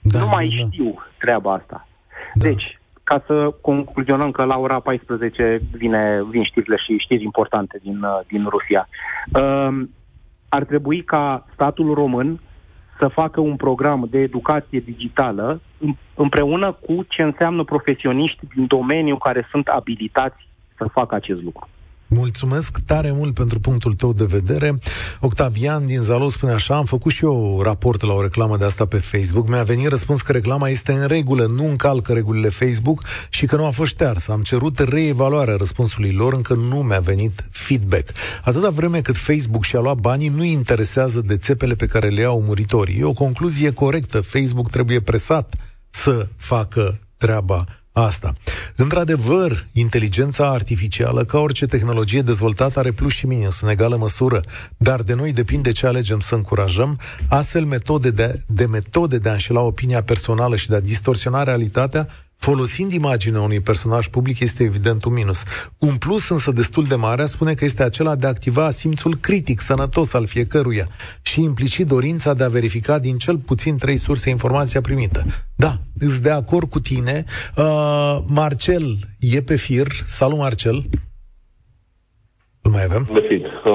Da, 0.00 0.18
nu 0.18 0.26
mai 0.26 0.48
da, 0.48 0.62
da. 0.62 0.68
știu 0.70 1.02
treaba 1.18 1.52
asta. 1.52 1.88
Da. 2.34 2.44
Deci, 2.48 2.78
ca 3.02 3.22
să 3.26 3.54
concluzionăm 3.60 4.30
că 4.30 4.44
la 4.44 4.58
ora 4.58 4.80
14 4.80 5.60
vine, 5.72 6.24
vin 6.30 6.42
știrile 6.42 6.76
și 6.76 6.96
știri 6.98 7.22
importante 7.22 7.78
din, 7.82 8.02
uh, 8.02 8.20
din 8.26 8.46
Rusia. 8.48 8.88
Uh, 9.32 9.86
ar 10.48 10.64
trebui 10.64 11.02
ca 11.04 11.46
statul 11.52 11.94
român 11.94 12.40
să 12.98 13.08
facă 13.08 13.40
un 13.40 13.56
program 13.56 14.06
de 14.10 14.18
educație 14.18 14.80
digitală 14.80 15.60
împreună 16.14 16.72
cu 16.72 17.04
ce 17.08 17.22
înseamnă 17.22 17.64
profesioniști 17.64 18.46
din 18.54 18.66
domeniu 18.66 19.16
care 19.16 19.46
sunt 19.50 19.66
abilitați 19.66 20.48
să 20.76 20.84
facă 20.84 21.14
acest 21.14 21.42
lucru. 21.42 21.68
Mulțumesc 22.10 22.78
tare 22.86 23.12
mult 23.12 23.34
pentru 23.34 23.60
punctul 23.60 23.94
tău 23.94 24.12
de 24.12 24.24
vedere. 24.24 24.78
Octavian 25.20 25.86
din 25.86 26.00
Zalo 26.00 26.28
spune 26.28 26.52
așa, 26.52 26.76
am 26.76 26.84
făcut 26.84 27.12
și 27.12 27.24
eu 27.24 27.60
raport 27.62 28.02
la 28.02 28.12
o 28.12 28.20
reclamă 28.20 28.56
de 28.56 28.64
asta 28.64 28.86
pe 28.86 28.98
Facebook. 28.98 29.48
Mi-a 29.48 29.62
venit 29.62 29.88
răspuns 29.88 30.22
că 30.22 30.32
reclama 30.32 30.68
este 30.68 30.92
în 30.92 31.06
regulă, 31.06 31.46
nu 31.46 31.68
încalcă 31.68 32.12
regulile 32.12 32.48
Facebook 32.48 33.02
și 33.28 33.46
că 33.46 33.56
nu 33.56 33.66
a 33.66 33.70
fost 33.70 33.90
ștearsă. 33.90 34.32
Am 34.32 34.42
cerut 34.42 34.78
reevaluarea 34.78 35.56
răspunsului 35.56 36.12
lor, 36.12 36.32
încă 36.32 36.54
nu 36.54 36.76
mi-a 36.76 37.00
venit 37.00 37.48
feedback. 37.50 38.08
Atâta 38.44 38.70
vreme 38.70 39.00
cât 39.00 39.16
Facebook 39.16 39.64
și-a 39.64 39.80
luat 39.80 39.96
banii, 39.96 40.28
nu 40.28 40.44
interesează 40.44 41.20
de 41.20 41.36
țepele 41.36 41.74
pe 41.74 41.86
care 41.86 42.08
le 42.08 42.20
iau 42.20 42.42
muritorii. 42.42 42.98
E 42.98 43.04
o 43.04 43.12
concluzie 43.12 43.72
corectă. 43.72 44.20
Facebook 44.20 44.70
trebuie 44.70 45.00
presat 45.00 45.54
să 45.90 46.28
facă 46.36 46.98
treaba 47.16 47.64
asta. 47.98 48.34
Într-adevăr, 48.76 49.66
inteligența 49.72 50.48
artificială, 50.48 51.24
ca 51.24 51.38
orice 51.38 51.66
tehnologie 51.66 52.22
dezvoltată, 52.22 52.78
are 52.78 52.90
plus 52.90 53.12
și 53.12 53.26
minus 53.26 53.60
în 53.60 53.68
egală 53.68 53.96
măsură, 53.96 54.40
dar 54.76 55.02
de 55.02 55.14
noi 55.14 55.32
depinde 55.32 55.72
ce 55.72 55.86
alegem 55.86 56.20
să 56.20 56.34
încurajăm. 56.34 57.00
Astfel, 57.28 57.64
metode 57.64 58.10
de, 58.10 58.40
de 58.46 58.66
metode 58.66 59.18
de 59.18 59.28
a 59.28 59.32
înșela 59.32 59.60
opinia 59.60 60.02
personală 60.02 60.56
și 60.56 60.68
de 60.68 60.74
a 60.74 60.80
distorsiona 60.80 61.42
realitatea 61.42 62.08
folosind 62.38 62.92
imaginea 62.92 63.40
unui 63.40 63.60
personaj 63.60 64.06
public 64.06 64.40
este 64.40 64.62
evident 64.62 65.04
un 65.04 65.12
minus. 65.12 65.42
Un 65.78 65.96
plus 65.96 66.28
însă 66.28 66.50
destul 66.50 66.84
de 66.84 66.94
mare 66.94 67.26
spune 67.26 67.54
că 67.54 67.64
este 67.64 67.82
acela 67.82 68.14
de 68.14 68.26
a 68.26 68.28
activa 68.28 68.70
simțul 68.70 69.16
critic, 69.16 69.60
sănătos 69.60 70.12
al 70.12 70.26
fiecăruia 70.26 70.88
și 71.22 71.42
implicit 71.42 71.86
dorința 71.86 72.34
de 72.34 72.44
a 72.44 72.48
verifica 72.48 72.98
din 72.98 73.18
cel 73.18 73.38
puțin 73.38 73.76
trei 73.76 73.96
surse 73.96 74.30
informația 74.30 74.80
primită. 74.80 75.24
Da, 75.56 75.80
îți 75.98 76.22
de 76.22 76.30
acord 76.30 76.68
cu 76.70 76.80
tine. 76.80 77.24
Uh, 77.56 78.18
Marcel 78.26 78.98
e 79.18 79.42
pe 79.42 79.56
fir. 79.56 79.86
Salut, 80.06 80.38
Marcel! 80.38 80.88
Îl 82.68 82.74
mai 82.74 82.84
avem? 82.84 83.08
Găsit. 83.12 83.44
Uh, 83.44 83.72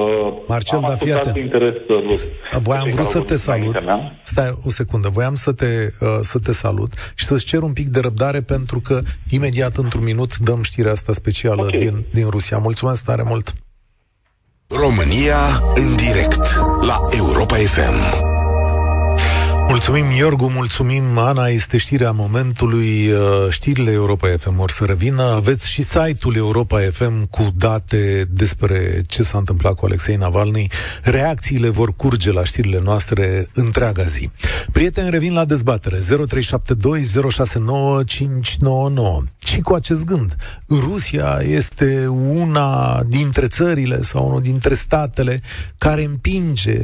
Marcel, 0.48 0.80
da, 0.80 0.94
fii 0.94 1.12
atent. 1.12 1.36
interes 1.36 1.74
Voiam 2.60 2.88
vrut 2.90 3.06
să 3.06 3.20
te 3.20 3.36
salut. 3.36 3.76
Stai 4.22 4.58
o 4.64 4.70
secundă. 4.70 5.08
Voiam 5.08 5.34
să 5.34 5.52
te, 5.52 5.66
uh, 6.00 6.08
să 6.22 6.38
te 6.38 6.52
salut 6.52 6.92
și 7.14 7.26
să-ți 7.26 7.44
cer 7.44 7.62
un 7.62 7.72
pic 7.72 7.86
de 7.86 8.00
răbdare 8.00 8.40
pentru 8.40 8.80
că 8.80 9.00
imediat, 9.30 9.76
într-un 9.76 10.04
minut, 10.04 10.38
dăm 10.38 10.62
știrea 10.62 10.92
asta 10.92 11.12
specială 11.12 11.62
okay. 11.62 11.78
din, 11.78 12.04
din 12.12 12.28
Rusia. 12.28 12.58
Mulțumesc 12.58 13.04
tare 13.04 13.22
mult! 13.26 13.52
România 14.68 15.36
în 15.74 15.96
direct 15.96 16.40
la 16.80 17.08
Europa 17.10 17.54
FM. 17.54 18.33
Mulțumim, 19.68 20.04
Iorgu, 20.16 20.50
mulțumim, 20.54 21.18
Ana, 21.18 21.46
este 21.46 21.76
știrea 21.76 22.10
momentului, 22.10 23.10
uh, 23.10 23.18
știrile 23.48 23.90
Europa 23.90 24.28
FM 24.38 24.58
or 24.58 24.70
să 24.70 24.84
revină. 24.84 25.22
Aveți 25.22 25.68
și 25.68 25.82
site-ul 25.82 26.36
Europa 26.36 26.80
FM 26.92 27.26
cu 27.30 27.46
date 27.56 28.24
despre 28.30 29.00
ce 29.06 29.22
s-a 29.22 29.38
întâmplat 29.38 29.74
cu 29.74 29.84
Alexei 29.86 30.16
Navalny. 30.16 30.68
Reacțiile 31.02 31.68
vor 31.68 31.94
curge 31.96 32.32
la 32.32 32.44
știrile 32.44 32.80
noastre 32.84 33.46
întreaga 33.54 34.02
zi. 34.02 34.30
Prieteni, 34.72 35.10
revin 35.10 35.32
la 35.32 35.44
dezbatere. 35.44 35.98
0372069599. 35.98 36.02
Și 39.46 39.60
cu 39.60 39.74
acest 39.74 40.04
gând, 40.04 40.36
Rusia 40.68 41.40
este 41.46 42.06
una 42.06 43.02
dintre 43.06 43.46
țările 43.46 44.02
sau 44.02 44.26
unul 44.26 44.42
dintre 44.42 44.74
statele 44.74 45.40
care 45.78 46.04
împinge 46.04 46.80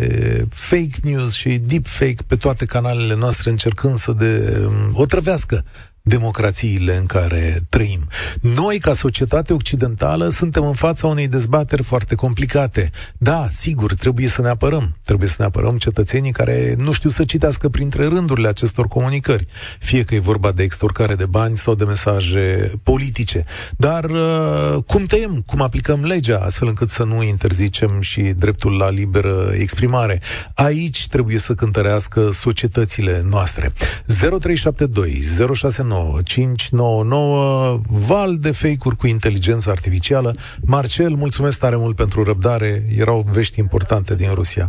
fake 0.49 0.99
news 1.03 1.33
și 1.35 1.59
deepfake 1.59 2.23
pe 2.27 2.37
toate 2.37 2.65
canalele 2.71 3.15
noastre 3.15 3.51
încercând 3.51 3.99
să 3.99 4.13
de, 4.13 4.61
o 4.93 5.05
trăvească 5.07 5.65
democrațiile 6.03 6.97
în 6.97 7.07
care 7.07 7.61
trăim. 7.69 8.09
Noi, 8.41 8.79
ca 8.79 8.93
societate 8.93 9.53
occidentală, 9.53 10.29
suntem 10.29 10.65
în 10.65 10.73
fața 10.73 11.07
unei 11.07 11.29
dezbateri 11.29 11.83
foarte 11.83 12.15
complicate. 12.15 12.91
Da, 13.19 13.49
sigur, 13.53 13.95
trebuie 13.95 14.29
să 14.29 14.43
ne 14.43 14.49
apărăm. 14.49 14.95
Trebuie 15.05 15.29
să 15.29 15.37
ne 15.39 15.45
apărăm 15.45 15.77
cetățenii 15.77 16.33
care 16.33 16.75
nu 16.79 16.93
știu 16.93 17.11
să 17.11 17.25
citească 17.25 17.69
printre 17.69 18.07
rândurile 18.07 18.49
acestor 18.49 18.89
comunicări, 18.89 19.47
fie 19.79 20.05
că 20.05 20.15
e 20.15 20.19
vorba 20.19 20.53
de 20.53 20.63
extorcare 20.63 21.15
de 21.15 21.27
bani 21.27 21.57
sau 21.57 21.75
de 21.75 21.85
mesaje 21.85 22.71
politice. 22.83 23.45
Dar 23.77 24.05
uh, 24.05 24.83
cum 24.87 25.05
tăiem, 25.05 25.43
cum 25.47 25.61
aplicăm 25.61 26.05
legea, 26.05 26.39
astfel 26.39 26.69
încât 26.69 26.91
să 26.91 27.05
nu 27.05 27.23
interzicem 27.23 28.01
și 28.01 28.21
dreptul 28.21 28.77
la 28.77 28.91
liberă 28.91 29.51
exprimare? 29.59 30.21
Aici 30.55 31.09
trebuie 31.09 31.39
să 31.39 31.55
cântărească 31.55 32.31
societățile 32.33 33.25
noastre. 33.29 33.73
0372 34.07 35.23
069 35.55 36.00
599 36.25 37.81
val 38.09 38.37
de 38.39 38.53
fake-uri 38.53 38.97
cu 38.97 39.07
inteligență 39.07 39.71
artificială. 39.71 40.33
Marcel, 40.67 41.11
mulțumesc 41.15 41.59
tare 41.59 41.77
mult 41.77 41.97
pentru 41.97 42.25
răbdare. 42.25 42.83
Erau 42.99 43.25
vești 43.33 43.59
importante 43.59 44.15
din 44.15 44.35
Rusia. 44.35 44.67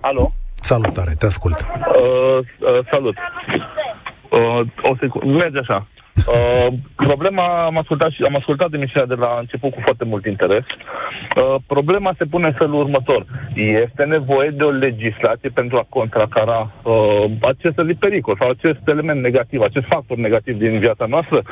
Alo? 0.00 0.32
Salutare, 0.54 1.12
te 1.18 1.26
ascult. 1.26 1.60
Uh, 1.60 2.38
uh, 2.38 2.86
salut. 2.90 3.16
Uh, 4.30 4.60
o 4.90 4.96
secundă, 5.00 5.26
merge 5.26 5.58
așa. 5.58 5.86
Uh, 6.26 6.72
problema, 6.96 7.64
am 7.64 7.78
ascultat, 7.78 8.10
și, 8.10 8.22
am 8.22 8.36
ascultat 8.36 8.72
emisiunea 8.72 9.06
de 9.06 9.14
la 9.14 9.36
început 9.38 9.72
cu 9.72 9.80
foarte 9.84 10.04
mult 10.04 10.24
interes. 10.26 10.64
Uh, 11.36 11.54
problema 11.66 12.14
se 12.18 12.24
pune 12.24 12.46
în 12.46 12.52
felul 12.52 12.74
următor. 12.74 13.26
Este 13.54 14.04
nevoie 14.04 14.50
de 14.50 14.62
o 14.62 14.70
legislație 14.70 15.48
pentru 15.48 15.76
a 15.76 15.86
contracara 15.88 16.72
uh, 16.82 17.24
acest 17.40 17.98
pericol 17.98 18.36
sau 18.38 18.48
acest 18.48 18.88
element 18.88 19.20
negativ, 19.20 19.60
acest 19.60 19.86
factor 19.86 20.16
negativ 20.16 20.58
din 20.58 20.78
viața 20.78 21.06
noastră 21.06 21.42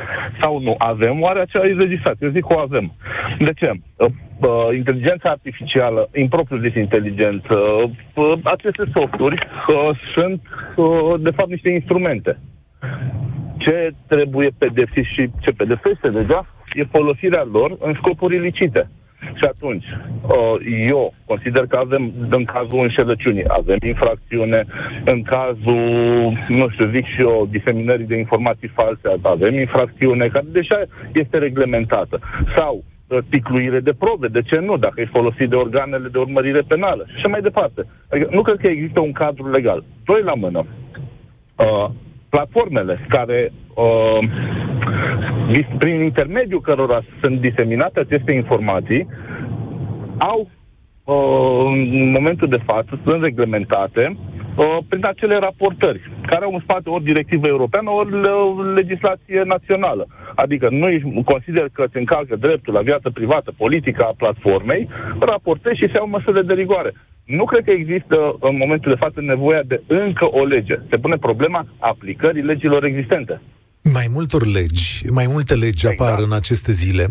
sau 0.40 0.60
nu? 0.60 0.74
Avem 0.78 1.20
oare 1.20 1.40
acea 1.40 1.62
legislație? 1.62 2.26
Eu 2.26 2.30
zic 2.30 2.46
că 2.46 2.54
o 2.54 2.58
avem. 2.58 2.92
De 3.38 3.52
ce? 3.52 3.70
Uh, 3.96 4.06
uh, 4.40 4.76
inteligența 4.76 5.28
artificială, 5.30 6.08
impropriu 6.14 6.58
zis 6.60 6.74
inteligență, 6.74 7.54
uh, 8.14 8.32
aceste 8.42 8.84
softuri 8.94 9.46
uh, 9.68 9.90
sunt 10.14 10.40
uh, 10.76 11.14
de 11.20 11.30
fapt 11.30 11.48
niște 11.48 11.72
instrumente 11.72 12.38
ce 13.58 13.90
trebuie 14.06 14.50
pedepsit 14.58 15.04
și 15.04 15.30
ce 15.40 15.50
pedepsește 15.52 16.08
deja 16.08 16.46
e 16.72 16.84
folosirea 16.84 17.48
lor 17.52 17.76
în 17.80 17.94
scopuri 17.94 18.36
ilicite. 18.36 18.90
Și 19.22 19.44
atunci, 19.54 19.84
uh, 20.22 20.86
eu 20.86 21.14
consider 21.24 21.66
că 21.66 21.76
avem, 21.76 22.12
în 22.30 22.44
cazul 22.44 22.82
înșelăciunii, 22.82 23.44
avem 23.46 23.78
infracțiune, 23.86 24.64
în 25.04 25.22
cazul, 25.22 25.84
nu 26.48 26.68
știu, 26.68 26.90
zic 26.94 27.04
și 27.06 27.20
eu, 27.20 27.48
diseminării 27.50 28.06
de 28.06 28.16
informații 28.16 28.68
false, 28.68 29.08
avem 29.22 29.54
infracțiune, 29.54 30.28
care 30.28 30.44
deja 30.48 30.82
este 31.12 31.38
reglementată. 31.38 32.20
Sau 32.56 32.84
uh, 33.08 33.18
ticluire 33.28 33.80
de 33.80 33.92
probe, 33.98 34.26
de 34.26 34.42
ce 34.42 34.58
nu, 34.58 34.76
dacă 34.76 35.00
e 35.00 35.16
folosit 35.18 35.48
de 35.48 35.56
organele 35.56 36.08
de 36.08 36.18
urmărire 36.18 36.60
penală 36.60 37.04
și 37.06 37.14
așa 37.16 37.28
mai 37.28 37.40
departe. 37.40 37.86
Adică 38.10 38.28
nu 38.32 38.42
cred 38.42 38.58
că 38.58 38.66
există 38.66 39.00
un 39.00 39.12
cadru 39.12 39.50
legal. 39.50 39.84
Doi 40.04 40.22
la 40.22 40.34
mână. 40.34 40.66
Uh, 41.56 41.90
platformele 42.34 43.06
care, 43.08 43.52
uh, 43.74 44.18
prin 45.78 46.00
intermediul 46.00 46.60
cărora 46.60 47.00
sunt 47.22 47.40
diseminate 47.40 48.00
aceste 48.00 48.32
informații, 48.34 49.06
au, 50.18 50.40
uh, 50.40 50.46
în 51.04 52.10
momentul 52.10 52.48
de 52.48 52.60
față, 52.64 53.00
sunt 53.06 53.22
reglementate 53.22 54.16
uh, 54.56 54.78
prin 54.88 55.06
acele 55.06 55.36
raportări, 55.38 56.10
care 56.26 56.44
au 56.44 56.52
în 56.52 56.60
spate 56.60 56.88
ori 56.90 57.04
directivă 57.04 57.46
europeană, 57.46 57.90
ori 57.90 58.10
legislație 58.74 59.42
națională. 59.44 60.06
Adică 60.34 60.68
nu 60.70 61.22
consider 61.24 61.68
că 61.72 61.82
îți 61.86 61.96
încalcă 61.96 62.36
dreptul 62.36 62.74
la 62.74 62.80
viață 62.80 63.10
privată, 63.10 63.52
politică 63.56 64.04
a 64.04 64.14
platformei, 64.16 64.88
raportezi 65.20 65.76
și 65.78 65.86
se 65.86 65.92
iau 65.94 66.08
măsurile 66.08 66.42
de 66.42 66.54
rigoare. 66.54 66.92
Nu 67.26 67.44
cred 67.44 67.64
că 67.64 67.70
există 67.70 68.36
în 68.40 68.56
momentul 68.56 68.92
de 68.92 68.98
față 68.98 69.20
nevoia 69.20 69.62
de 69.66 69.82
încă 69.86 70.28
o 70.30 70.44
lege. 70.44 70.78
Se 70.90 70.98
pune 70.98 71.16
problema 71.16 71.66
aplicării 71.78 72.42
legilor 72.42 72.84
existente. 72.84 73.40
Mai 73.82 74.08
multor 74.12 74.46
legi, 74.46 75.04
mai 75.10 75.26
multe 75.26 75.54
legi 75.54 75.86
exact. 75.86 76.00
apar 76.00 76.18
în 76.18 76.32
aceste 76.32 76.72
zile. 76.72 77.10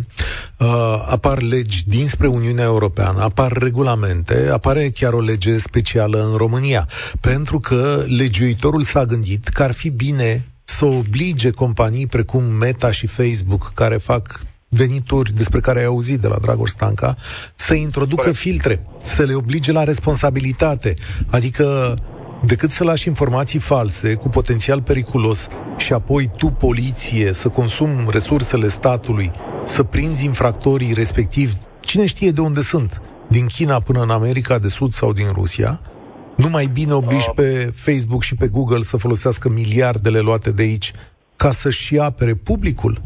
Uh, 0.58 1.06
apar 1.10 1.42
legi 1.42 1.84
dinspre 1.88 2.28
Uniunea 2.28 2.64
Europeană, 2.64 3.22
apar 3.22 3.52
regulamente, 3.52 4.50
apare 4.52 4.90
chiar 4.90 5.14
o 5.14 5.22
lege 5.22 5.58
specială 5.58 6.28
în 6.32 6.38
România. 6.38 6.88
Pentru 7.20 7.60
că 7.60 8.04
legiuitorul 8.08 8.82
s-a 8.82 9.06
gândit 9.06 9.48
că 9.48 9.64
ar 9.64 9.72
fi 9.72 9.90
bine 9.90 10.46
să 10.64 10.86
oblige 10.86 11.50
companii 11.50 12.08
precum 12.08 12.44
Meta 12.44 12.92
și 12.92 13.08
Facebook, 13.08 13.72
care 13.74 13.98
fac 13.98 14.40
venituri 14.68 15.36
despre 15.36 15.60
care 15.60 15.80
ai 15.80 15.86
auzit 15.86 16.20
de 16.20 16.28
la 16.28 16.38
Dragoș 16.42 16.70
Stanca, 16.70 17.16
să 17.56 17.74
introducă 17.74 18.32
filtre, 18.32 18.86
să 19.04 19.24
le 19.24 19.34
oblige 19.34 19.72
la 19.72 19.84
responsabilitate. 19.84 20.94
Adică 21.30 21.96
decât 22.46 22.70
să 22.70 22.84
lași 22.84 23.08
informații 23.08 23.60
false 23.60 24.16
cu 24.16 24.30
potențial 24.30 24.82
periculos 24.82 25.48
și 25.78 25.94
apoi 25.94 26.30
tu, 26.38 26.48
poliție, 26.48 27.34
să 27.34 27.50
consumi 27.50 28.06
resursele 28.12 28.68
statului, 28.68 29.32
să 29.64 29.84
prinzi 29.84 30.26
infractorii 30.26 30.94
respectiv, 30.94 31.54
cine 31.80 32.06
știe 32.06 32.32
de 32.32 32.42
unde 32.42 32.62
sunt, 32.62 33.02
din 33.28 33.46
China 33.46 33.80
până 33.80 34.02
în 34.02 34.10
America 34.10 34.60
de 34.60 34.68
Sud 34.68 34.92
sau 34.92 35.12
din 35.12 35.28
Rusia, 35.34 35.80
nu 36.38 36.50
mai 36.50 36.70
bine 36.74 36.94
obligi 36.94 37.30
uh. 37.30 37.36
pe 37.36 37.72
Facebook 37.74 38.24
și 38.24 38.36
pe 38.36 38.48
Google 38.48 38.82
să 38.82 38.98
folosească 38.98 39.50
miliardele 39.50 40.20
luate 40.20 40.52
de 40.52 40.62
aici 40.62 40.92
ca 41.36 41.50
să-și 41.50 42.00
apere 42.00 42.34
publicul? 42.34 42.98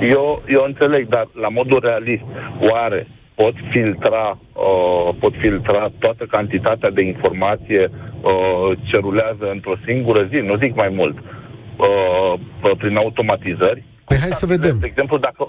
Eu, 0.00 0.42
eu 0.48 0.62
înțeleg, 0.66 1.08
dar 1.08 1.28
la 1.40 1.48
modul 1.48 1.80
realist, 1.80 2.22
oare 2.60 3.08
pot 3.42 3.54
filtra, 3.72 4.24
uh, 4.38 5.08
pot 5.20 5.34
filtra 5.42 5.82
toată 5.98 6.24
cantitatea 6.36 6.90
de 6.90 7.02
informație 7.12 7.82
uh, 7.90 8.78
ce 8.88 8.96
rulează 9.06 9.46
într-o 9.54 9.76
singură 9.86 10.28
zi, 10.30 10.38
nu 10.50 10.56
zic 10.62 10.72
mai 10.74 10.90
mult, 10.98 11.16
uh, 11.18 12.32
prin 12.78 12.96
automatizări? 12.96 13.84
Păi 14.04 14.18
hai 14.24 14.30
să 14.30 14.46
vedem. 14.46 14.76
De 14.80 14.86
exemplu, 14.86 15.18
dacă... 15.18 15.42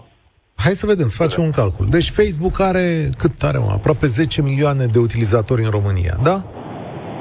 Hai 0.55 0.73
să 0.73 0.85
vedem, 0.85 1.07
să 1.07 1.15
facem 1.23 1.43
un 1.43 1.51
calcul. 1.51 1.85
Deci 1.89 2.09
Facebook 2.09 2.59
are, 2.59 3.09
cât 3.17 3.43
are, 3.43 3.57
mă, 3.57 3.71
aproape 3.71 4.05
10 4.05 4.41
milioane 4.41 4.85
de 4.85 4.99
utilizatori 4.99 5.63
în 5.63 5.69
România, 5.69 6.15
da? 6.23 6.43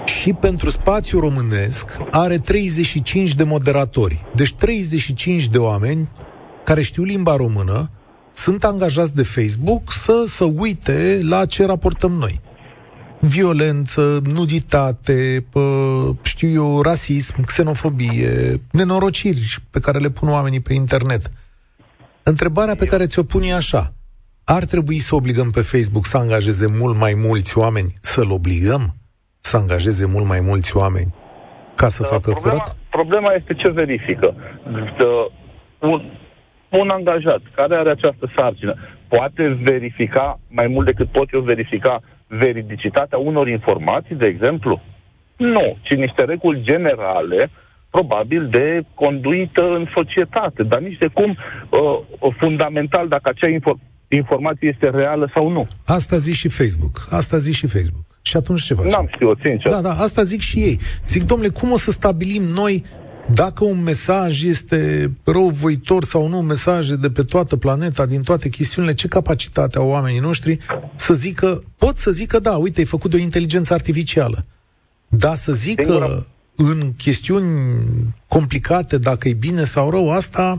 Și 0.04 0.32
pentru 0.32 0.70
spațiu 0.70 1.20
românesc 1.20 1.98
are 2.10 2.36
35 2.36 3.34
de 3.34 3.44
moderatori. 3.44 4.24
Deci 4.34 4.54
35 4.54 5.48
de 5.48 5.58
oameni 5.58 6.08
care 6.64 6.82
știu 6.82 7.02
limba 7.02 7.36
română 7.36 7.90
sunt 8.32 8.64
angajați 8.64 9.14
de 9.14 9.22
Facebook 9.22 9.92
să, 9.92 10.24
să 10.26 10.44
uite 10.44 11.20
la 11.28 11.46
ce 11.46 11.66
raportăm 11.66 12.10
noi. 12.10 12.40
Violență, 13.20 14.20
nuditate, 14.34 15.44
pă, 15.50 15.60
știu 16.22 16.48
eu, 16.48 16.82
rasism, 16.82 17.44
xenofobie, 17.44 18.60
nenorociri 18.72 19.58
pe 19.70 19.80
care 19.80 19.98
le 19.98 20.10
pun 20.10 20.28
oamenii 20.28 20.60
pe 20.60 20.74
internet. 20.74 21.30
Întrebarea 22.22 22.74
pe 22.74 22.86
care 22.86 23.06
ți-o 23.06 23.22
pun 23.22 23.42
e 23.42 23.54
așa. 23.54 23.92
Ar 24.44 24.64
trebui 24.64 24.98
să 24.98 25.14
obligăm 25.14 25.50
pe 25.50 25.60
Facebook 25.60 26.06
să 26.06 26.16
angajeze 26.16 26.66
mult 26.80 26.96
mai 26.96 27.14
mulți 27.16 27.58
oameni? 27.58 27.94
Să-l 28.00 28.30
obligăm 28.30 28.94
să 29.40 29.56
angajeze 29.56 30.06
mult 30.06 30.26
mai 30.26 30.40
mulți 30.40 30.76
oameni 30.76 31.14
ca 31.74 31.88
să 31.88 32.02
facă 32.02 32.30
problema, 32.30 32.56
curat? 32.56 32.76
Problema 32.90 33.32
este 33.32 33.54
ce 33.54 33.70
verifică. 33.70 34.34
De, 34.98 35.06
un, 35.78 36.02
un 36.78 36.88
angajat 36.88 37.40
care 37.54 37.74
are 37.76 37.90
această 37.90 38.32
sarcină 38.36 38.74
poate 39.08 39.58
verifica 39.62 40.40
mai 40.48 40.66
mult 40.66 40.86
decât 40.86 41.08
pot 41.08 41.32
eu 41.32 41.40
verifica 41.40 42.02
veridicitatea 42.26 43.18
unor 43.18 43.48
informații, 43.48 44.14
de 44.14 44.26
exemplu? 44.26 44.80
Nu, 45.36 45.76
ci 45.82 45.94
niște 45.94 46.24
reguli 46.24 46.62
generale, 46.62 47.50
probabil 47.90 48.48
de 48.48 48.82
conduită 48.94 49.62
în 49.62 49.86
societate, 49.94 50.62
dar 50.62 50.80
nici 50.80 50.98
de 50.98 51.06
cum 51.06 51.30
uh, 51.30 52.34
fundamental 52.38 53.08
dacă 53.08 53.28
acea 53.28 53.50
info- 53.58 53.90
informație 54.08 54.68
este 54.68 54.90
reală 54.90 55.30
sau 55.34 55.48
nu. 55.48 55.66
Asta 55.86 56.16
zic 56.16 56.34
și 56.34 56.48
Facebook. 56.48 57.06
Asta 57.10 57.36
zic 57.38 57.54
și 57.54 57.66
Facebook. 57.66 58.04
Și 58.22 58.36
atunci 58.36 58.62
ce 58.62 58.74
facem? 58.74 58.90
N-am 58.90 59.08
știut, 59.14 59.38
sincer. 59.44 59.70
Da, 59.72 59.80
da, 59.80 59.90
asta 59.90 60.22
zic 60.22 60.40
și 60.40 60.58
ei. 60.58 60.78
Zic, 61.06 61.22
domnule, 61.22 61.50
cum 61.50 61.72
o 61.72 61.76
să 61.76 61.90
stabilim 61.90 62.42
noi 62.42 62.84
dacă 63.30 63.64
un 63.64 63.82
mesaj 63.82 64.42
este 64.42 65.10
răuvoitor 65.24 66.04
sau 66.04 66.26
nu, 66.26 66.40
mesaje 66.40 66.96
de 66.96 67.10
pe 67.10 67.22
toată 67.22 67.56
planeta, 67.56 68.06
din 68.06 68.22
toate 68.22 68.48
chestiunile, 68.48 68.94
ce 68.94 69.08
capacitate 69.08 69.78
au 69.78 69.88
oamenii 69.88 70.20
noștri 70.20 70.58
să 70.94 71.14
zică, 71.14 71.62
pot 71.78 71.96
să 71.96 72.10
zică, 72.10 72.38
da, 72.38 72.56
uite, 72.56 72.80
e 72.80 72.84
făcut 72.84 73.10
de 73.10 73.16
o 73.16 73.20
inteligență 73.20 73.74
artificială. 73.74 74.44
Da, 75.08 75.34
să 75.34 75.52
zică 75.52 75.82
Singura... 75.82 76.06
în 76.56 76.92
chestiuni 76.96 77.46
complicate, 78.28 78.98
dacă 78.98 79.28
e 79.28 79.32
bine 79.32 79.64
sau 79.64 79.90
rău, 79.90 80.10
asta 80.10 80.58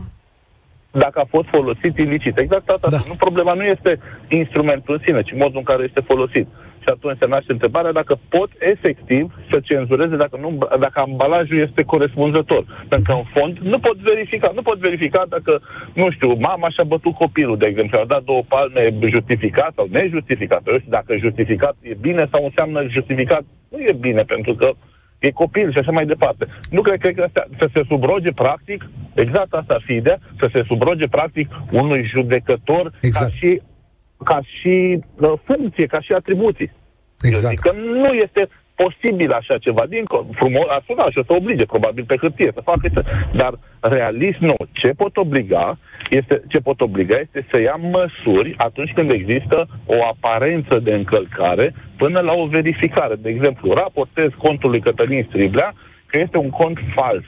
dacă 0.98 1.20
a 1.20 1.26
fost 1.28 1.48
folosit 1.48 1.98
ilicit. 1.98 2.38
Exact 2.38 2.68
asta. 2.68 2.88
Da. 2.90 2.98
Nu, 3.08 3.14
problema 3.14 3.52
nu 3.52 3.64
este 3.64 3.98
instrumentul 4.28 4.94
în 4.94 5.00
sine, 5.04 5.22
ci 5.22 5.32
modul 5.32 5.58
în 5.58 5.62
care 5.62 5.84
este 5.88 6.00
folosit. 6.00 6.46
Și 6.84 6.90
atunci 6.94 7.18
se 7.20 7.26
naște 7.26 7.52
întrebarea 7.52 7.92
dacă 7.92 8.18
pot 8.28 8.50
efectiv 8.58 9.24
să 9.50 9.60
cenzureze 9.60 10.16
dacă, 10.16 10.36
nu, 10.40 10.48
dacă 10.80 11.00
ambalajul 11.00 11.58
este 11.68 11.82
corespunzător. 11.82 12.62
Pentru 12.88 13.12
că, 13.12 13.18
în 13.18 13.26
fond, 13.34 13.58
nu 13.58 13.78
pot 13.78 13.96
verifica. 13.96 14.50
Nu 14.54 14.62
pot 14.62 14.78
verifica 14.78 15.22
dacă, 15.28 15.60
nu 15.94 16.10
știu, 16.10 16.30
mama 16.34 16.68
și-a 16.70 16.84
bătut 16.84 17.14
copilul, 17.14 17.56
de 17.56 17.66
exemplu, 17.66 18.00
a 18.00 18.04
dat 18.14 18.22
două 18.22 18.42
palme 18.48 18.94
justificat 19.14 19.72
sau 19.76 19.86
nejustificat. 19.90 20.62
Eu 20.66 20.78
știu 20.78 20.90
dacă 20.98 21.16
justificat 21.16 21.74
e 21.80 21.94
bine 22.00 22.28
sau 22.32 22.44
înseamnă 22.44 22.86
justificat 22.88 23.44
nu 23.68 23.78
e 23.78 23.92
bine, 24.00 24.22
pentru 24.22 24.54
că 24.54 24.70
e 25.18 25.30
copil 25.30 25.72
și 25.72 25.78
așa 25.78 25.90
mai 25.90 26.06
departe. 26.06 26.46
Nu 26.70 26.80
cred, 26.80 26.98
cred 27.00 27.14
că 27.14 27.22
astea, 27.22 27.46
să 27.58 27.68
se 27.72 27.82
subroge 27.88 28.32
practic, 28.32 28.90
exact 29.14 29.52
asta 29.52 29.74
ar 29.74 29.82
fi 29.84 29.94
ideea, 29.94 30.18
să 30.38 30.48
se 30.52 30.62
subroge 30.66 31.06
practic 31.06 31.48
unui 31.70 32.04
judecător 32.14 32.92
exact. 33.00 33.30
ca 33.30 33.36
și, 33.36 33.60
ca 34.24 34.40
și 34.58 35.00
uh, 35.20 35.32
funcție, 35.44 35.86
ca 35.86 36.00
și 36.00 36.12
atribuții. 36.12 36.72
Exact. 37.20 37.44
Eu 37.44 37.50
zic 37.50 37.58
că 37.58 37.72
nu 37.80 38.14
este 38.14 38.48
posibil 38.74 39.30
așa 39.32 39.58
ceva. 39.58 39.86
Din 39.88 40.04
frumos, 40.32 40.64
ar 40.68 40.82
suna 40.86 41.10
și 41.10 41.18
o 41.18 41.24
să 41.24 41.32
oblige, 41.32 41.64
probabil, 41.64 42.04
pe 42.04 42.16
hârtie 42.20 42.52
să 42.54 42.62
facă 42.64 42.88
ce. 42.88 43.02
Dar 43.32 43.58
realist 43.80 44.38
nu. 44.38 44.54
Ce 44.72 44.88
pot 44.88 45.16
obliga 45.16 45.78
este, 46.10 46.42
ce 46.48 46.58
pot 46.58 46.80
obliga 46.80 47.18
este 47.18 47.46
să 47.50 47.60
ia 47.60 47.78
măsuri 47.80 48.54
atunci 48.56 48.92
când 48.92 49.10
există 49.10 49.68
o 49.86 50.04
aparență 50.12 50.78
de 50.78 50.92
încălcare 50.94 51.74
până 51.96 52.20
la 52.20 52.32
o 52.32 52.46
verificare. 52.46 53.14
De 53.14 53.28
exemplu, 53.28 53.72
raportez 53.72 54.30
contul 54.38 54.70
lui 54.70 54.80
Cătălin 54.80 55.24
Striblea 55.28 55.74
că 56.06 56.20
este 56.20 56.38
un 56.38 56.50
cont 56.50 56.78
fals. 56.94 57.24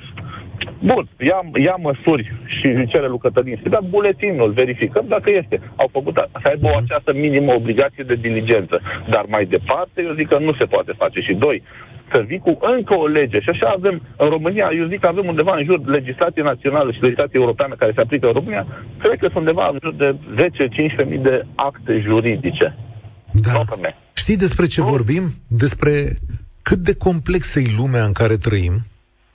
Bun, 0.79 1.09
ia, 1.19 1.41
ia 1.67 1.77
măsuri 1.89 2.33
și 2.47 2.67
îi 2.67 2.87
cere 2.93 3.09
lui 3.09 3.19
Cătălin 3.19 3.57
Striblea 3.57 3.89
buletinul, 3.89 4.51
verificăm 4.51 5.05
dacă 5.09 5.31
este. 5.41 5.61
Au 5.77 5.89
făcut 5.93 6.15
să 6.15 6.49
aibă 6.49 6.67
o 6.67 6.77
această 6.77 7.13
minimă 7.13 7.53
obligație 7.55 8.05
de 8.05 8.15
diligență. 8.15 8.81
Dar 9.09 9.25
mai 9.29 9.45
departe, 9.45 10.03
eu 10.03 10.15
zic 10.19 10.29
că 10.29 10.39
nu 10.39 10.53
se 10.59 10.65
poate 10.65 10.93
face. 10.97 11.21
Și 11.21 11.35
doi, 11.35 11.63
să 12.13 12.25
vii 12.27 12.39
cu 12.39 12.59
încă 12.77 12.99
o 12.99 13.07
lege. 13.07 13.41
Și 13.41 13.49
așa 13.49 13.75
avem 13.77 14.03
în 14.17 14.29
România, 14.29 14.71
eu 14.79 14.87
zic 14.87 15.01
că 15.01 15.07
avem 15.07 15.27
undeva 15.27 15.57
în 15.57 15.65
jur 15.65 15.87
legislație 15.87 16.43
națională 16.43 16.93
și 16.93 17.03
legislație 17.03 17.41
europeană 17.41 17.75
care 17.75 17.93
se 17.95 18.01
aplică 18.01 18.27
în 18.27 18.33
România, 18.33 18.67
cred 18.99 19.19
că 19.19 19.27
sunt 19.33 19.37
undeva 19.37 19.69
în 19.73 19.79
jur 19.83 19.95
de 19.95 20.17
10-15 21.05 21.09
mii 21.09 21.19
de 21.19 21.47
acte 21.55 22.03
juridice. 22.07 22.77
Da. 23.33 23.65
Știi 24.15 24.37
despre 24.37 24.67
ce 24.67 24.81
nu? 24.81 24.87
vorbim? 24.87 25.23
Despre 25.49 25.91
cât 26.63 26.79
de 26.79 26.95
complexă 26.97 27.61
e 27.61 27.67
lumea 27.77 28.05
în 28.05 28.13
care 28.13 28.37
trăim. 28.37 28.73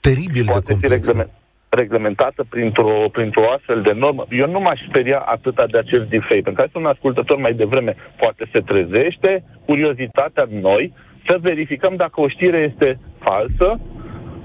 Teribil 0.08 0.44
Poate 0.44 0.64
de 0.66 0.72
complexă 0.72 1.30
reglementată 1.68 2.44
printr-o, 2.48 3.08
printr-o 3.12 3.50
astfel 3.56 3.82
de 3.82 3.92
normă. 3.92 4.26
Eu 4.30 4.48
nu 4.50 4.60
m-aș 4.60 4.80
speria 4.88 5.18
atâta 5.18 5.66
de 5.66 5.78
acest 5.78 6.04
defect, 6.08 6.44
pentru 6.44 6.64
că 6.64 6.78
un 6.78 6.86
ascultător 6.86 7.36
mai 7.38 7.52
devreme 7.52 7.96
poate 8.16 8.48
se 8.52 8.60
trezește, 8.60 9.44
curiozitatea 9.64 10.46
noi, 10.50 10.92
să 11.26 11.38
verificăm 11.40 11.96
dacă 11.96 12.20
o 12.20 12.28
știre 12.28 12.58
este 12.72 12.98
falsă, 13.18 13.80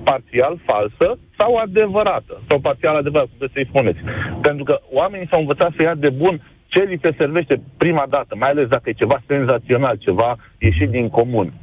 parțial 0.03 0.59
falsă 0.65 1.19
sau 1.37 1.55
adevărată, 1.55 2.41
sau 2.47 2.59
parțial 2.59 2.95
adevărată, 2.95 3.29
cum 3.37 3.47
să-i 3.53 3.69
spuneți. 3.69 3.99
Pentru 4.41 4.63
că 4.63 4.79
oamenii 4.91 5.27
s-au 5.29 5.39
învățat 5.39 5.71
să 5.77 5.83
ia 5.83 5.95
de 5.95 6.09
bun 6.09 6.41
ce 6.67 6.83
li 6.83 6.99
se 7.01 7.13
servește 7.17 7.61
prima 7.77 8.05
dată, 8.09 8.35
mai 8.35 8.49
ales 8.49 8.67
dacă 8.67 8.89
e 8.89 9.03
ceva 9.03 9.21
senzațional, 9.27 9.95
ceva 9.95 10.35
ieșit 10.57 10.89
din 10.89 11.09
comun. 11.09 11.53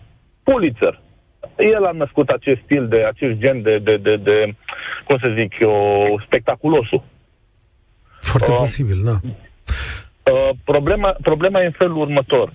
Pulitzer. 0.43 1.03
El 1.57 1.85
a 1.85 1.91
născut 1.91 2.29
acest 2.29 2.61
stil, 2.65 2.89
de 2.89 3.05
acest 3.05 3.39
gen 3.39 3.63
de, 3.63 3.79
de, 3.79 3.97
de, 3.97 4.17
de 4.17 4.55
cum 5.07 5.19
să 5.19 5.35
zic 5.39 5.53
eu, 5.61 5.75
spectaculosul. 6.25 7.03
Foarte 8.21 8.51
uh, 8.51 8.57
posibil, 8.57 8.97
da. 9.05 9.17
Uh, 10.33 10.51
problema, 10.65 11.17
problema 11.23 11.61
e 11.63 11.65
în 11.65 11.79
felul 11.79 11.97
următor. 11.97 12.53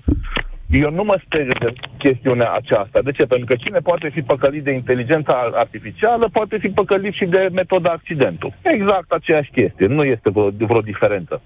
Eu 0.69 0.91
nu 0.91 1.03
mă 1.03 1.19
speriu 1.25 1.51
de 1.59 1.73
chestiunea 1.97 2.51
aceasta. 2.51 3.01
De 3.01 3.11
ce? 3.11 3.25
Pentru 3.25 3.45
că 3.45 3.55
cine 3.55 3.79
poate 3.79 4.09
fi 4.09 4.21
păcălit 4.21 4.63
de 4.63 4.71
inteligența 4.71 5.49
artificială, 5.53 6.29
poate 6.31 6.57
fi 6.57 6.69
păcălit 6.69 7.13
și 7.13 7.25
de 7.25 7.49
metoda 7.51 7.91
accidentul. 7.91 8.53
Exact 8.61 9.11
aceeași 9.11 9.51
chestie. 9.51 9.87
Nu 9.87 10.03
este 10.03 10.29
vreo, 10.29 10.49
vreo 10.49 10.81
diferență. 10.81 11.41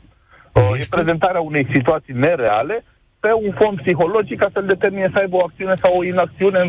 Este? 0.54 0.78
E 0.80 0.86
prezentarea 0.90 1.42
unei 1.42 1.68
situații 1.74 2.14
nereale 2.14 2.84
pe 3.24 3.32
un 3.46 3.54
fond 3.60 3.76
psihologic 3.82 4.38
ca 4.40 4.50
să-l 4.54 4.66
determine 4.74 5.10
să 5.14 5.18
aibă 5.20 5.36
o 5.36 5.44
acțiune 5.48 5.76
sau 5.84 5.92
o 5.98 6.04
inacțiune 6.04 6.60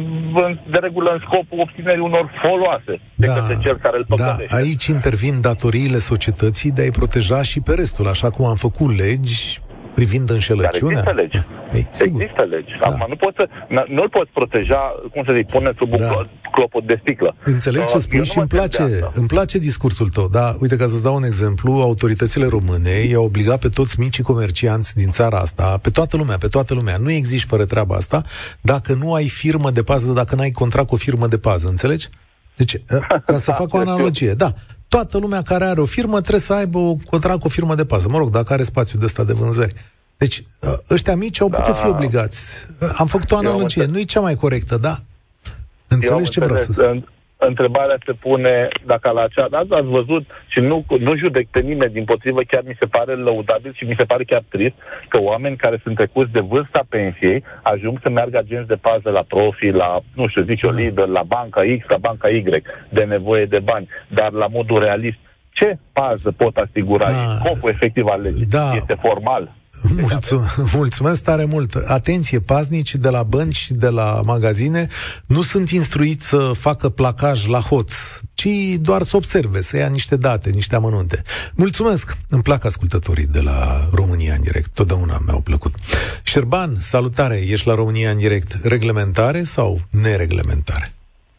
în, 0.44 0.58
de 0.70 0.78
regulă 0.86 1.10
în 1.10 1.20
scopul 1.26 1.58
obținerii 1.66 2.06
unor 2.10 2.24
foloase 2.42 2.94
de 3.14 3.26
da, 3.26 3.32
către 3.34 3.54
cel 3.62 3.76
care 3.76 3.96
îl 3.96 4.04
da, 4.08 4.14
păcălește. 4.14 4.54
Da, 4.54 4.56
aici 4.56 4.86
intervin 4.86 5.40
datoriile 5.40 5.98
societății 5.98 6.70
de 6.70 6.82
a-i 6.82 6.90
proteja 6.90 7.42
și 7.42 7.60
pe 7.60 7.74
restul, 7.74 8.08
așa 8.08 8.30
cum 8.30 8.44
am 8.44 8.54
făcut 8.54 8.96
legi 8.96 9.60
privind 9.94 10.30
înșelăciunea? 10.30 11.02
Dar 11.02 11.18
există 11.18 11.38
legi. 11.38 11.46
Ei, 11.74 11.86
există 12.06 12.42
legi. 12.42 12.72
Da. 12.80 12.86
Acum, 12.86 13.06
nu 13.08 13.16
poți 13.16 13.36
să, 13.36 13.48
nu-l 13.88 14.08
poți 14.08 14.30
proteja, 14.30 14.80
cum 15.12 15.22
să 15.26 15.32
zic, 15.36 15.46
pune 15.46 15.72
sub 15.78 15.96
da. 15.96 16.12
un 16.16 16.26
clopot 16.54 16.86
de 16.86 16.98
sticlă. 17.00 17.36
Înțeleg 17.44 17.84
ce 17.84 17.96
uh, 17.96 18.00
spui 18.00 18.24
și 18.24 18.38
îmi 18.38 18.46
place, 18.46 18.82
îmi 19.14 19.26
place 19.26 19.58
discursul 19.58 20.08
tău, 20.08 20.28
dar 20.28 20.54
uite, 20.60 20.76
ca 20.76 20.86
să-ți 20.86 21.02
dau 21.02 21.14
un 21.14 21.24
exemplu, 21.24 21.72
autoritățile 21.72 22.46
române 22.46 22.90
i-au 22.90 23.24
obligat 23.24 23.58
pe 23.60 23.68
toți 23.68 24.00
micii 24.00 24.22
comercianți 24.22 24.96
din 24.96 25.10
țara 25.10 25.38
asta, 25.38 25.78
pe 25.82 25.90
toată 25.90 26.16
lumea, 26.16 26.36
pe 26.38 26.48
toată 26.48 26.74
lumea, 26.74 26.96
nu 26.96 27.10
există 27.10 27.46
fără 27.48 27.64
treaba 27.64 27.94
asta, 27.94 28.22
dacă 28.60 28.94
nu 28.94 29.14
ai 29.14 29.28
firmă 29.28 29.70
de 29.70 29.82
pază, 29.82 30.12
dacă 30.12 30.34
n-ai 30.34 30.50
contract 30.50 30.88
cu 30.88 30.94
o 30.94 30.98
firmă 30.98 31.26
de 31.26 31.38
pază, 31.38 31.68
înțelegi? 31.68 32.08
Deci, 32.56 32.80
ca 33.26 33.36
să 33.36 33.52
fac 33.60 33.74
o 33.74 33.78
analogie, 33.78 34.34
da, 34.34 34.54
toată 34.94 35.18
lumea 35.18 35.42
care 35.42 35.64
are 35.64 35.80
o 35.80 35.84
firmă 35.84 36.20
trebuie 36.20 36.40
să 36.40 36.52
aibă 36.52 36.78
o 36.78 36.94
contract 37.10 37.40
cu 37.40 37.46
o 37.46 37.50
firmă 37.50 37.74
de 37.74 37.84
pază. 37.84 38.08
Mă 38.08 38.18
rog, 38.18 38.30
dacă 38.30 38.52
are 38.52 38.62
spațiu 38.62 38.98
de 38.98 39.04
ăsta 39.04 39.24
de 39.24 39.32
vânzări. 39.32 39.74
Deci, 40.16 40.44
ă, 40.62 40.82
ăștia 40.90 41.16
mici 41.16 41.40
au 41.40 41.48
da. 41.48 41.58
putut 41.58 41.76
fi 41.76 41.86
obligați. 41.86 42.40
Am 42.96 43.06
făcut 43.06 43.30
o 43.30 43.36
analogie. 43.36 43.84
Nu 43.84 43.98
e 43.98 44.02
cea 44.02 44.20
mai 44.20 44.34
corectă, 44.34 44.76
da? 44.76 45.02
Înțelegi 45.88 46.30
ce 46.30 46.40
vreau 46.40 46.56
să 46.56 46.72
spun? 46.72 47.08
Întrebarea 47.46 47.96
se 48.04 48.12
pune 48.12 48.68
dacă 48.86 49.10
la 49.10 49.22
acea 49.22 49.48
dată 49.48 49.76
ați 49.76 49.86
văzut 49.86 50.24
și 50.46 50.60
nu, 50.60 50.84
nu 50.98 51.16
judec 51.16 51.46
pe 51.48 51.60
nimeni, 51.60 51.92
din 51.92 52.04
potrivă 52.04 52.40
chiar 52.42 52.62
mi 52.66 52.76
se 52.78 52.86
pare 52.86 53.14
lăudabil 53.14 53.72
și 53.74 53.84
mi 53.84 53.94
se 53.98 54.04
pare 54.04 54.24
chiar 54.24 54.42
trist 54.48 54.74
că 55.08 55.20
oameni 55.20 55.56
care 55.56 55.80
sunt 55.82 55.96
trecuți 55.96 56.32
de 56.32 56.40
vârsta 56.40 56.86
pensiei 56.88 57.44
ajung 57.62 57.98
să 58.02 58.10
meargă 58.10 58.38
agenți 58.38 58.68
de 58.68 58.74
pază 58.74 59.10
la 59.10 59.24
profi, 59.28 59.68
la, 59.68 60.00
nu 60.14 60.28
știu, 60.28 60.42
zic 60.42 60.62
eu, 60.62 60.70
da. 60.70 60.76
lider, 60.76 61.06
la 61.06 61.22
banca 61.22 61.60
X, 61.78 61.88
la 61.88 61.96
banca 61.96 62.28
Y, 62.28 62.42
de 62.88 63.04
nevoie 63.04 63.44
de 63.44 63.58
bani, 63.58 63.88
dar 64.08 64.32
la 64.32 64.46
modul 64.46 64.78
realist. 64.78 65.18
Ce 65.50 65.78
pază 65.92 66.32
pot 66.32 66.56
asigura? 66.56 67.06
Da. 67.06 67.34
Scopul 67.38 67.70
efectiv 67.70 68.06
al 68.06 68.20
legii 68.22 68.46
da. 68.46 68.70
este 68.74 68.94
formal. 68.94 69.52
Mulțumesc, 69.82 70.74
mulțumesc 70.74 71.24
tare 71.24 71.44
mult. 71.44 71.74
Atenție, 71.86 72.40
paznici 72.40 72.94
de 72.94 73.08
la 73.08 73.22
bănci 73.22 73.56
și 73.56 73.72
de 73.72 73.88
la 73.88 74.20
magazine 74.24 74.86
nu 75.26 75.40
sunt 75.40 75.70
instruiți 75.70 76.28
să 76.28 76.38
facă 76.38 76.88
placaj 76.88 77.46
la 77.46 77.58
hoț, 77.58 77.92
ci 78.34 78.48
doar 78.80 79.02
să 79.02 79.16
observe, 79.16 79.60
să 79.60 79.76
ia 79.76 79.88
niște 79.88 80.16
date, 80.16 80.50
niște 80.50 80.74
amănunte. 80.74 81.22
Mulțumesc! 81.54 82.16
Îmi 82.28 82.42
plac 82.42 82.64
ascultătorii 82.64 83.26
de 83.26 83.40
la 83.40 83.88
România 83.92 84.34
în 84.34 84.42
direct. 84.42 84.74
Totdeauna 84.74 85.18
mi-au 85.26 85.40
plăcut. 85.40 85.74
Șerban, 86.22 86.74
salutare! 86.78 87.36
Ești 87.48 87.66
la 87.68 87.74
România 87.74 88.10
în 88.10 88.18
direct. 88.18 88.52
Reglementare 88.64 89.42
sau 89.42 89.80
nereglementare? 90.02 90.92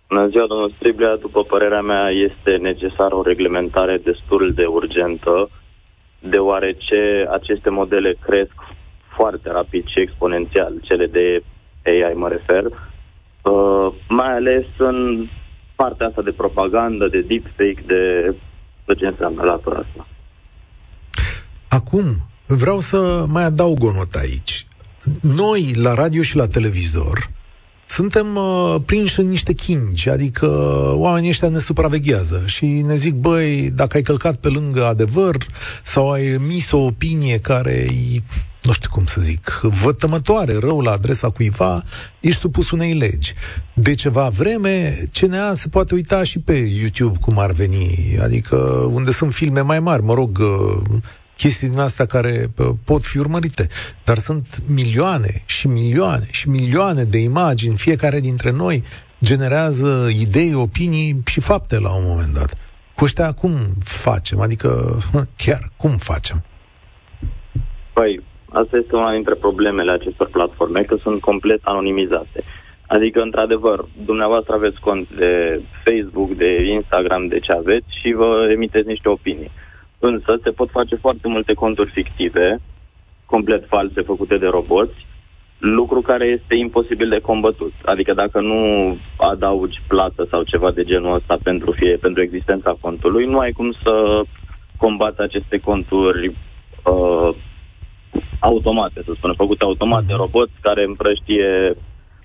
Bună 0.08 0.28
ziua, 0.28 0.48
domnul 0.48 0.74
Striblea. 0.76 1.16
După 1.16 1.44
părerea 1.44 1.82
mea, 1.82 2.10
este 2.10 2.52
necesară 2.62 3.16
o 3.16 3.22
reglementare 3.22 4.02
destul 4.04 4.54
de 4.56 4.66
urgentă 4.66 5.50
deoarece 6.20 7.28
aceste 7.32 7.70
modele 7.70 8.16
cresc 8.26 8.54
foarte 9.16 9.52
rapid 9.52 9.86
și 9.86 10.02
exponențial, 10.02 10.74
cele 10.82 11.06
de 11.06 11.44
AI 11.86 12.14
mă 12.14 12.28
refer, 12.28 12.64
uh, 12.66 13.94
mai 14.10 14.34
ales 14.34 14.66
în 14.78 15.28
partea 15.76 16.08
asta 16.08 16.22
de 16.22 16.32
propagandă, 16.32 17.08
de 17.08 17.22
deepfake, 17.22 17.84
de 17.86 18.36
tot 18.86 18.98
ce 18.98 19.06
înseamnă 19.06 19.44
latura 19.44 19.78
asta. 19.78 20.08
Acum, 21.68 22.04
vreau 22.48 22.80
să 22.80 23.26
mai 23.28 23.44
adaug 23.44 23.84
o 23.84 23.92
notă 23.92 24.18
aici. 24.18 24.66
Noi, 25.22 25.72
la 25.76 25.94
radio 25.94 26.22
și 26.22 26.36
la 26.36 26.48
televizor, 26.48 27.28
suntem 27.86 28.36
uh, 28.36 28.76
prinși 28.86 29.20
în 29.20 29.30
niște 29.30 29.54
chingi, 29.54 30.10
adică 30.10 30.48
oamenii 30.96 31.30
ăștia 31.30 31.50
ne 31.50 31.60
supraveghează 31.60 32.44
și 32.46 32.66
ne 32.66 32.96
zic, 32.96 33.14
băi, 33.14 33.72
dacă 33.76 33.98
ai 33.98 34.04
călcat 34.04 34.36
pe 34.36 34.48
lângă 34.48 34.86
adevăr 34.86 35.38
sau 35.84 36.12
ai 36.12 36.26
emis 36.26 36.72
o 36.72 36.78
opinie 36.78 37.38
care 37.38 37.88
e 38.14 38.22
nu 38.66 38.72
știu 38.72 38.90
cum 38.92 39.06
să 39.06 39.22
zic, 39.22 39.60
vătămătoare, 39.62 40.58
rău 40.60 40.82
la 40.82 40.92
adresa 40.92 41.30
cuiva, 41.30 41.84
ești 42.20 42.40
supus 42.40 42.72
unei 42.72 42.94
legi. 42.94 43.34
De 43.74 43.94
ceva 43.94 44.30
vreme, 44.30 44.98
CNA 45.20 45.54
se 45.54 45.68
poate 45.68 45.94
uita 45.94 46.24
și 46.24 46.40
pe 46.40 46.54
YouTube 46.54 47.18
cum 47.22 47.40
ar 47.40 47.52
veni, 47.52 48.18
adică 48.22 48.56
unde 48.92 49.12
sunt 49.12 49.34
filme 49.34 49.62
mai 49.62 49.80
mari, 49.80 50.04
mă 50.04 50.14
rog, 50.14 50.38
uh, 50.40 50.98
chestii 51.38 51.70
din 51.70 51.80
astea 51.80 52.06
care 52.06 52.46
pot 52.86 53.04
fi 53.04 53.18
urmărite. 53.18 53.68
Dar 54.04 54.18
sunt 54.18 54.48
milioane 54.68 55.44
și 55.46 55.68
milioane 55.68 56.28
și 56.32 56.50
milioane 56.50 57.04
de 57.04 57.18
imagini, 57.18 57.78
fiecare 57.78 58.20
dintre 58.20 58.52
noi 58.52 58.84
generează 59.24 60.08
idei, 60.22 60.54
opinii 60.54 61.22
și 61.26 61.42
fapte 61.42 61.80
la 61.80 61.96
un 61.96 62.04
moment 62.08 62.34
dat. 62.34 62.54
Cu 62.96 63.04
ăștia 63.04 63.32
cum 63.32 63.52
facem? 63.84 64.40
Adică, 64.40 65.00
chiar, 65.44 65.72
cum 65.78 65.90
facem? 65.90 66.44
Păi, 67.94 68.24
Asta 68.62 68.78
este 68.78 68.96
una 68.96 69.12
dintre 69.12 69.36
problemele 69.36 69.92
acestor 69.92 70.28
platforme, 70.28 70.82
că 70.82 70.96
sunt 70.96 71.22
complet 71.22 71.60
anonimizate. 71.64 72.44
Adică, 72.88 73.22
într-adevăr, 73.22 73.86
dumneavoastră 74.06 74.54
aveți 74.54 74.80
cont 74.80 75.08
de 75.18 75.62
Facebook, 75.84 76.32
de 76.32 76.66
Instagram, 76.66 77.28
de 77.28 77.40
ce 77.40 77.52
aveți 77.52 77.88
și 78.02 78.14
vă 78.14 78.48
emiteți 78.52 78.88
niște 78.88 79.10
opinii. 79.10 79.52
Însă 80.12 80.40
se 80.44 80.52
pot 80.52 80.70
face 80.70 80.96
foarte 80.96 81.28
multe 81.28 81.54
conturi 81.54 81.92
fictive, 81.92 82.60
complet 83.26 83.66
false, 83.68 84.02
făcute 84.02 84.38
de 84.38 84.46
roboți, 84.48 85.06
lucru 85.58 86.02
care 86.02 86.26
este 86.26 86.56
imposibil 86.56 87.10
de 87.10 87.20
combătut. 87.20 87.74
Adică 87.86 88.14
dacă 88.14 88.42
nu 88.42 88.60
adaugi 89.18 89.82
plată 89.88 90.28
sau 90.30 90.44
ceva 90.44 90.72
de 90.72 90.84
genul 90.84 91.16
ăsta 91.16 91.38
pentru, 91.44 91.72
fie, 91.72 91.98
pentru 91.98 92.24
existența 92.24 92.78
contului, 92.82 93.26
nu 93.26 93.38
ai 93.38 93.52
cum 93.52 93.72
să 93.84 94.22
combați 94.78 95.22
aceste 95.22 95.58
conturi 95.58 96.28
uh, 96.28 97.36
automate, 98.40 99.02
să 99.06 99.12
spunem, 99.16 99.36
făcute 99.36 99.64
automat 99.64 100.04
de 100.04 100.14
roboți 100.14 100.54
care 100.62 100.84
împrăștie 100.84 101.76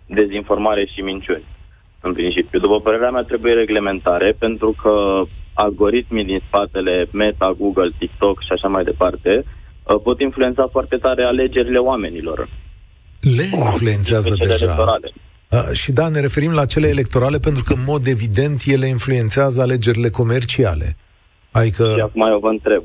dezinformare 0.07 0.85
și 0.85 1.01
minciuni. 1.01 1.45
În 2.01 2.13
principiu, 2.13 2.59
după 2.59 2.81
părerea 2.81 3.11
mea, 3.11 3.23
trebuie 3.23 3.53
reglementare 3.53 4.37
pentru 4.39 4.75
că 4.83 5.23
algoritmii 5.55 6.25
din 6.25 6.43
spatele 6.47 7.09
Meta, 7.13 7.55
Google, 7.59 7.91
TikTok 7.99 8.41
și 8.41 8.53
așa 8.53 8.69
mai 8.69 8.85
departe 8.85 9.45
uh, 9.45 10.01
pot 10.03 10.21
influența 10.21 10.69
foarte 10.71 10.97
tare 10.97 11.23
alegerile 11.25 11.79
oamenilor. 11.79 12.49
Le 13.21 13.43
influențează 13.67 14.35
deja. 14.39 14.65
Electorale. 14.65 15.13
Uh, 15.51 15.73
și 15.73 15.93
da, 15.93 16.09
ne 16.09 16.21
referim 16.21 16.53
la 16.53 16.67
cele 16.67 16.89
electorale 16.89 17.39
pentru 17.39 17.63
că, 17.67 17.73
în 17.73 17.85
mod 17.87 18.07
evident, 18.07 18.63
ele 18.67 18.87
influențează 18.87 19.61
alegerile 19.61 20.11
comerciale. 20.11 20.97
Adică... 21.51 21.93
Și 21.95 22.01
acum 22.01 22.27
eu 22.27 22.39
vă 22.39 22.49
întreb, 22.49 22.83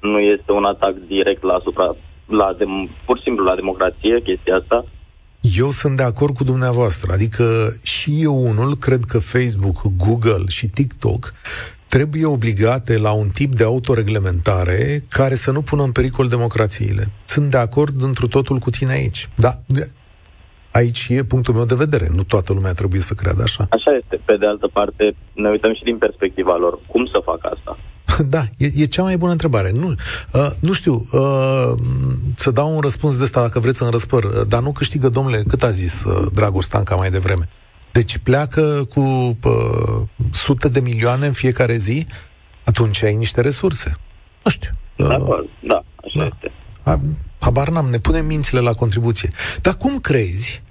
nu 0.00 0.18
este 0.18 0.52
un 0.52 0.64
atac 0.64 0.94
direct 1.06 1.42
la 1.42 1.52
asupra, 1.52 1.96
la 2.26 2.56
dem- 2.58 3.04
pur 3.04 3.16
și 3.16 3.22
simplu 3.22 3.44
la 3.44 3.54
democrație, 3.54 4.20
chestia 4.22 4.56
asta? 4.56 4.84
Eu 5.40 5.70
sunt 5.70 5.96
de 5.96 6.02
acord 6.02 6.34
cu 6.34 6.44
dumneavoastră, 6.44 7.12
adică 7.12 7.44
și 7.82 8.22
eu 8.22 8.34
unul 8.34 8.76
cred 8.76 9.04
că 9.04 9.18
Facebook, 9.18 9.82
Google 9.96 10.44
și 10.48 10.66
TikTok 10.66 11.32
trebuie 11.88 12.26
obligate 12.26 12.98
la 12.98 13.12
un 13.12 13.28
tip 13.28 13.54
de 13.54 13.64
autoreglementare 13.64 15.04
care 15.08 15.34
să 15.34 15.50
nu 15.50 15.62
pună 15.62 15.82
în 15.82 15.92
pericol 15.92 16.28
democrațiile. 16.28 17.10
Sunt 17.24 17.50
de 17.50 17.56
acord 17.56 18.02
întru 18.02 18.26
totul 18.26 18.58
cu 18.58 18.70
tine 18.70 18.92
aici. 18.92 19.28
Da, 19.34 19.52
aici 20.72 21.06
e 21.10 21.24
punctul 21.24 21.54
meu 21.54 21.64
de 21.64 21.74
vedere. 21.74 22.08
Nu 22.14 22.22
toată 22.22 22.52
lumea 22.52 22.72
trebuie 22.72 23.00
să 23.00 23.14
creadă 23.14 23.42
așa. 23.42 23.66
Așa 23.70 23.96
este. 24.00 24.20
Pe 24.24 24.36
de 24.36 24.46
altă 24.46 24.68
parte, 24.72 25.16
ne 25.32 25.48
uităm 25.48 25.74
și 25.74 25.82
din 25.82 25.98
perspectiva 25.98 26.56
lor. 26.56 26.78
Cum 26.86 27.06
să 27.06 27.20
facă 27.24 27.50
asta? 27.56 27.78
Da, 28.34 28.42
e, 28.56 28.66
e 28.76 28.84
cea 28.84 29.02
mai 29.02 29.16
bună 29.16 29.32
întrebare. 29.32 29.70
Nu, 29.72 29.88
uh, 30.32 30.50
nu 30.60 30.72
știu, 30.72 31.06
uh, 31.12 31.72
să 32.36 32.50
dau 32.50 32.74
un 32.74 32.80
răspuns 32.80 33.16
de 33.16 33.22
ăsta 33.22 33.40
dacă 33.40 33.58
vreți 33.58 33.78
să-mi 33.78 33.90
răspăr, 33.90 34.24
uh, 34.24 34.30
dar 34.48 34.62
nu 34.62 34.72
câștigă, 34.72 35.08
domnule, 35.08 35.42
cât 35.48 35.62
a 35.62 35.70
zis 35.70 36.04
uh, 36.04 36.26
Dragoș 36.32 36.64
Stanca 36.64 36.94
mai 36.94 37.10
devreme? 37.10 37.48
Deci 37.98 38.18
pleacă 38.18 38.86
cu 38.94 39.00
uh, 39.00 39.98
sute 40.32 40.68
de 40.68 40.80
milioane 40.80 41.26
în 41.26 41.32
fiecare 41.32 41.72
zi, 41.72 42.06
atunci 42.64 43.02
ai 43.02 43.14
niște 43.14 43.40
resurse. 43.40 43.96
Nu 44.44 44.50
știu. 44.50 44.70
Uh, 44.96 45.06
da, 45.08 45.44
da, 45.60 45.82
așa 46.04 46.18
da. 46.18 46.24
este. 46.24 46.52
Habar 47.40 47.68
n-am, 47.68 47.88
ne 47.90 47.98
punem 47.98 48.26
mințile 48.26 48.60
la 48.60 48.72
contribuție. 48.72 49.28
Dar 49.62 49.74
cum 49.74 49.98
crezi 49.98 50.62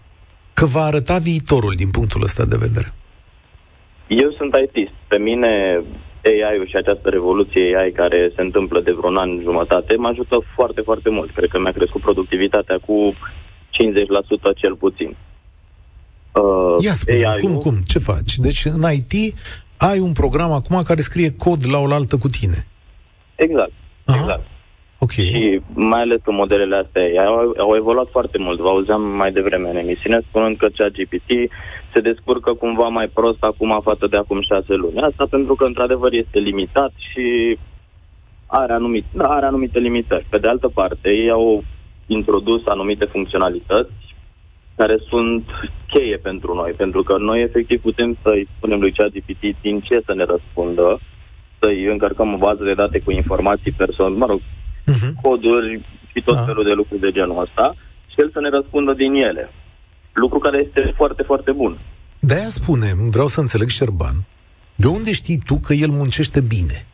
că 0.53 0.65
va 0.65 0.83
arăta 0.83 1.17
viitorul 1.17 1.73
din 1.75 1.89
punctul 1.91 2.23
ăsta 2.23 2.45
de 2.45 2.57
vedere? 2.59 2.93
Eu 4.07 4.31
sunt 4.37 4.55
ITist. 4.63 4.93
Pe 5.07 5.17
mine 5.17 5.81
AI-ul 6.23 6.67
și 6.67 6.75
această 6.75 7.09
revoluție 7.09 7.75
AI 7.77 7.91
care 7.91 8.31
se 8.35 8.41
întâmplă 8.41 8.79
de 8.81 8.91
vreun 8.91 9.17
an 9.17 9.41
jumătate 9.41 9.95
mă 9.95 10.07
ajută 10.07 10.37
foarte, 10.55 10.81
foarte 10.81 11.09
mult. 11.09 11.31
Cred 11.33 11.49
că 11.49 11.59
mi-a 11.59 11.71
crescut 11.71 12.01
productivitatea 12.01 12.77
cu 12.85 13.13
50% 13.13 13.17
cel 14.55 14.75
puțin. 14.75 15.15
Uh, 16.41 16.83
Ia 16.83 16.93
spune, 16.93 17.25
AI-ul... 17.25 17.39
cum, 17.41 17.55
cum, 17.55 17.75
ce 17.87 17.99
faci? 17.99 18.37
Deci 18.37 18.65
în 18.65 18.83
IT 18.91 19.35
ai 19.77 19.99
un 19.99 20.11
program 20.11 20.51
acum 20.51 20.81
care 20.83 21.01
scrie 21.01 21.35
cod 21.37 21.69
la 21.71 21.79
oaltă 21.79 22.17
cu 22.17 22.27
tine. 22.27 22.67
Exact, 23.35 23.71
Aha. 24.05 24.19
exact. 24.19 24.45
Okay. 24.99 25.25
Și 25.25 25.61
mai 25.73 26.01
ales 26.01 26.19
că 26.23 26.31
modelele 26.31 26.75
astea 26.75 27.25
au, 27.25 27.53
au 27.57 27.75
evoluat 27.75 28.07
foarte 28.11 28.37
mult. 28.37 28.59
Vă 28.59 28.67
auzeam 28.67 29.01
mai 29.01 29.31
devreme 29.31 29.69
în 29.69 29.75
emisiune 29.75 30.19
spunând 30.29 30.57
că 30.57 30.67
cea 30.73 30.87
GPT 30.87 31.31
se 31.93 31.99
descurcă 31.99 32.53
cumva 32.53 32.87
mai 32.87 33.07
prost 33.13 33.43
acum 33.43 33.81
față 33.83 34.07
de 34.07 34.17
acum 34.17 34.41
șase 34.41 34.73
luni. 34.73 34.99
Asta 34.99 35.25
pentru 35.29 35.55
că 35.55 35.65
într-adevăr 35.65 36.13
este 36.13 36.39
limitat 36.39 36.91
și 37.11 37.57
are 38.45 38.73
anumite, 38.73 39.07
da, 39.11 39.27
are 39.27 39.45
anumite 39.45 39.79
limitări. 39.79 40.25
Pe 40.29 40.37
de 40.37 40.47
altă 40.47 40.67
parte, 40.67 41.09
ei 41.09 41.29
au 41.29 41.63
introdus 42.07 42.61
anumite 42.65 43.05
funcționalități 43.05 44.04
care 44.75 44.97
sunt 45.09 45.43
cheie 45.87 46.17
pentru 46.17 46.53
noi, 46.53 46.71
pentru 46.71 47.03
că 47.03 47.17
noi 47.17 47.41
efectiv 47.41 47.81
putem 47.81 48.17
să-i 48.23 48.47
spunem 48.57 48.79
lui 48.79 48.91
ChatGPT 48.91 49.43
din 49.61 49.79
ce 49.79 50.01
să 50.05 50.13
ne 50.13 50.23
răspundă, 50.23 50.99
să-i 51.59 51.85
încărcăm 51.85 52.33
o 52.33 52.37
bază 52.37 52.63
de 52.63 52.73
date 52.73 52.99
cu 52.99 53.11
informații 53.11 53.71
personale, 53.71 54.15
mă 54.15 54.25
rog, 54.25 54.39
uh-huh. 54.39 55.21
coduri 55.21 55.81
și 56.13 56.21
tot 56.21 56.35
da. 56.35 56.41
felul 56.41 56.63
de 56.63 56.71
lucruri 56.71 57.01
de 57.01 57.11
genul 57.11 57.41
ăsta 57.41 57.75
și 58.07 58.15
el 58.17 58.29
să 58.33 58.39
ne 58.39 58.49
răspundă 58.49 58.93
din 58.93 59.13
ele. 59.13 59.51
Lucru 60.13 60.39
care 60.39 60.57
este 60.65 60.93
foarte, 60.95 61.23
foarte 61.23 61.51
bun. 61.51 61.77
De-aia 62.19 62.49
spune, 62.49 62.87
vreau 63.09 63.27
să 63.27 63.39
înțeleg, 63.39 63.69
Șerban, 63.69 64.15
de 64.75 64.87
unde 64.87 65.11
știi 65.11 65.41
tu 65.45 65.59
că 65.65 65.73
el 65.73 65.89
muncește 65.89 66.41
bine? 66.41 66.85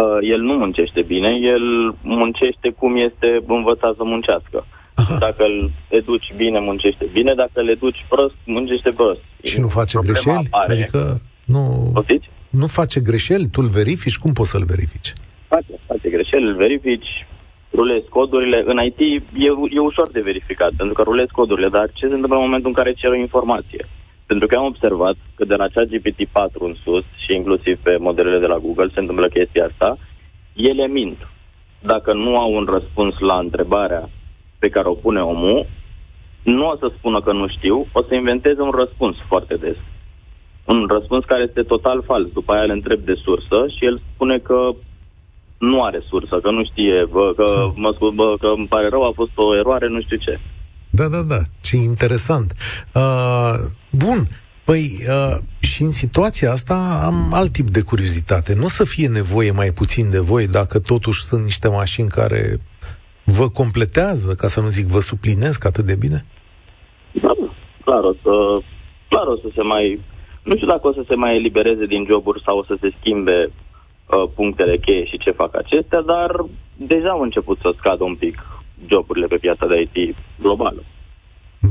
Uh, 0.00 0.18
el 0.20 0.40
nu 0.40 0.52
muncește 0.52 1.02
bine, 1.02 1.28
el 1.28 1.94
muncește 2.02 2.68
cum 2.78 2.96
este 2.96 3.42
învățat 3.46 3.94
să 3.96 4.04
muncească. 4.04 4.66
Aha. 5.08 5.18
Dacă 5.26 5.44
îl 5.44 5.70
educi 5.88 6.32
bine, 6.36 6.58
muncește 6.60 7.06
bine, 7.12 7.34
dacă 7.34 7.50
îl 7.54 7.68
educi 7.68 8.06
prost, 8.08 8.34
muncește 8.44 8.90
prost. 8.90 9.20
Și 9.42 9.60
nu 9.60 9.68
face 9.68 9.98
greșeli? 10.02 10.46
Apare. 10.50 10.72
Adică 10.72 11.20
nu... 11.44 11.90
Poftiți? 11.92 12.28
Nu 12.50 12.66
face 12.66 13.00
greșeli? 13.00 13.48
Tu 13.48 13.60
îl 13.62 13.68
verifici? 13.68 14.18
Cum 14.18 14.32
poți 14.32 14.50
să-l 14.50 14.64
verifici? 14.64 15.12
Face, 15.48 15.72
face 15.86 16.08
greșeli, 16.08 16.44
îl 16.44 16.56
verifici, 16.56 17.26
rulezi 17.72 18.08
codurile. 18.08 18.64
În 18.66 18.78
IT 18.84 18.98
e, 18.98 19.50
e 19.70 19.78
ușor 19.78 20.08
de 20.10 20.20
verificat, 20.20 20.72
pentru 20.76 20.94
că 20.94 21.02
rulezi 21.02 21.32
codurile, 21.32 21.68
dar 21.68 21.86
ce 21.92 22.06
se 22.06 22.14
întâmplă 22.14 22.36
în 22.36 22.44
momentul 22.44 22.68
în 22.68 22.74
care 22.74 22.92
cer 22.92 23.10
o 23.10 23.22
informație? 23.26 23.88
Pentru 24.26 24.46
că 24.46 24.54
am 24.56 24.64
observat 24.64 25.16
că 25.34 25.44
de 25.44 25.54
la 25.54 25.66
chat 25.74 25.86
GPT-4 25.86 26.52
în 26.58 26.74
sus 26.84 27.04
și 27.24 27.36
inclusiv 27.36 27.78
pe 27.82 27.96
modelele 27.96 28.38
de 28.38 28.46
la 28.46 28.58
Google 28.58 28.90
se 28.94 29.00
întâmplă 29.00 29.26
chestia 29.28 29.64
asta, 29.70 29.98
ele 30.54 30.86
mint. 30.86 31.18
Dacă 31.80 32.12
nu 32.12 32.36
au 32.36 32.52
un 32.52 32.66
răspuns 32.70 33.14
la 33.18 33.38
întrebarea 33.38 34.08
pe 34.58 34.68
care 34.68 34.88
o 34.88 34.94
pune 34.94 35.20
omul, 35.20 35.66
nu 36.42 36.66
o 36.66 36.76
să 36.76 36.92
spună 36.96 37.20
că 37.22 37.32
nu 37.32 37.48
știu, 37.48 37.86
o 37.92 38.02
să 38.08 38.14
inventeze 38.14 38.60
un 38.60 38.74
răspuns 38.82 39.16
foarte 39.28 39.54
des. 39.54 39.76
Un 40.64 40.86
răspuns 40.88 41.24
care 41.24 41.42
este 41.48 41.62
total 41.62 42.02
fals. 42.02 42.26
După 42.32 42.52
aia 42.52 42.62
îl 42.62 42.70
întreb 42.70 43.00
de 43.00 43.14
sursă 43.24 43.66
și 43.76 43.84
el 43.84 44.02
spune 44.14 44.38
că 44.38 44.58
nu 45.58 45.82
are 45.82 46.02
sursă, 46.08 46.38
că 46.42 46.50
nu 46.50 46.64
știe, 46.64 47.06
bă, 47.10 47.32
că, 47.36 47.70
mă 47.74 47.90
spun, 47.94 48.14
bă, 48.14 48.34
că 48.40 48.46
îmi 48.56 48.66
pare 48.66 48.88
rău, 48.88 49.02
a 49.06 49.12
fost 49.14 49.30
o 49.34 49.56
eroare, 49.56 49.88
nu 49.88 50.02
știu 50.02 50.16
ce. 50.16 50.40
Da, 50.90 51.08
da, 51.08 51.22
da, 51.22 51.40
ce 51.60 51.76
interesant. 51.76 52.52
Uh, 52.94 53.54
bun, 53.90 54.18
Păi, 54.64 54.90
uh, 55.08 55.36
și 55.58 55.82
în 55.82 55.90
situația 55.90 56.52
asta 56.52 57.00
am 57.04 57.32
alt 57.32 57.52
tip 57.52 57.68
de 57.68 57.80
curiozitate. 57.80 58.54
Nu 58.54 58.64
o 58.64 58.68
să 58.68 58.84
fie 58.84 59.08
nevoie 59.08 59.50
mai 59.50 59.70
puțin 59.70 60.10
de 60.10 60.18
voi 60.18 60.48
dacă 60.48 60.78
totuși 60.78 61.24
sunt 61.24 61.44
niște 61.44 61.68
mașini 61.68 62.08
care 62.08 62.60
vă 63.26 63.48
completează, 63.48 64.34
ca 64.34 64.48
să 64.48 64.60
nu 64.60 64.68
zic 64.68 64.86
vă 64.86 65.00
suplinesc 65.00 65.64
atât 65.64 65.84
de 65.84 65.94
bine? 65.94 66.24
Da, 67.12 67.32
clar 67.84 68.04
o 68.04 68.12
să, 68.22 68.34
clar 69.08 69.26
o 69.26 69.36
să 69.36 69.48
se 69.54 69.62
mai... 69.62 70.00
Nu 70.42 70.54
știu 70.54 70.66
dacă 70.66 70.88
o 70.88 70.92
să 70.92 71.04
se 71.08 71.16
mai 71.16 71.36
elibereze 71.36 71.86
din 71.86 72.06
joburi 72.10 72.42
sau 72.46 72.58
o 72.58 72.64
să 72.64 72.76
se 72.80 72.94
schimbe 72.98 73.50
uh, 73.50 74.30
punctele 74.34 74.78
cheie 74.78 75.04
și 75.04 75.18
ce 75.18 75.30
fac 75.30 75.56
acestea, 75.56 76.00
dar 76.00 76.44
deja 76.76 77.08
au 77.08 77.20
început 77.20 77.58
să 77.62 77.74
scadă 77.78 78.04
un 78.04 78.14
pic 78.14 78.36
joburile 78.90 79.26
pe 79.26 79.36
piața 79.36 79.66
de 79.66 79.80
IT 79.80 80.16
globală. 80.40 80.82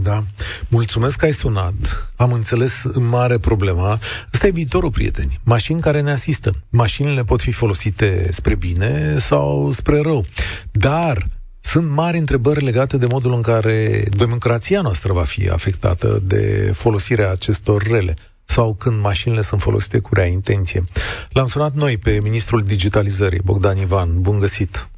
Da. 0.03 0.23
Mulțumesc 0.69 1.17
că 1.17 1.25
ai 1.25 1.31
sunat. 1.31 1.73
Am 2.17 2.31
înțeles 2.31 2.83
mare 3.09 3.37
problema. 3.37 3.99
Ăsta 4.33 4.47
e 4.47 4.51
viitorul, 4.51 4.91
prieteni. 4.91 5.39
Mașini 5.45 5.81
care 5.81 6.01
ne 6.01 6.11
asistă. 6.11 6.51
Mașinile 6.69 7.23
pot 7.23 7.41
fi 7.41 7.51
folosite 7.51 8.31
spre 8.31 8.55
bine 8.55 9.17
sau 9.17 9.69
spre 9.69 9.99
rău. 10.01 10.23
Dar 10.71 11.17
sunt 11.65 11.89
mari 11.89 12.17
întrebări 12.17 12.63
legate 12.63 12.97
de 12.97 13.05
modul 13.05 13.33
în 13.33 13.41
care 13.41 14.03
democrația 14.17 14.81
noastră 14.81 15.13
va 15.13 15.23
fi 15.23 15.49
afectată 15.49 16.19
de 16.23 16.71
folosirea 16.73 17.31
acestor 17.31 17.83
rele 17.83 18.13
sau 18.43 18.73
când 18.73 19.01
mașinile 19.01 19.41
sunt 19.41 19.61
folosite 19.61 19.99
cu 19.99 20.13
rea 20.13 20.25
intenție. 20.25 20.83
L-am 21.29 21.45
sunat 21.45 21.73
noi 21.73 21.97
pe 21.97 22.19
ministrul 22.23 22.61
digitalizării, 22.61 23.41
Bogdan 23.43 23.77
Ivan. 23.77 24.21
Bun 24.21 24.39
găsit! 24.39 24.89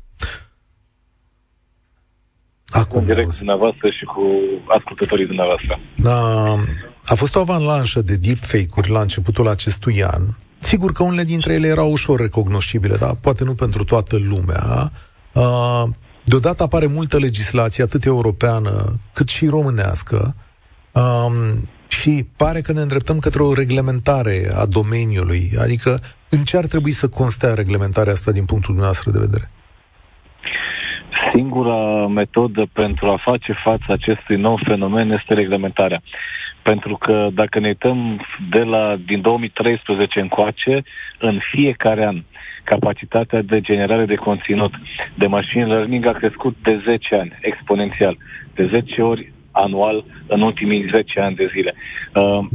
Acum 2.68 3.06
direct 3.06 3.30
cu 3.30 3.36
dumneavoastră 3.36 3.90
și 3.90 4.06
cu 4.06 4.22
ascultătorii 4.68 5.26
dumneavoastră. 5.26 5.80
Da, 5.96 6.52
a 7.06 7.16
fost 7.16 7.36
o 7.36 7.40
avalanșă 7.40 8.02
de 8.02 8.16
deepfake-uri 8.16 8.90
la 8.90 9.02
începutul 9.02 9.48
acestui 9.48 10.04
an. 10.04 10.22
Sigur 10.60 10.92
că 10.92 11.04
unele 11.04 11.24
dintre 11.24 11.54
ele 11.54 11.68
erau 11.68 11.92
ușor 11.92 12.20
recognoscibile, 12.20 12.96
dar 12.96 13.16
poate 13.22 13.44
nu 13.44 13.54
pentru 13.54 13.84
toată 13.84 14.18
lumea. 14.18 14.92
Uh, 15.34 15.84
deodată 16.34 16.64
apare 16.64 16.88
multă 16.88 17.18
legislație, 17.18 17.84
atât 17.84 18.04
europeană 18.06 18.72
cât 19.14 19.28
și 19.28 19.46
românească, 19.48 20.36
um, 20.92 21.34
și 21.88 22.26
pare 22.38 22.62
că 22.62 22.72
ne 22.72 22.82
îndreptăm 22.82 23.20
către 23.20 23.42
o 23.44 23.54
reglementare 23.54 24.38
a 24.62 24.66
domeniului. 24.66 25.44
Adică, 25.60 26.00
în 26.30 26.40
ce 26.44 26.58
ar 26.58 26.66
trebui 26.66 26.92
să 26.92 27.08
constea 27.08 27.54
reglementarea 27.54 28.14
asta 28.14 28.32
din 28.32 28.46
punctul 28.46 28.74
dumneavoastră 28.74 29.12
de 29.12 29.20
vedere? 29.20 29.50
Singura 31.34 32.08
metodă 32.08 32.68
pentru 32.74 33.06
a 33.10 33.22
face 33.24 33.54
față 33.64 33.86
acestui 33.88 34.36
nou 34.36 34.60
fenomen 34.68 35.12
este 35.12 35.34
reglementarea. 35.34 36.02
Pentru 36.62 36.98
că 36.98 37.28
dacă 37.34 37.60
ne 37.60 37.68
uităm 37.68 38.26
de 38.50 38.64
la 38.64 38.96
din 39.06 39.22
2013 39.22 40.20
încoace, 40.20 40.84
în 41.20 41.40
fiecare 41.52 42.06
an, 42.06 42.24
capacitatea 42.72 43.42
de 43.42 43.62
generare 43.62 44.06
de 44.06 44.16
conținut 44.16 44.74
de 45.16 45.28
machine 45.28 45.66
learning 45.66 46.06
a 46.06 46.12
crescut 46.12 46.56
de 46.64 46.82
10 46.88 47.16
ani, 47.16 47.32
exponențial, 47.42 48.18
de 48.56 48.70
10 48.74 49.02
ori 49.02 49.32
anual 49.52 50.06
în 50.28 50.42
ultimii 50.42 50.90
10 50.94 51.20
ani 51.20 51.36
de 51.36 51.50
zile. 51.54 51.74
Uh, 51.74 52.46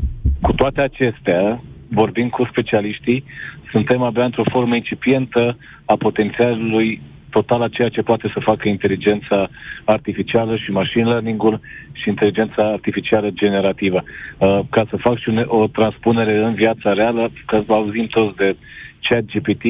cu 0.41 0.53
toate 0.53 0.81
acestea, 0.81 1.63
vorbind 1.89 2.31
cu 2.31 2.45
specialiștii, 2.45 3.25
suntem 3.71 4.03
abia 4.03 4.25
într-o 4.25 4.51
formă 4.51 4.75
incipientă 4.75 5.57
a 5.85 5.97
potențialului 5.97 7.01
total 7.31 7.63
a 7.63 7.69
ceea 7.69 7.89
ce 7.89 8.03
poate 8.03 8.31
să 8.33 8.41
facă 8.41 8.69
inteligența 8.69 9.49
artificială 9.85 10.57
și 10.57 10.71
machine 10.71 11.05
learning-ul 11.05 11.61
și 11.93 12.09
inteligența 12.09 12.63
artificială 12.63 13.31
generativă. 13.31 14.05
Uh, 14.05 14.61
ca 14.71 14.87
să 14.91 14.97
fac 14.97 15.19
și 15.19 15.45
o 15.47 15.67
transpunere 15.67 16.45
în 16.45 16.55
viața 16.55 16.93
reală, 16.93 17.31
că 17.47 17.63
auzim 17.69 18.07
toți 18.07 18.37
de 18.37 18.57
chat 19.01 19.25
GPT, 19.25 19.65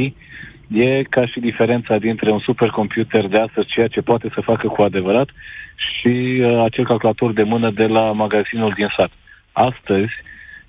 e 0.73 1.03
ca 1.03 1.27
și 1.27 1.41
diferența 1.41 1.99
dintre 1.99 2.31
un 2.31 2.39
supercomputer 2.39 3.27
de 3.27 3.39
astăzi, 3.39 3.67
ceea 3.67 3.89
ce 3.89 4.01
poate 4.01 4.31
să 4.35 4.41
facă 4.41 4.69
cu 4.69 4.83
adevărat, 4.83 5.29
și 5.75 6.41
uh, 6.43 6.63
acel 6.65 6.85
calculator 6.85 7.33
de 7.33 7.43
mână 7.43 7.71
de 7.71 7.87
la 7.87 8.13
magazinul 8.13 8.73
din 8.77 8.89
sat. 8.97 9.11
Astăzi, 9.53 10.13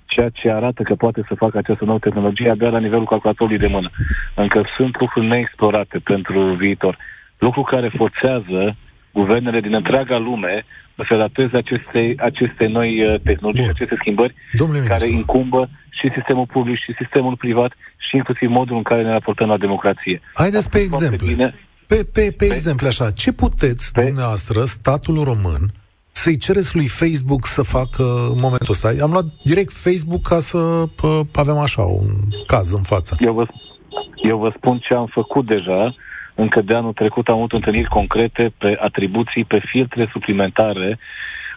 ceea 0.06 0.28
ce 0.28 0.50
arată 0.50 0.82
că 0.82 0.94
poate 0.94 1.24
să 1.28 1.34
facă 1.34 1.58
această 1.58 1.84
nouă 1.84 1.98
tehnologie 1.98 2.50
abia 2.50 2.70
la 2.70 2.78
nivelul 2.78 3.06
calculatorului 3.06 3.58
de 3.58 3.66
mână. 3.66 3.90
Încă 4.34 4.64
sunt 4.76 5.00
lucruri 5.00 5.26
neexplorate 5.26 5.98
pentru 5.98 6.40
viitor. 6.54 6.98
Lucru 7.38 7.62
care 7.62 7.88
forțează 7.96 8.76
guvernele 9.12 9.60
din 9.60 9.74
întreaga 9.74 10.18
lume 10.18 10.64
să 10.96 11.04
se 11.08 11.14
adapteze 11.14 11.56
aceste, 11.56 12.14
aceste 12.18 12.66
noi 12.66 13.04
uh, 13.04 13.20
tehnologii, 13.24 13.62
Bun. 13.62 13.74
aceste 13.74 13.96
schimbări 13.98 14.34
Domnule 14.52 14.78
care 14.78 15.06
ministru. 15.06 15.16
incumbă 15.16 15.68
și 15.90 16.10
sistemul 16.14 16.46
public 16.46 16.78
și 16.78 16.94
sistemul 17.00 17.36
privat 17.36 17.72
și 18.14 18.20
inclusiv 18.20 18.48
modul 18.50 18.76
în 18.76 18.82
care 18.82 19.02
ne 19.02 19.10
raportăm 19.10 19.48
la 19.48 19.56
democrație. 19.56 20.20
Haideți 20.34 20.70
pe 20.70 20.78
exemple. 20.78 21.26
Bine. 21.26 21.54
Pe, 21.86 21.94
pe, 21.94 22.04
pe, 22.12 22.34
pe 22.38 22.44
exemple 22.44 22.86
așa, 22.86 23.10
ce 23.10 23.32
puteți 23.32 23.92
pe... 23.92 24.04
dumneavoastră, 24.04 24.64
statul 24.64 25.22
român, 25.22 25.62
să-i 26.10 26.36
cereți 26.36 26.76
lui 26.76 26.86
Facebook 26.86 27.46
să 27.46 27.62
facă 27.62 28.02
în 28.32 28.40
momentul 28.40 28.70
ăsta? 28.70 28.88
Am 29.02 29.10
luat 29.10 29.24
direct 29.44 29.72
Facebook 29.72 30.22
ca 30.22 30.38
să 30.38 30.58
pă, 30.96 31.20
avem 31.34 31.58
așa 31.58 31.82
un 31.82 32.10
caz 32.46 32.72
în 32.72 32.82
față. 32.82 33.16
Eu 33.18 33.32
vă, 33.32 33.46
eu 34.22 34.38
vă 34.38 34.52
spun 34.56 34.78
ce 34.78 34.94
am 34.94 35.06
făcut 35.06 35.46
deja. 35.46 35.94
Încă 36.34 36.60
de 36.60 36.74
anul 36.74 36.92
trecut 36.92 37.28
am 37.28 37.36
avut 37.36 37.52
întâlniri 37.52 37.88
concrete 37.88 38.52
pe 38.58 38.76
atribuții, 38.80 39.44
pe 39.44 39.60
filtre 39.70 40.08
suplimentare 40.12 40.98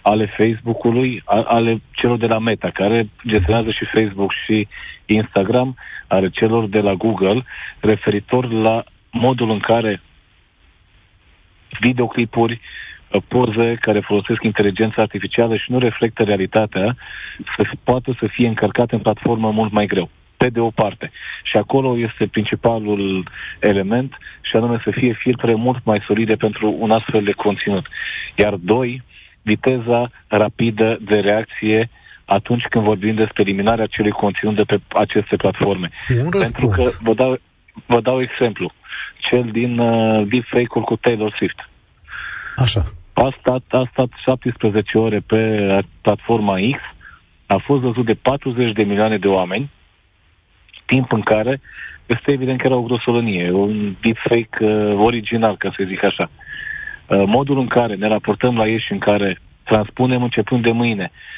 ale 0.02 0.34
Facebook-ului, 0.38 1.24
ale 1.26 1.82
celor 1.92 2.18
de 2.18 2.28
la 2.28 2.40
Meta, 2.40 2.70
care 2.74 3.10
gestionează 3.28 3.70
și 3.70 3.92
Facebook 3.94 4.32
și 4.46 4.68
Instagram, 5.06 5.76
ale 6.08 6.30
celor 6.30 6.68
de 6.68 6.80
la 6.80 6.94
Google, 6.94 7.44
referitor 7.80 8.52
la 8.52 8.84
modul 9.12 9.50
în 9.50 9.60
care 9.60 10.02
videoclipuri, 11.80 12.62
uh, 13.12 13.22
poze 13.28 13.78
care 13.82 14.00
folosesc 14.00 14.44
inteligența 14.44 15.02
artificială 15.02 15.56
și 15.56 15.72
nu 15.72 15.80
reflectă 15.80 16.24
realitatea, 16.24 16.96
să 17.58 17.64
poată 17.84 18.16
să 18.20 18.28
fie 18.28 18.48
încărcate 18.48 18.96
în 18.96 19.02
platformă 19.02 19.52
mult 19.52 19.72
mai 19.72 19.86
greu 19.86 20.10
pe 20.38 20.50
de 20.50 20.60
o 20.60 20.70
parte. 20.70 21.12
Și 21.44 21.58
acolo 21.58 21.98
este 21.98 22.28
principalul 22.28 23.30
element, 23.60 24.18
și 24.42 24.56
anume 24.56 24.82
să 24.84 24.92
fie 24.92 25.14
filtre 25.14 25.54
mult 25.54 25.86
mai 25.86 26.04
solide 26.08 26.36
pentru 26.36 26.76
un 26.80 26.92
astfel 26.92 27.24
de 27.24 27.32
conținut. 27.32 27.88
Iar 28.36 28.54
doi, 28.54 29.04
viteza 29.42 30.12
rapidă 30.28 30.98
de 31.02 31.20
reacție 31.20 31.90
atunci 32.28 32.64
când 32.70 32.84
vorbim 32.84 33.16
despre 33.16 33.44
eliminarea 33.44 33.84
acelui 33.84 34.12
conținut 34.12 34.56
de 34.56 34.64
pe 34.64 34.80
aceste 34.88 35.36
platforme. 35.36 35.90
Un 36.24 36.30
Pentru 36.30 36.68
că 36.68 36.84
vă 37.00 37.14
dau, 37.14 37.40
vă 37.86 38.02
dau 38.02 38.22
exemplu. 38.22 38.72
Cel 39.18 39.50
din 39.52 39.80
uh, 39.80 40.28
deepfake-ul 40.28 40.84
cu 40.84 40.96
Taylor 40.96 41.34
Swift. 41.36 41.70
Așa. 42.56 42.86
A 43.14 43.36
stat, 43.40 43.64
a 43.70 43.90
stat 43.92 44.10
17 44.26 44.98
ore 44.98 45.20
pe 45.20 45.82
platforma 46.02 46.56
X, 46.56 46.80
a 47.46 47.58
fost 47.58 47.82
văzut 47.82 48.06
de 48.06 48.14
40 48.14 48.72
de 48.72 48.84
milioane 48.84 49.18
de 49.18 49.28
oameni, 49.28 49.72
timp 50.86 51.12
în 51.12 51.22
care 51.22 51.62
este 52.06 52.32
evident 52.32 52.60
că 52.60 52.68
era 52.68 52.76
o 52.76 52.82
grosolănie, 52.82 53.52
un 53.52 53.96
deepfake 54.02 54.66
uh, 54.66 54.98
original, 55.06 55.58
ca 55.58 55.74
să 55.78 55.84
zic 55.88 56.06
așa. 56.06 56.30
Uh, 57.08 57.24
modul 57.26 57.60
în 57.60 57.68
care 57.68 57.96
ne 57.96 58.08
raportăm 58.08 58.58
la 58.58 58.66
ei 58.66 58.80
și 58.80 58.92
în 58.92 59.00
care 59.00 59.40
transpunem 59.64 60.24
începând 60.24 60.64
de 60.64 60.72
mâine, 60.72 61.12
uh, 61.12 61.38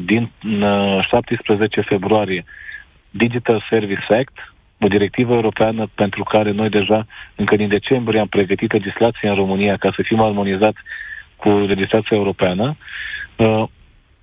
din 0.00 0.30
uh, 0.62 0.98
17 1.10 1.80
februarie, 1.80 2.44
Digital 3.10 3.66
Service 3.70 4.14
Act, 4.14 4.54
o 4.80 4.88
directivă 4.88 5.34
europeană 5.34 5.88
pentru 5.94 6.22
care 6.22 6.50
noi 6.50 6.68
deja 6.68 7.06
încă 7.34 7.56
din 7.56 7.68
decembrie 7.68 8.20
am 8.20 8.26
pregătit 8.26 8.72
legislația 8.72 9.30
în 9.30 9.36
România 9.36 9.76
ca 9.76 9.92
să 9.96 10.02
fim 10.02 10.20
armonizați 10.20 10.78
cu 11.36 11.48
legislația 11.48 12.16
europeană, 12.16 12.76
uh, 13.36 13.64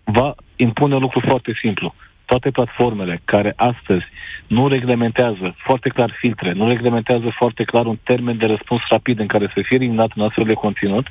va 0.03 0.35
impune 0.55 0.95
un 0.95 1.01
lucru 1.01 1.19
foarte 1.19 1.53
simplu. 1.61 1.95
Toate 2.25 2.51
platformele 2.51 3.21
care 3.25 3.53
astăzi 3.55 4.05
nu 4.47 4.67
reglementează 4.67 5.55
foarte 5.57 5.89
clar 5.89 6.15
filtre, 6.19 6.51
nu 6.51 6.67
reglementează 6.67 7.29
foarte 7.35 7.63
clar 7.63 7.85
un 7.85 7.97
termen 8.03 8.37
de 8.37 8.45
răspuns 8.45 8.81
rapid 8.89 9.19
în 9.19 9.27
care 9.27 9.45
să 9.53 9.61
fie 9.63 9.77
eliminat 9.77 10.15
un 10.15 10.23
astfel 10.23 10.43
de 10.43 10.53
conținut, 10.53 11.07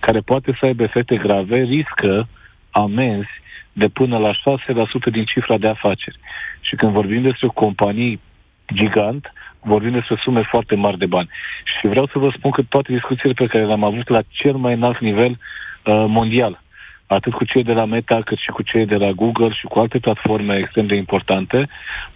care 0.00 0.20
poate 0.20 0.56
să 0.58 0.66
aibă 0.66 0.82
efecte 0.82 1.16
grave, 1.16 1.62
riscă 1.62 2.28
amenzi 2.70 3.41
de 3.72 3.88
până 3.88 4.18
la 4.18 4.32
6% 4.32 4.34
din 5.10 5.24
cifra 5.24 5.58
de 5.58 5.68
afaceri. 5.68 6.18
Și 6.60 6.74
când 6.74 6.92
vorbim 6.92 7.22
despre 7.22 7.48
companii 7.54 8.20
gigant, 8.74 9.32
vorbim 9.60 9.90
despre 9.90 10.16
sume 10.20 10.42
foarte 10.42 10.74
mari 10.74 10.98
de 10.98 11.06
bani. 11.06 11.28
Și 11.64 11.86
vreau 11.86 12.06
să 12.06 12.18
vă 12.18 12.32
spun 12.36 12.50
că 12.50 12.62
toate 12.68 12.92
discuțiile 12.92 13.32
pe 13.32 13.46
care 13.46 13.64
le-am 13.64 13.84
avut 13.84 14.08
la 14.08 14.20
cel 14.28 14.56
mai 14.56 14.74
înalt 14.74 14.98
nivel 14.98 15.30
uh, 15.30 16.04
mondial, 16.08 16.62
atât 17.06 17.32
cu 17.32 17.44
cei 17.44 17.62
de 17.62 17.72
la 17.72 17.84
Meta, 17.84 18.20
cât 18.24 18.38
și 18.38 18.50
cu 18.50 18.62
cei 18.62 18.86
de 18.86 18.96
la 18.96 19.10
Google 19.10 19.52
și 19.52 19.64
cu 19.64 19.78
alte 19.78 19.98
platforme 19.98 20.56
extrem 20.56 20.86
de 20.86 20.94
importante, 20.94 21.68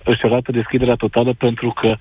își 0.04 0.24
arată 0.24 0.52
deschiderea 0.52 0.94
totală 0.94 1.32
pentru 1.32 1.70
că 1.70 1.96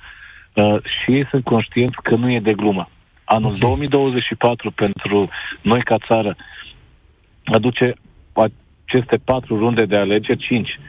uh, 0.54 0.78
și 0.84 1.12
ei 1.12 1.28
sunt 1.30 1.44
conștienți 1.44 2.02
că 2.04 2.16
nu 2.16 2.32
e 2.32 2.40
de 2.40 2.54
glumă. 2.54 2.90
Anul 3.24 3.48
okay. 3.48 3.60
2024 3.60 4.72
pentru 4.72 5.30
noi 5.62 5.84
ca 5.84 5.98
țară 6.08 6.36
aduce 7.46 7.94
aceste 8.86 9.18
patru 9.18 9.58
runde 9.58 9.86
de 9.86 9.96
alegeri, 9.96 10.46
cinci, 10.48 10.80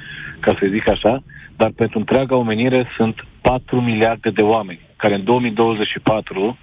ca 0.41 0.57
să 0.61 0.67
zic 0.71 0.89
așa, 0.89 1.23
dar 1.57 1.71
pentru 1.71 1.99
întreaga 1.99 2.37
omenire 2.37 2.87
sunt 2.97 3.15
4 3.41 3.81
miliarde 3.81 4.31
de 4.31 4.43
oameni 4.43 4.81
care 4.97 5.15
în 5.15 5.25
2024 5.25 6.59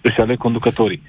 își 0.00 0.20
aleg 0.20 0.38
conducătorii. 0.38 1.02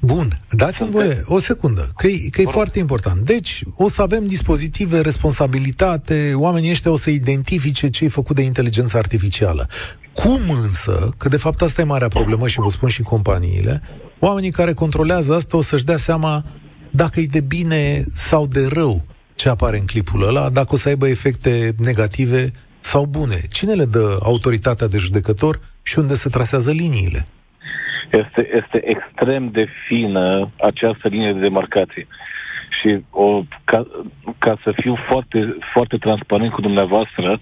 Bun, 0.00 0.28
dați-mi 0.50 0.90
voie 0.90 1.20
o 1.24 1.38
secundă, 1.38 1.92
că 1.96 2.06
e, 2.06 2.28
că 2.30 2.40
e 2.40 2.44
foarte 2.44 2.78
important. 2.78 3.20
Deci, 3.20 3.62
o 3.76 3.88
să 3.88 4.02
avem 4.02 4.26
dispozitive, 4.26 5.00
responsabilitate, 5.00 6.32
oamenii 6.34 6.70
ăștia 6.70 6.90
o 6.90 6.96
să 6.96 7.10
identifice 7.10 7.90
ce 7.90 8.04
e 8.04 8.08
făcut 8.08 8.36
de 8.36 8.42
inteligența 8.42 8.98
artificială. 8.98 9.68
Cum 10.12 10.40
însă, 10.48 11.10
că 11.18 11.28
de 11.28 11.36
fapt 11.36 11.62
asta 11.62 11.80
e 11.80 11.84
marea 11.84 12.08
problemă 12.08 12.48
și 12.48 12.60
vă 12.60 12.70
spun 12.70 12.88
și 12.88 13.02
companiile, 13.02 13.82
oamenii 14.18 14.50
care 14.50 14.72
controlează 14.72 15.34
asta 15.34 15.56
o 15.56 15.60
să-și 15.60 15.84
dea 15.84 15.96
seama 15.96 16.44
dacă 16.90 17.20
e 17.20 17.26
de 17.26 17.40
bine 17.40 18.02
sau 18.12 18.46
de 18.46 18.66
rău 18.72 19.02
ce 19.34 19.48
apare 19.48 19.78
în 19.78 19.86
clipul 19.86 20.28
ăla, 20.28 20.50
dacă 20.50 20.68
o 20.70 20.76
să 20.76 20.88
aibă 20.88 21.08
efecte 21.08 21.72
negative 21.78 22.50
sau 22.80 23.04
bune. 23.04 23.38
Cine 23.50 23.72
le 23.72 23.84
dă 23.84 24.18
autoritatea 24.22 24.86
de 24.86 24.98
judecător 24.98 25.58
și 25.82 25.98
unde 25.98 26.14
se 26.14 26.28
trasează 26.28 26.70
liniile? 26.70 27.26
Este, 28.10 28.48
este 28.60 28.78
extrem 28.94 29.50
de 29.50 29.66
fină 29.86 30.50
această 30.60 31.08
linie 31.08 31.32
de 31.32 31.40
demarcație. 31.40 32.06
Și 32.80 33.00
o, 33.10 33.42
ca, 33.64 33.86
ca 34.38 34.58
să 34.62 34.72
fiu 34.76 34.96
foarte, 35.08 35.56
foarte 35.72 35.96
transparent 35.96 36.52
cu 36.52 36.60
dumneavoastră, 36.60 37.40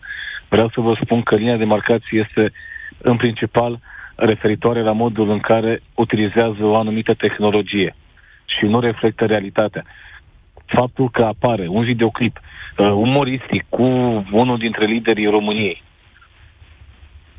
vreau 0.49 0.69
să 0.75 0.81
vă 0.81 0.99
spun 1.03 1.23
că 1.23 1.35
linia 1.35 1.53
de 1.53 1.59
demarcație 1.59 2.27
este 2.27 2.53
în 2.99 3.17
principal 3.17 3.81
referitoare 4.15 4.83
la 4.83 4.93
modul 4.93 5.31
în 5.31 5.41
care 5.41 5.83
utilizează 5.95 6.65
o 6.65 6.77
anumită 6.77 7.15
tehnologie 7.15 7.95
și 8.45 8.65
nu 8.65 8.81
reflectă 8.81 9.25
realitatea 9.25 9.85
faptul 10.67 11.11
că 11.11 11.25
apare 11.25 11.67
un 11.69 11.85
videoclip 11.85 12.41
uh, 12.77 12.89
umoristic 12.89 13.65
cu 13.69 13.83
unul 14.31 14.59
dintre 14.59 14.85
liderii 14.85 15.27
României 15.27 15.83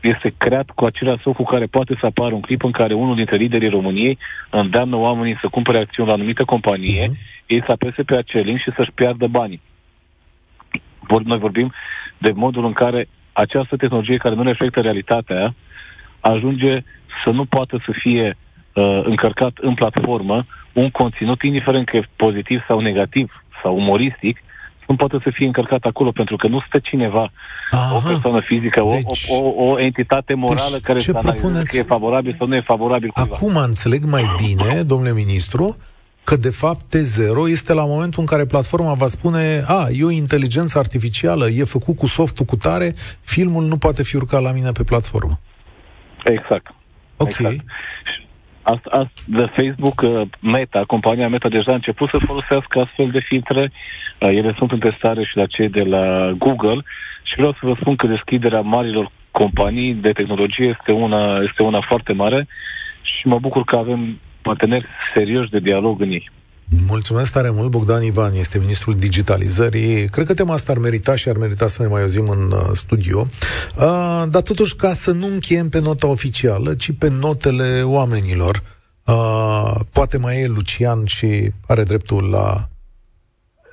este 0.02 0.34
creat 0.38 0.70
cu 0.70 0.86
același 0.86 1.20
scop 1.20 1.36
cu 1.36 1.44
care 1.44 1.66
poate 1.66 1.98
să 2.00 2.06
apară 2.06 2.34
un 2.34 2.42
clip 2.42 2.64
în 2.64 2.72
care 2.72 2.94
unul 2.94 3.16
dintre 3.16 3.36
liderii 3.36 3.70
României 3.70 4.18
îndeamnă 4.50 4.96
oamenii 4.96 5.38
să 5.42 5.48
cumpere 5.48 5.78
acțiuni 5.78 6.08
la 6.08 6.14
o 6.14 6.18
anumită 6.18 6.44
companie, 6.44 7.08
uh-huh. 7.08 7.46
ei 7.46 7.64
să 7.66 7.72
apese 7.72 8.04
pe 8.04 8.16
acel 8.16 8.44
link 8.44 8.60
și 8.60 8.72
să-și 8.76 8.92
piardă 8.92 9.28
banii. 9.28 9.62
Vor, 11.00 11.22
noi 11.22 11.38
vorbim 11.38 11.74
de 12.18 12.32
modul 12.36 12.66
în 12.66 12.74
care 12.74 13.08
această 13.34 13.76
tehnologie 13.76 14.18
care 14.18 14.36
nu 14.36 14.44
reflectă 14.44 14.82
realitatea 14.82 15.56
ajunge 16.20 16.84
să 17.24 17.30
nu 17.30 17.46
poată 17.46 17.82
să 17.86 17.92
fie 17.92 18.38
uh, 18.74 19.02
încărcat 19.04 19.58
în 19.58 19.74
platformă 19.74 20.46
un 20.76 20.90
conținut, 20.90 21.42
indiferent 21.42 21.86
că 21.90 21.98
e 21.98 22.10
pozitiv 22.16 22.60
sau 22.68 22.80
negativ 22.80 23.44
sau 23.64 23.76
umoristic, 23.76 24.38
nu 24.88 24.96
poate 24.96 25.18
să 25.24 25.30
fie 25.34 25.46
încărcat 25.46 25.84
acolo, 25.84 26.12
pentru 26.12 26.36
că 26.36 26.48
nu 26.48 26.64
stă 26.68 26.80
cineva, 26.80 27.32
Aha. 27.70 27.96
o 27.96 28.00
persoană 28.08 28.42
fizică, 28.42 28.86
deci, 28.90 29.26
o, 29.30 29.36
o, 29.36 29.66
o 29.66 29.80
entitate 29.80 30.34
morală 30.34 30.72
deci 30.72 30.82
care 30.82 31.00
să 31.00 31.12
analizeze 31.16 31.64
că 31.64 31.78
e 31.78 31.82
favorabil 31.82 32.36
sau 32.38 32.48
nu 32.48 32.56
e 32.56 32.62
favorabil 32.62 33.10
cuiva. 33.10 33.36
Acum 33.36 33.56
înțeleg 33.56 34.04
mai 34.04 34.36
bine, 34.38 34.82
domnule 34.82 35.14
ministru, 35.14 35.78
că 36.24 36.36
de 36.36 36.50
fapt 36.50 36.98
T0 36.98 37.50
este 37.50 37.74
la 37.74 37.86
momentul 37.86 38.20
în 38.20 38.26
care 38.26 38.46
platforma 38.46 38.94
va 38.94 39.08
spune 39.08 39.64
a, 39.68 39.88
e 39.92 40.04
o 40.04 40.10
inteligență 40.10 40.80
artificială, 40.80 41.50
e 41.50 41.64
făcut 41.64 41.98
cu 41.98 42.08
softul 42.08 42.46
cu 42.46 42.56
tare, 42.56 42.94
filmul 43.22 43.64
nu 43.64 43.78
poate 43.78 44.04
fi 44.04 44.16
urcat 44.16 44.42
la 44.42 44.52
mine 44.52 44.72
pe 44.72 44.84
platformă. 44.84 45.40
Exact. 46.24 46.74
Ok. 47.18 47.28
Exact. 47.28 47.56
Asta, 48.74 48.90
asta, 48.92 49.22
de 49.26 49.46
Facebook, 49.56 50.02
uh, 50.02 50.22
Meta, 50.40 50.84
compania 50.88 51.30
Meta 51.30 51.50
deja 51.50 51.72
a 51.72 51.82
început 51.82 52.10
să 52.10 52.18
folosească 52.18 52.80
astfel 52.80 53.10
de 53.12 53.20
filtre. 53.20 53.72
Uh, 54.20 54.30
ele 54.40 54.54
sunt 54.58 54.72
în 54.72 54.80
testare 54.80 55.24
și 55.24 55.38
la 55.38 55.46
cei 55.46 55.70
de 55.70 55.84
la 55.84 56.32
Google 56.38 56.82
și 57.24 57.36
vreau 57.36 57.52
să 57.52 57.60
vă 57.62 57.76
spun 57.80 57.96
că 57.96 58.08
deschiderea 58.08 58.62
marilor 58.62 59.12
companii 59.32 59.94
de 59.94 60.12
tehnologie 60.12 60.76
este 60.80 60.92
una, 60.92 61.42
este 61.48 61.64
una 61.64 61.82
foarte 61.82 62.14
mare 62.14 62.48
și 63.02 63.28
mă 63.28 63.40
bucur 63.40 63.64
că 63.64 63.76
avem 63.76 64.20
parteneri 64.42 64.88
serioși 65.16 65.50
de 65.50 65.60
dialog 65.60 66.02
în 66.02 66.10
ei. 66.10 66.30
Mulțumesc 66.88 67.32
tare 67.34 67.50
mult, 67.50 67.70
Bogdan 67.70 68.04
Ivan 68.04 68.34
este 68.34 68.58
ministrul 68.58 68.96
digitalizării. 68.96 70.08
Cred 70.08 70.26
că 70.26 70.34
tema 70.34 70.54
asta 70.54 70.72
ar 70.72 70.78
merita 70.78 71.16
și 71.16 71.30
ar 71.30 71.38
merita 71.38 71.68
să 71.68 71.82
ne 71.82 71.88
mai 71.88 72.02
auzim 72.02 72.30
în 72.30 72.52
uh, 72.52 72.60
studio. 72.74 73.20
Uh, 73.20 74.24
dar 74.30 74.42
totuși, 74.42 74.76
ca 74.76 74.94
să 74.94 75.12
nu 75.12 75.28
încheiem 75.28 75.70
pe 75.70 75.80
nota 75.80 76.08
oficială, 76.08 76.74
ci 76.76 76.92
pe 77.00 77.10
notele 77.10 77.82
oamenilor, 77.84 78.62
uh, 79.06 79.76
poate 79.94 80.18
mai 80.18 80.42
e 80.42 80.48
Lucian 80.48 81.06
și 81.06 81.52
are 81.68 81.84
dreptul 81.84 82.30
la... 82.30 82.68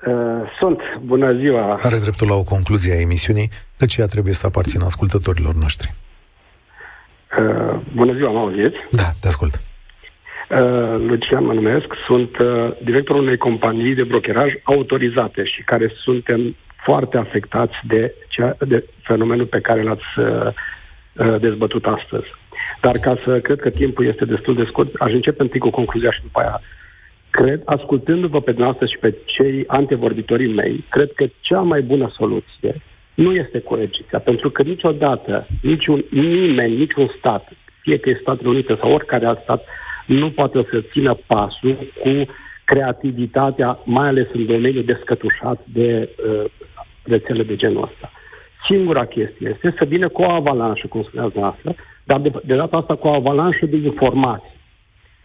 Uh, 0.06 0.48
sunt, 0.58 0.78
bună 1.04 1.32
ziua! 1.32 1.78
Are 1.80 1.98
dreptul 1.98 2.28
la 2.28 2.34
o 2.34 2.44
concluzie 2.44 2.92
a 2.92 3.00
emisiunii, 3.00 3.50
căci 3.76 3.96
ea 3.96 4.06
trebuie 4.06 4.34
să 4.34 4.46
aparțină 4.46 4.84
ascultătorilor 4.84 5.54
noștri. 5.54 5.94
Uh, 7.38 7.80
bună 7.94 8.12
ziua, 8.12 8.30
mă 8.30 8.38
auziți? 8.38 8.76
Da, 8.90 9.12
te 9.20 9.26
ascult. 9.26 9.54
Uh, 9.54 9.71
Uh, 10.52 10.58
Lucian 11.08 11.44
mă 11.44 11.52
numesc, 11.52 11.86
sunt 12.06 12.38
uh, 12.38 12.70
directorul 12.84 13.22
unei 13.22 13.36
companii 13.36 13.94
de 13.94 14.04
brokeraj 14.04 14.52
autorizate 14.62 15.44
și 15.44 15.62
care 15.62 15.92
suntem 15.94 16.56
foarte 16.84 17.16
afectați 17.16 17.74
de, 17.86 18.14
cea, 18.28 18.56
de 18.66 18.84
fenomenul 19.02 19.46
pe 19.46 19.60
care 19.60 19.82
l-ați 19.82 20.04
uh, 20.16 20.52
uh, 21.16 21.40
dezbătut 21.40 21.86
astăzi. 21.86 22.26
Dar 22.80 22.98
ca 22.98 23.18
să 23.24 23.40
cred 23.40 23.60
că 23.60 23.70
timpul 23.70 24.06
este 24.06 24.24
destul 24.24 24.54
de 24.54 24.64
scurt, 24.64 24.94
aș 24.94 25.12
începe 25.12 25.42
întâi 25.42 25.60
cu 25.60 25.70
concluzia 25.70 26.10
și 26.10 26.22
după 26.22 26.40
aia. 26.40 26.60
Cred, 27.30 27.62
ascultându-vă 27.64 28.40
pe 28.40 28.50
dumneavoastră 28.50 28.86
și 28.86 28.98
pe 28.98 29.14
cei 29.24 29.64
antevorbitorii 29.66 30.54
mei, 30.54 30.84
cred 30.88 31.12
că 31.12 31.26
cea 31.40 31.60
mai 31.60 31.80
bună 31.80 32.12
soluție 32.16 32.74
nu 33.14 33.34
este 33.34 33.60
coerciția, 33.60 34.18
pentru 34.18 34.50
că 34.50 34.62
niciodată, 34.62 35.46
niciun, 35.62 36.04
nimeni, 36.10 36.76
niciun 36.76 37.14
stat, 37.18 37.52
fie 37.80 37.98
că 37.98 38.08
e 38.08 38.18
Statele 38.20 38.48
Unite 38.48 38.76
sau 38.80 38.92
oricare 38.92 39.26
alt 39.26 39.40
stat, 39.42 39.64
nu 40.06 40.30
poate 40.30 40.66
să 40.70 40.84
țină 40.92 41.18
pasul 41.26 41.92
cu 42.00 42.10
creativitatea, 42.64 43.78
mai 43.84 44.08
ales 44.08 44.26
în 44.32 44.46
domeniul 44.46 44.84
descătușat 44.84 45.60
de 45.64 46.08
uh, 46.26 46.44
rețele 47.02 47.42
de 47.42 47.56
genul 47.56 47.82
ăsta. 47.82 48.10
Singura 48.64 49.04
chestie 49.04 49.48
este 49.48 49.74
să 49.78 49.84
vină 49.84 50.08
cu 50.08 50.22
o 50.22 50.30
avalanșă, 50.30 50.86
cum 50.86 51.02
spuneați 51.02 51.38
noastră, 51.38 51.74
dar 52.04 52.20
de, 52.20 52.32
de 52.44 52.54
data 52.54 52.76
asta 52.76 52.94
cu 52.94 53.06
o 53.06 53.14
avalanșă 53.14 53.66
de 53.66 53.76
informații. 53.76 54.60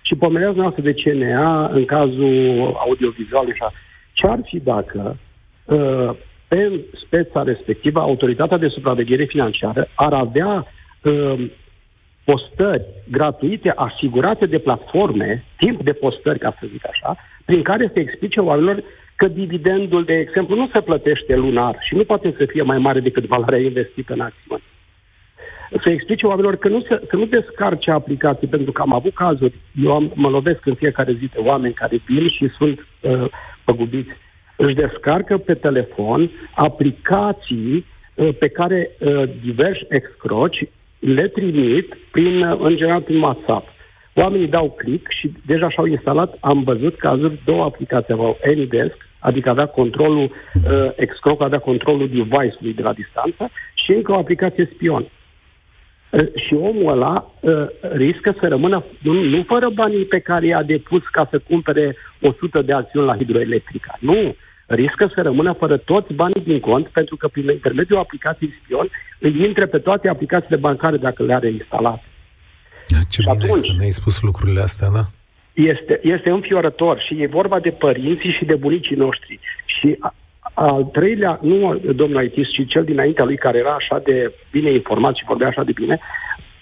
Și 0.02 0.16
pomenează 0.16 0.58
noastră 0.58 0.82
de 0.82 0.94
CNA 0.94 1.68
în 1.68 1.86
cazul 1.86 2.74
audiovizual 2.86 3.48
așa. 3.52 3.72
Ce 4.14 4.28
ar 4.28 4.40
fi 4.44 4.60
dacă 4.60 5.18
uh, 5.66 6.10
pe 6.48 6.86
speța 7.06 7.44
respectivă 7.44 8.00
autoritatea 8.00 8.58
de 8.58 8.68
supraveghere 8.68 9.24
financiară 9.24 9.88
ar 9.96 10.14
avea 10.14 10.68
uh, 11.02 11.50
postări 12.30 12.86
gratuite 13.12 13.70
asigurate 13.76 14.46
de 14.46 14.58
platforme, 14.58 15.44
timp 15.58 15.84
de 15.84 15.94
postări, 15.94 16.40
ca 16.40 16.56
să 16.60 16.68
zic 16.72 16.88
așa, 16.88 17.16
prin 17.46 17.62
care 17.62 17.92
se 17.94 18.00
explice 18.00 18.40
oamenilor 18.40 18.84
că 19.16 19.28
dividendul, 19.28 20.04
de 20.04 20.14
exemplu, 20.14 20.56
nu 20.56 20.70
se 20.74 20.82
plătește 20.82 21.36
lunar 21.36 21.76
și 21.80 21.96
nu 21.96 22.04
poate 22.04 22.34
să 22.38 22.46
fie 22.46 22.62
mai 22.62 22.78
mare 22.78 23.00
decât 23.00 23.26
valoarea 23.26 23.60
investită 23.60 24.14
în 24.14 24.20
acțiune. 24.20 24.62
Să 25.84 25.92
explice 25.92 26.26
oamenilor 26.26 26.56
că 26.56 26.68
nu, 26.68 26.82
se, 26.82 27.02
să 27.10 27.16
nu 27.16 27.26
descarce 27.26 27.92
aplicații, 27.92 28.48
pentru 28.48 28.72
că 28.72 28.82
am 28.82 28.94
avut 28.94 29.14
cazuri, 29.14 29.54
eu 29.84 29.92
am, 29.94 30.12
mă 30.16 30.30
lovesc 30.30 30.66
în 30.66 30.76
fiecare 30.76 31.14
zi 31.20 31.26
de 31.34 31.40
oameni 31.40 31.74
care 31.74 32.02
vin 32.08 32.28
și 32.28 32.48
sunt 32.58 32.88
uh, 33.02 33.26
păgubiți. 33.64 34.10
Își 34.56 34.76
descarcă 34.76 35.38
pe 35.38 35.54
telefon 35.54 36.32
aplicații 36.56 37.86
uh, 38.16 38.30
pe 38.40 38.48
care 38.48 38.90
uh, 39.00 39.24
diversi 39.44 39.86
excroci 39.90 40.68
le 41.00 41.28
trimit 41.28 41.98
prin, 42.12 42.58
în 42.60 42.76
general 42.76 43.02
prin 43.02 43.22
WhatsApp. 43.22 43.68
Oamenii 44.14 44.48
dau 44.48 44.72
click 44.72 45.12
și 45.12 45.32
deja 45.46 45.70
și-au 45.70 45.86
instalat, 45.86 46.38
am 46.40 46.64
văzut 46.64 46.98
cazuri, 46.98 47.42
două 47.46 47.64
aplicații 47.64 48.14
aveau 48.14 48.38
AnyDesk, 48.46 49.08
adică 49.20 49.50
avea 49.50 49.66
controlul, 49.66 50.24
uh, 50.24 50.90
Excroc 50.96 51.42
avea 51.42 51.60
controlul 51.60 52.08
device-ului 52.08 52.74
de 52.76 52.82
la 52.82 52.94
distanță 52.94 53.50
și 53.74 53.92
încă 53.92 54.12
o 54.12 54.18
aplicație 54.18 54.70
spion. 54.74 55.06
Uh, 56.10 56.20
și 56.36 56.54
omul 56.54 56.92
ăla 56.92 57.32
uh, 57.40 57.66
riscă 57.94 58.36
să 58.40 58.48
rămână, 58.48 58.86
nu, 59.02 59.14
nu 59.24 59.44
fără 59.48 59.70
banii 59.70 60.06
pe 60.06 60.20
care 60.20 60.46
i-a 60.46 60.64
depus 60.64 61.04
ca 61.12 61.28
să 61.32 61.40
cumpere 61.40 61.96
100 62.22 62.62
de 62.62 62.74
acțiuni 62.74 63.06
la 63.06 63.16
hidroelectrica. 63.16 63.98
Nu, 64.00 64.36
riscă 64.68 65.12
să 65.14 65.22
rămână 65.22 65.54
fără 65.54 65.78
toți 65.78 66.14
banii 66.14 66.44
din 66.44 66.60
cont, 66.60 66.88
pentru 66.88 67.16
că 67.16 67.28
prin 67.28 67.50
intermediul 67.50 68.00
aplicației 68.00 68.54
spion 68.64 68.90
îi 69.20 69.44
intre 69.46 69.66
pe 69.66 69.78
toate 69.78 70.10
aplicațiile 70.10 70.56
bancare 70.58 70.98
dacă 70.98 71.24
le 71.24 71.34
are 71.34 71.52
instalate. 71.52 72.04
Ce 72.88 73.22
și 73.22 73.28
bine 73.32 73.44
atunci, 73.44 73.72
ne-ai 73.78 73.92
spus 73.92 74.22
lucrurile 74.22 74.62
astea, 74.62 74.90
da? 74.90 75.04
Este, 75.54 76.00
este 76.04 76.30
înfiorător 76.30 77.00
și 77.00 77.22
e 77.22 77.28
vorba 77.28 77.60
de 77.60 77.70
părinții 77.70 78.32
și 78.32 78.46
de 78.46 78.56
bunicii 78.56 78.96
noștri. 78.96 79.40
Și 79.66 79.98
al 80.54 80.84
treilea, 80.84 81.40
nu 81.42 81.76
domnul 81.76 82.18
Aitis, 82.18 82.48
ci 82.50 82.68
cel 82.68 82.84
dinaintea 82.84 83.26
lui 83.26 83.38
care 83.38 83.58
era 83.58 83.74
așa 83.74 84.02
de 84.04 84.34
bine 84.52 84.72
informat 84.72 85.16
și 85.16 85.26
vorbea 85.28 85.48
așa 85.48 85.64
de 85.64 85.72
bine, 85.72 86.00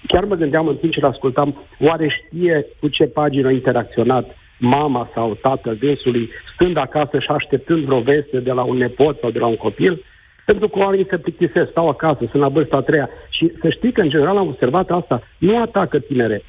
chiar 0.08 0.24
mă 0.24 0.36
gândeam 0.36 0.68
în 0.68 0.76
timp 0.76 0.94
ce 0.94 1.00
l-ascultam, 1.00 1.56
oare 1.80 2.08
știe 2.08 2.66
cu 2.80 2.88
ce 2.88 3.04
pagină 3.04 3.48
a 3.48 3.52
interacționat 3.52 4.38
mama 4.60 5.10
sau 5.14 5.38
tatăl 5.42 5.76
dânsului, 5.76 6.30
stând 6.54 6.78
acasă 6.78 7.20
și 7.20 7.30
așteptând 7.30 7.84
vreo 7.84 8.00
veste 8.00 8.40
de 8.40 8.52
la 8.52 8.64
un 8.64 8.78
nepot 8.78 9.20
sau 9.20 9.30
de 9.32 9.40
la 9.40 9.46
un 9.46 9.56
copil, 9.56 10.04
pentru 10.46 10.68
că 10.68 10.80
oamenii 10.80 11.08
se 11.10 11.18
plictisesc, 11.18 11.70
stau 11.70 11.90
acasă, 11.90 12.20
sunt 12.20 12.42
la 12.42 12.48
vârsta 12.48 12.78
a 12.78 12.82
treia. 12.82 13.10
Și 13.30 13.52
să 13.62 13.70
știi 13.70 13.92
că, 13.92 14.02
în 14.02 14.10
general, 14.10 14.38
am 14.38 14.48
observat 14.48 14.90
asta, 14.90 15.22
nu 15.38 15.62
atacă 15.62 16.00
tineret. 16.00 16.44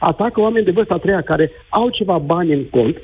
Atacă 0.00 0.40
oameni 0.40 0.64
de 0.64 0.70
vârsta 0.70 0.94
a 0.94 0.98
treia 0.98 1.20
care 1.20 1.50
au 1.68 1.88
ceva 1.90 2.18
bani 2.18 2.52
în 2.52 2.64
cont, 2.64 2.96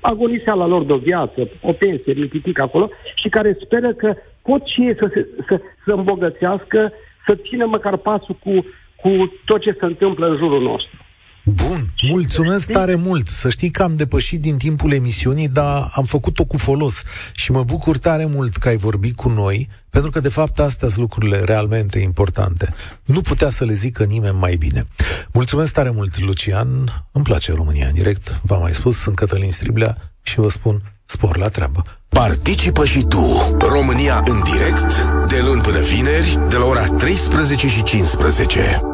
agoniseala 0.00 0.66
lor 0.66 0.84
de 0.84 0.92
o 0.92 0.96
viață, 0.96 1.50
o 1.60 1.72
pensie, 1.72 2.12
mititic 2.12 2.60
acolo, 2.60 2.90
și 3.14 3.28
care 3.28 3.58
speră 3.64 3.92
că 3.92 4.14
pot 4.42 4.66
și 4.66 4.80
ei 4.80 4.94
să, 4.98 5.10
se, 5.14 5.28
să, 5.48 5.60
să 5.86 5.92
îmbogățească, 5.92 6.92
să 7.26 7.34
țină 7.34 7.66
măcar 7.66 7.96
pasul 7.96 8.36
cu, 8.44 8.66
cu 8.96 9.32
tot 9.44 9.60
ce 9.60 9.76
se 9.78 9.84
întâmplă 9.84 10.26
în 10.26 10.36
jurul 10.36 10.62
nostru. 10.62 11.03
Bun, 11.44 11.92
mulțumesc 12.02 12.70
tare 12.70 12.94
mult. 12.94 13.28
Să 13.28 13.50
știi 13.50 13.70
că 13.70 13.82
am 13.82 13.96
depășit 13.96 14.40
din 14.40 14.56
timpul 14.56 14.92
emisiunii, 14.92 15.48
dar 15.48 15.90
am 15.94 16.04
făcut-o 16.04 16.44
cu 16.44 16.56
folos 16.56 17.02
și 17.32 17.52
mă 17.52 17.62
bucur 17.62 17.98
tare 17.98 18.26
mult 18.26 18.56
că 18.56 18.68
ai 18.68 18.76
vorbit 18.76 19.16
cu 19.16 19.28
noi, 19.28 19.68
pentru 19.90 20.10
că 20.10 20.20
de 20.20 20.28
fapt 20.28 20.58
astea 20.58 20.88
sunt 20.88 21.00
lucrurile 21.00 21.40
realmente 21.40 21.98
importante. 21.98 22.74
Nu 23.04 23.20
putea 23.20 23.50
să 23.50 23.64
le 23.64 23.74
zică 23.74 24.04
nimeni 24.04 24.36
mai 24.38 24.56
bine. 24.56 24.86
Mulțumesc 25.32 25.72
tare 25.72 25.90
mult, 25.90 26.18
Lucian. 26.18 27.04
Îmi 27.12 27.24
place 27.24 27.52
România 27.52 27.86
în 27.86 27.94
direct. 27.94 28.40
V-am 28.42 28.60
mai 28.60 28.74
spus, 28.74 28.96
sunt 28.98 29.16
Cătălin 29.16 29.52
Striblea 29.52 30.14
și 30.22 30.40
vă 30.40 30.50
spun 30.50 30.82
spor 31.04 31.36
la 31.36 31.48
treabă. 31.48 31.82
Participă 32.08 32.84
și 32.84 33.02
tu, 33.02 33.56
România 33.58 34.22
în 34.26 34.42
direct, 34.42 35.02
de 35.28 35.40
luni 35.46 35.60
până 35.60 35.80
vineri, 35.80 36.38
de 36.48 36.56
la 36.56 36.64
ora 36.64 36.86
13 36.86 37.68
și 37.68 37.82
15. 37.82 38.93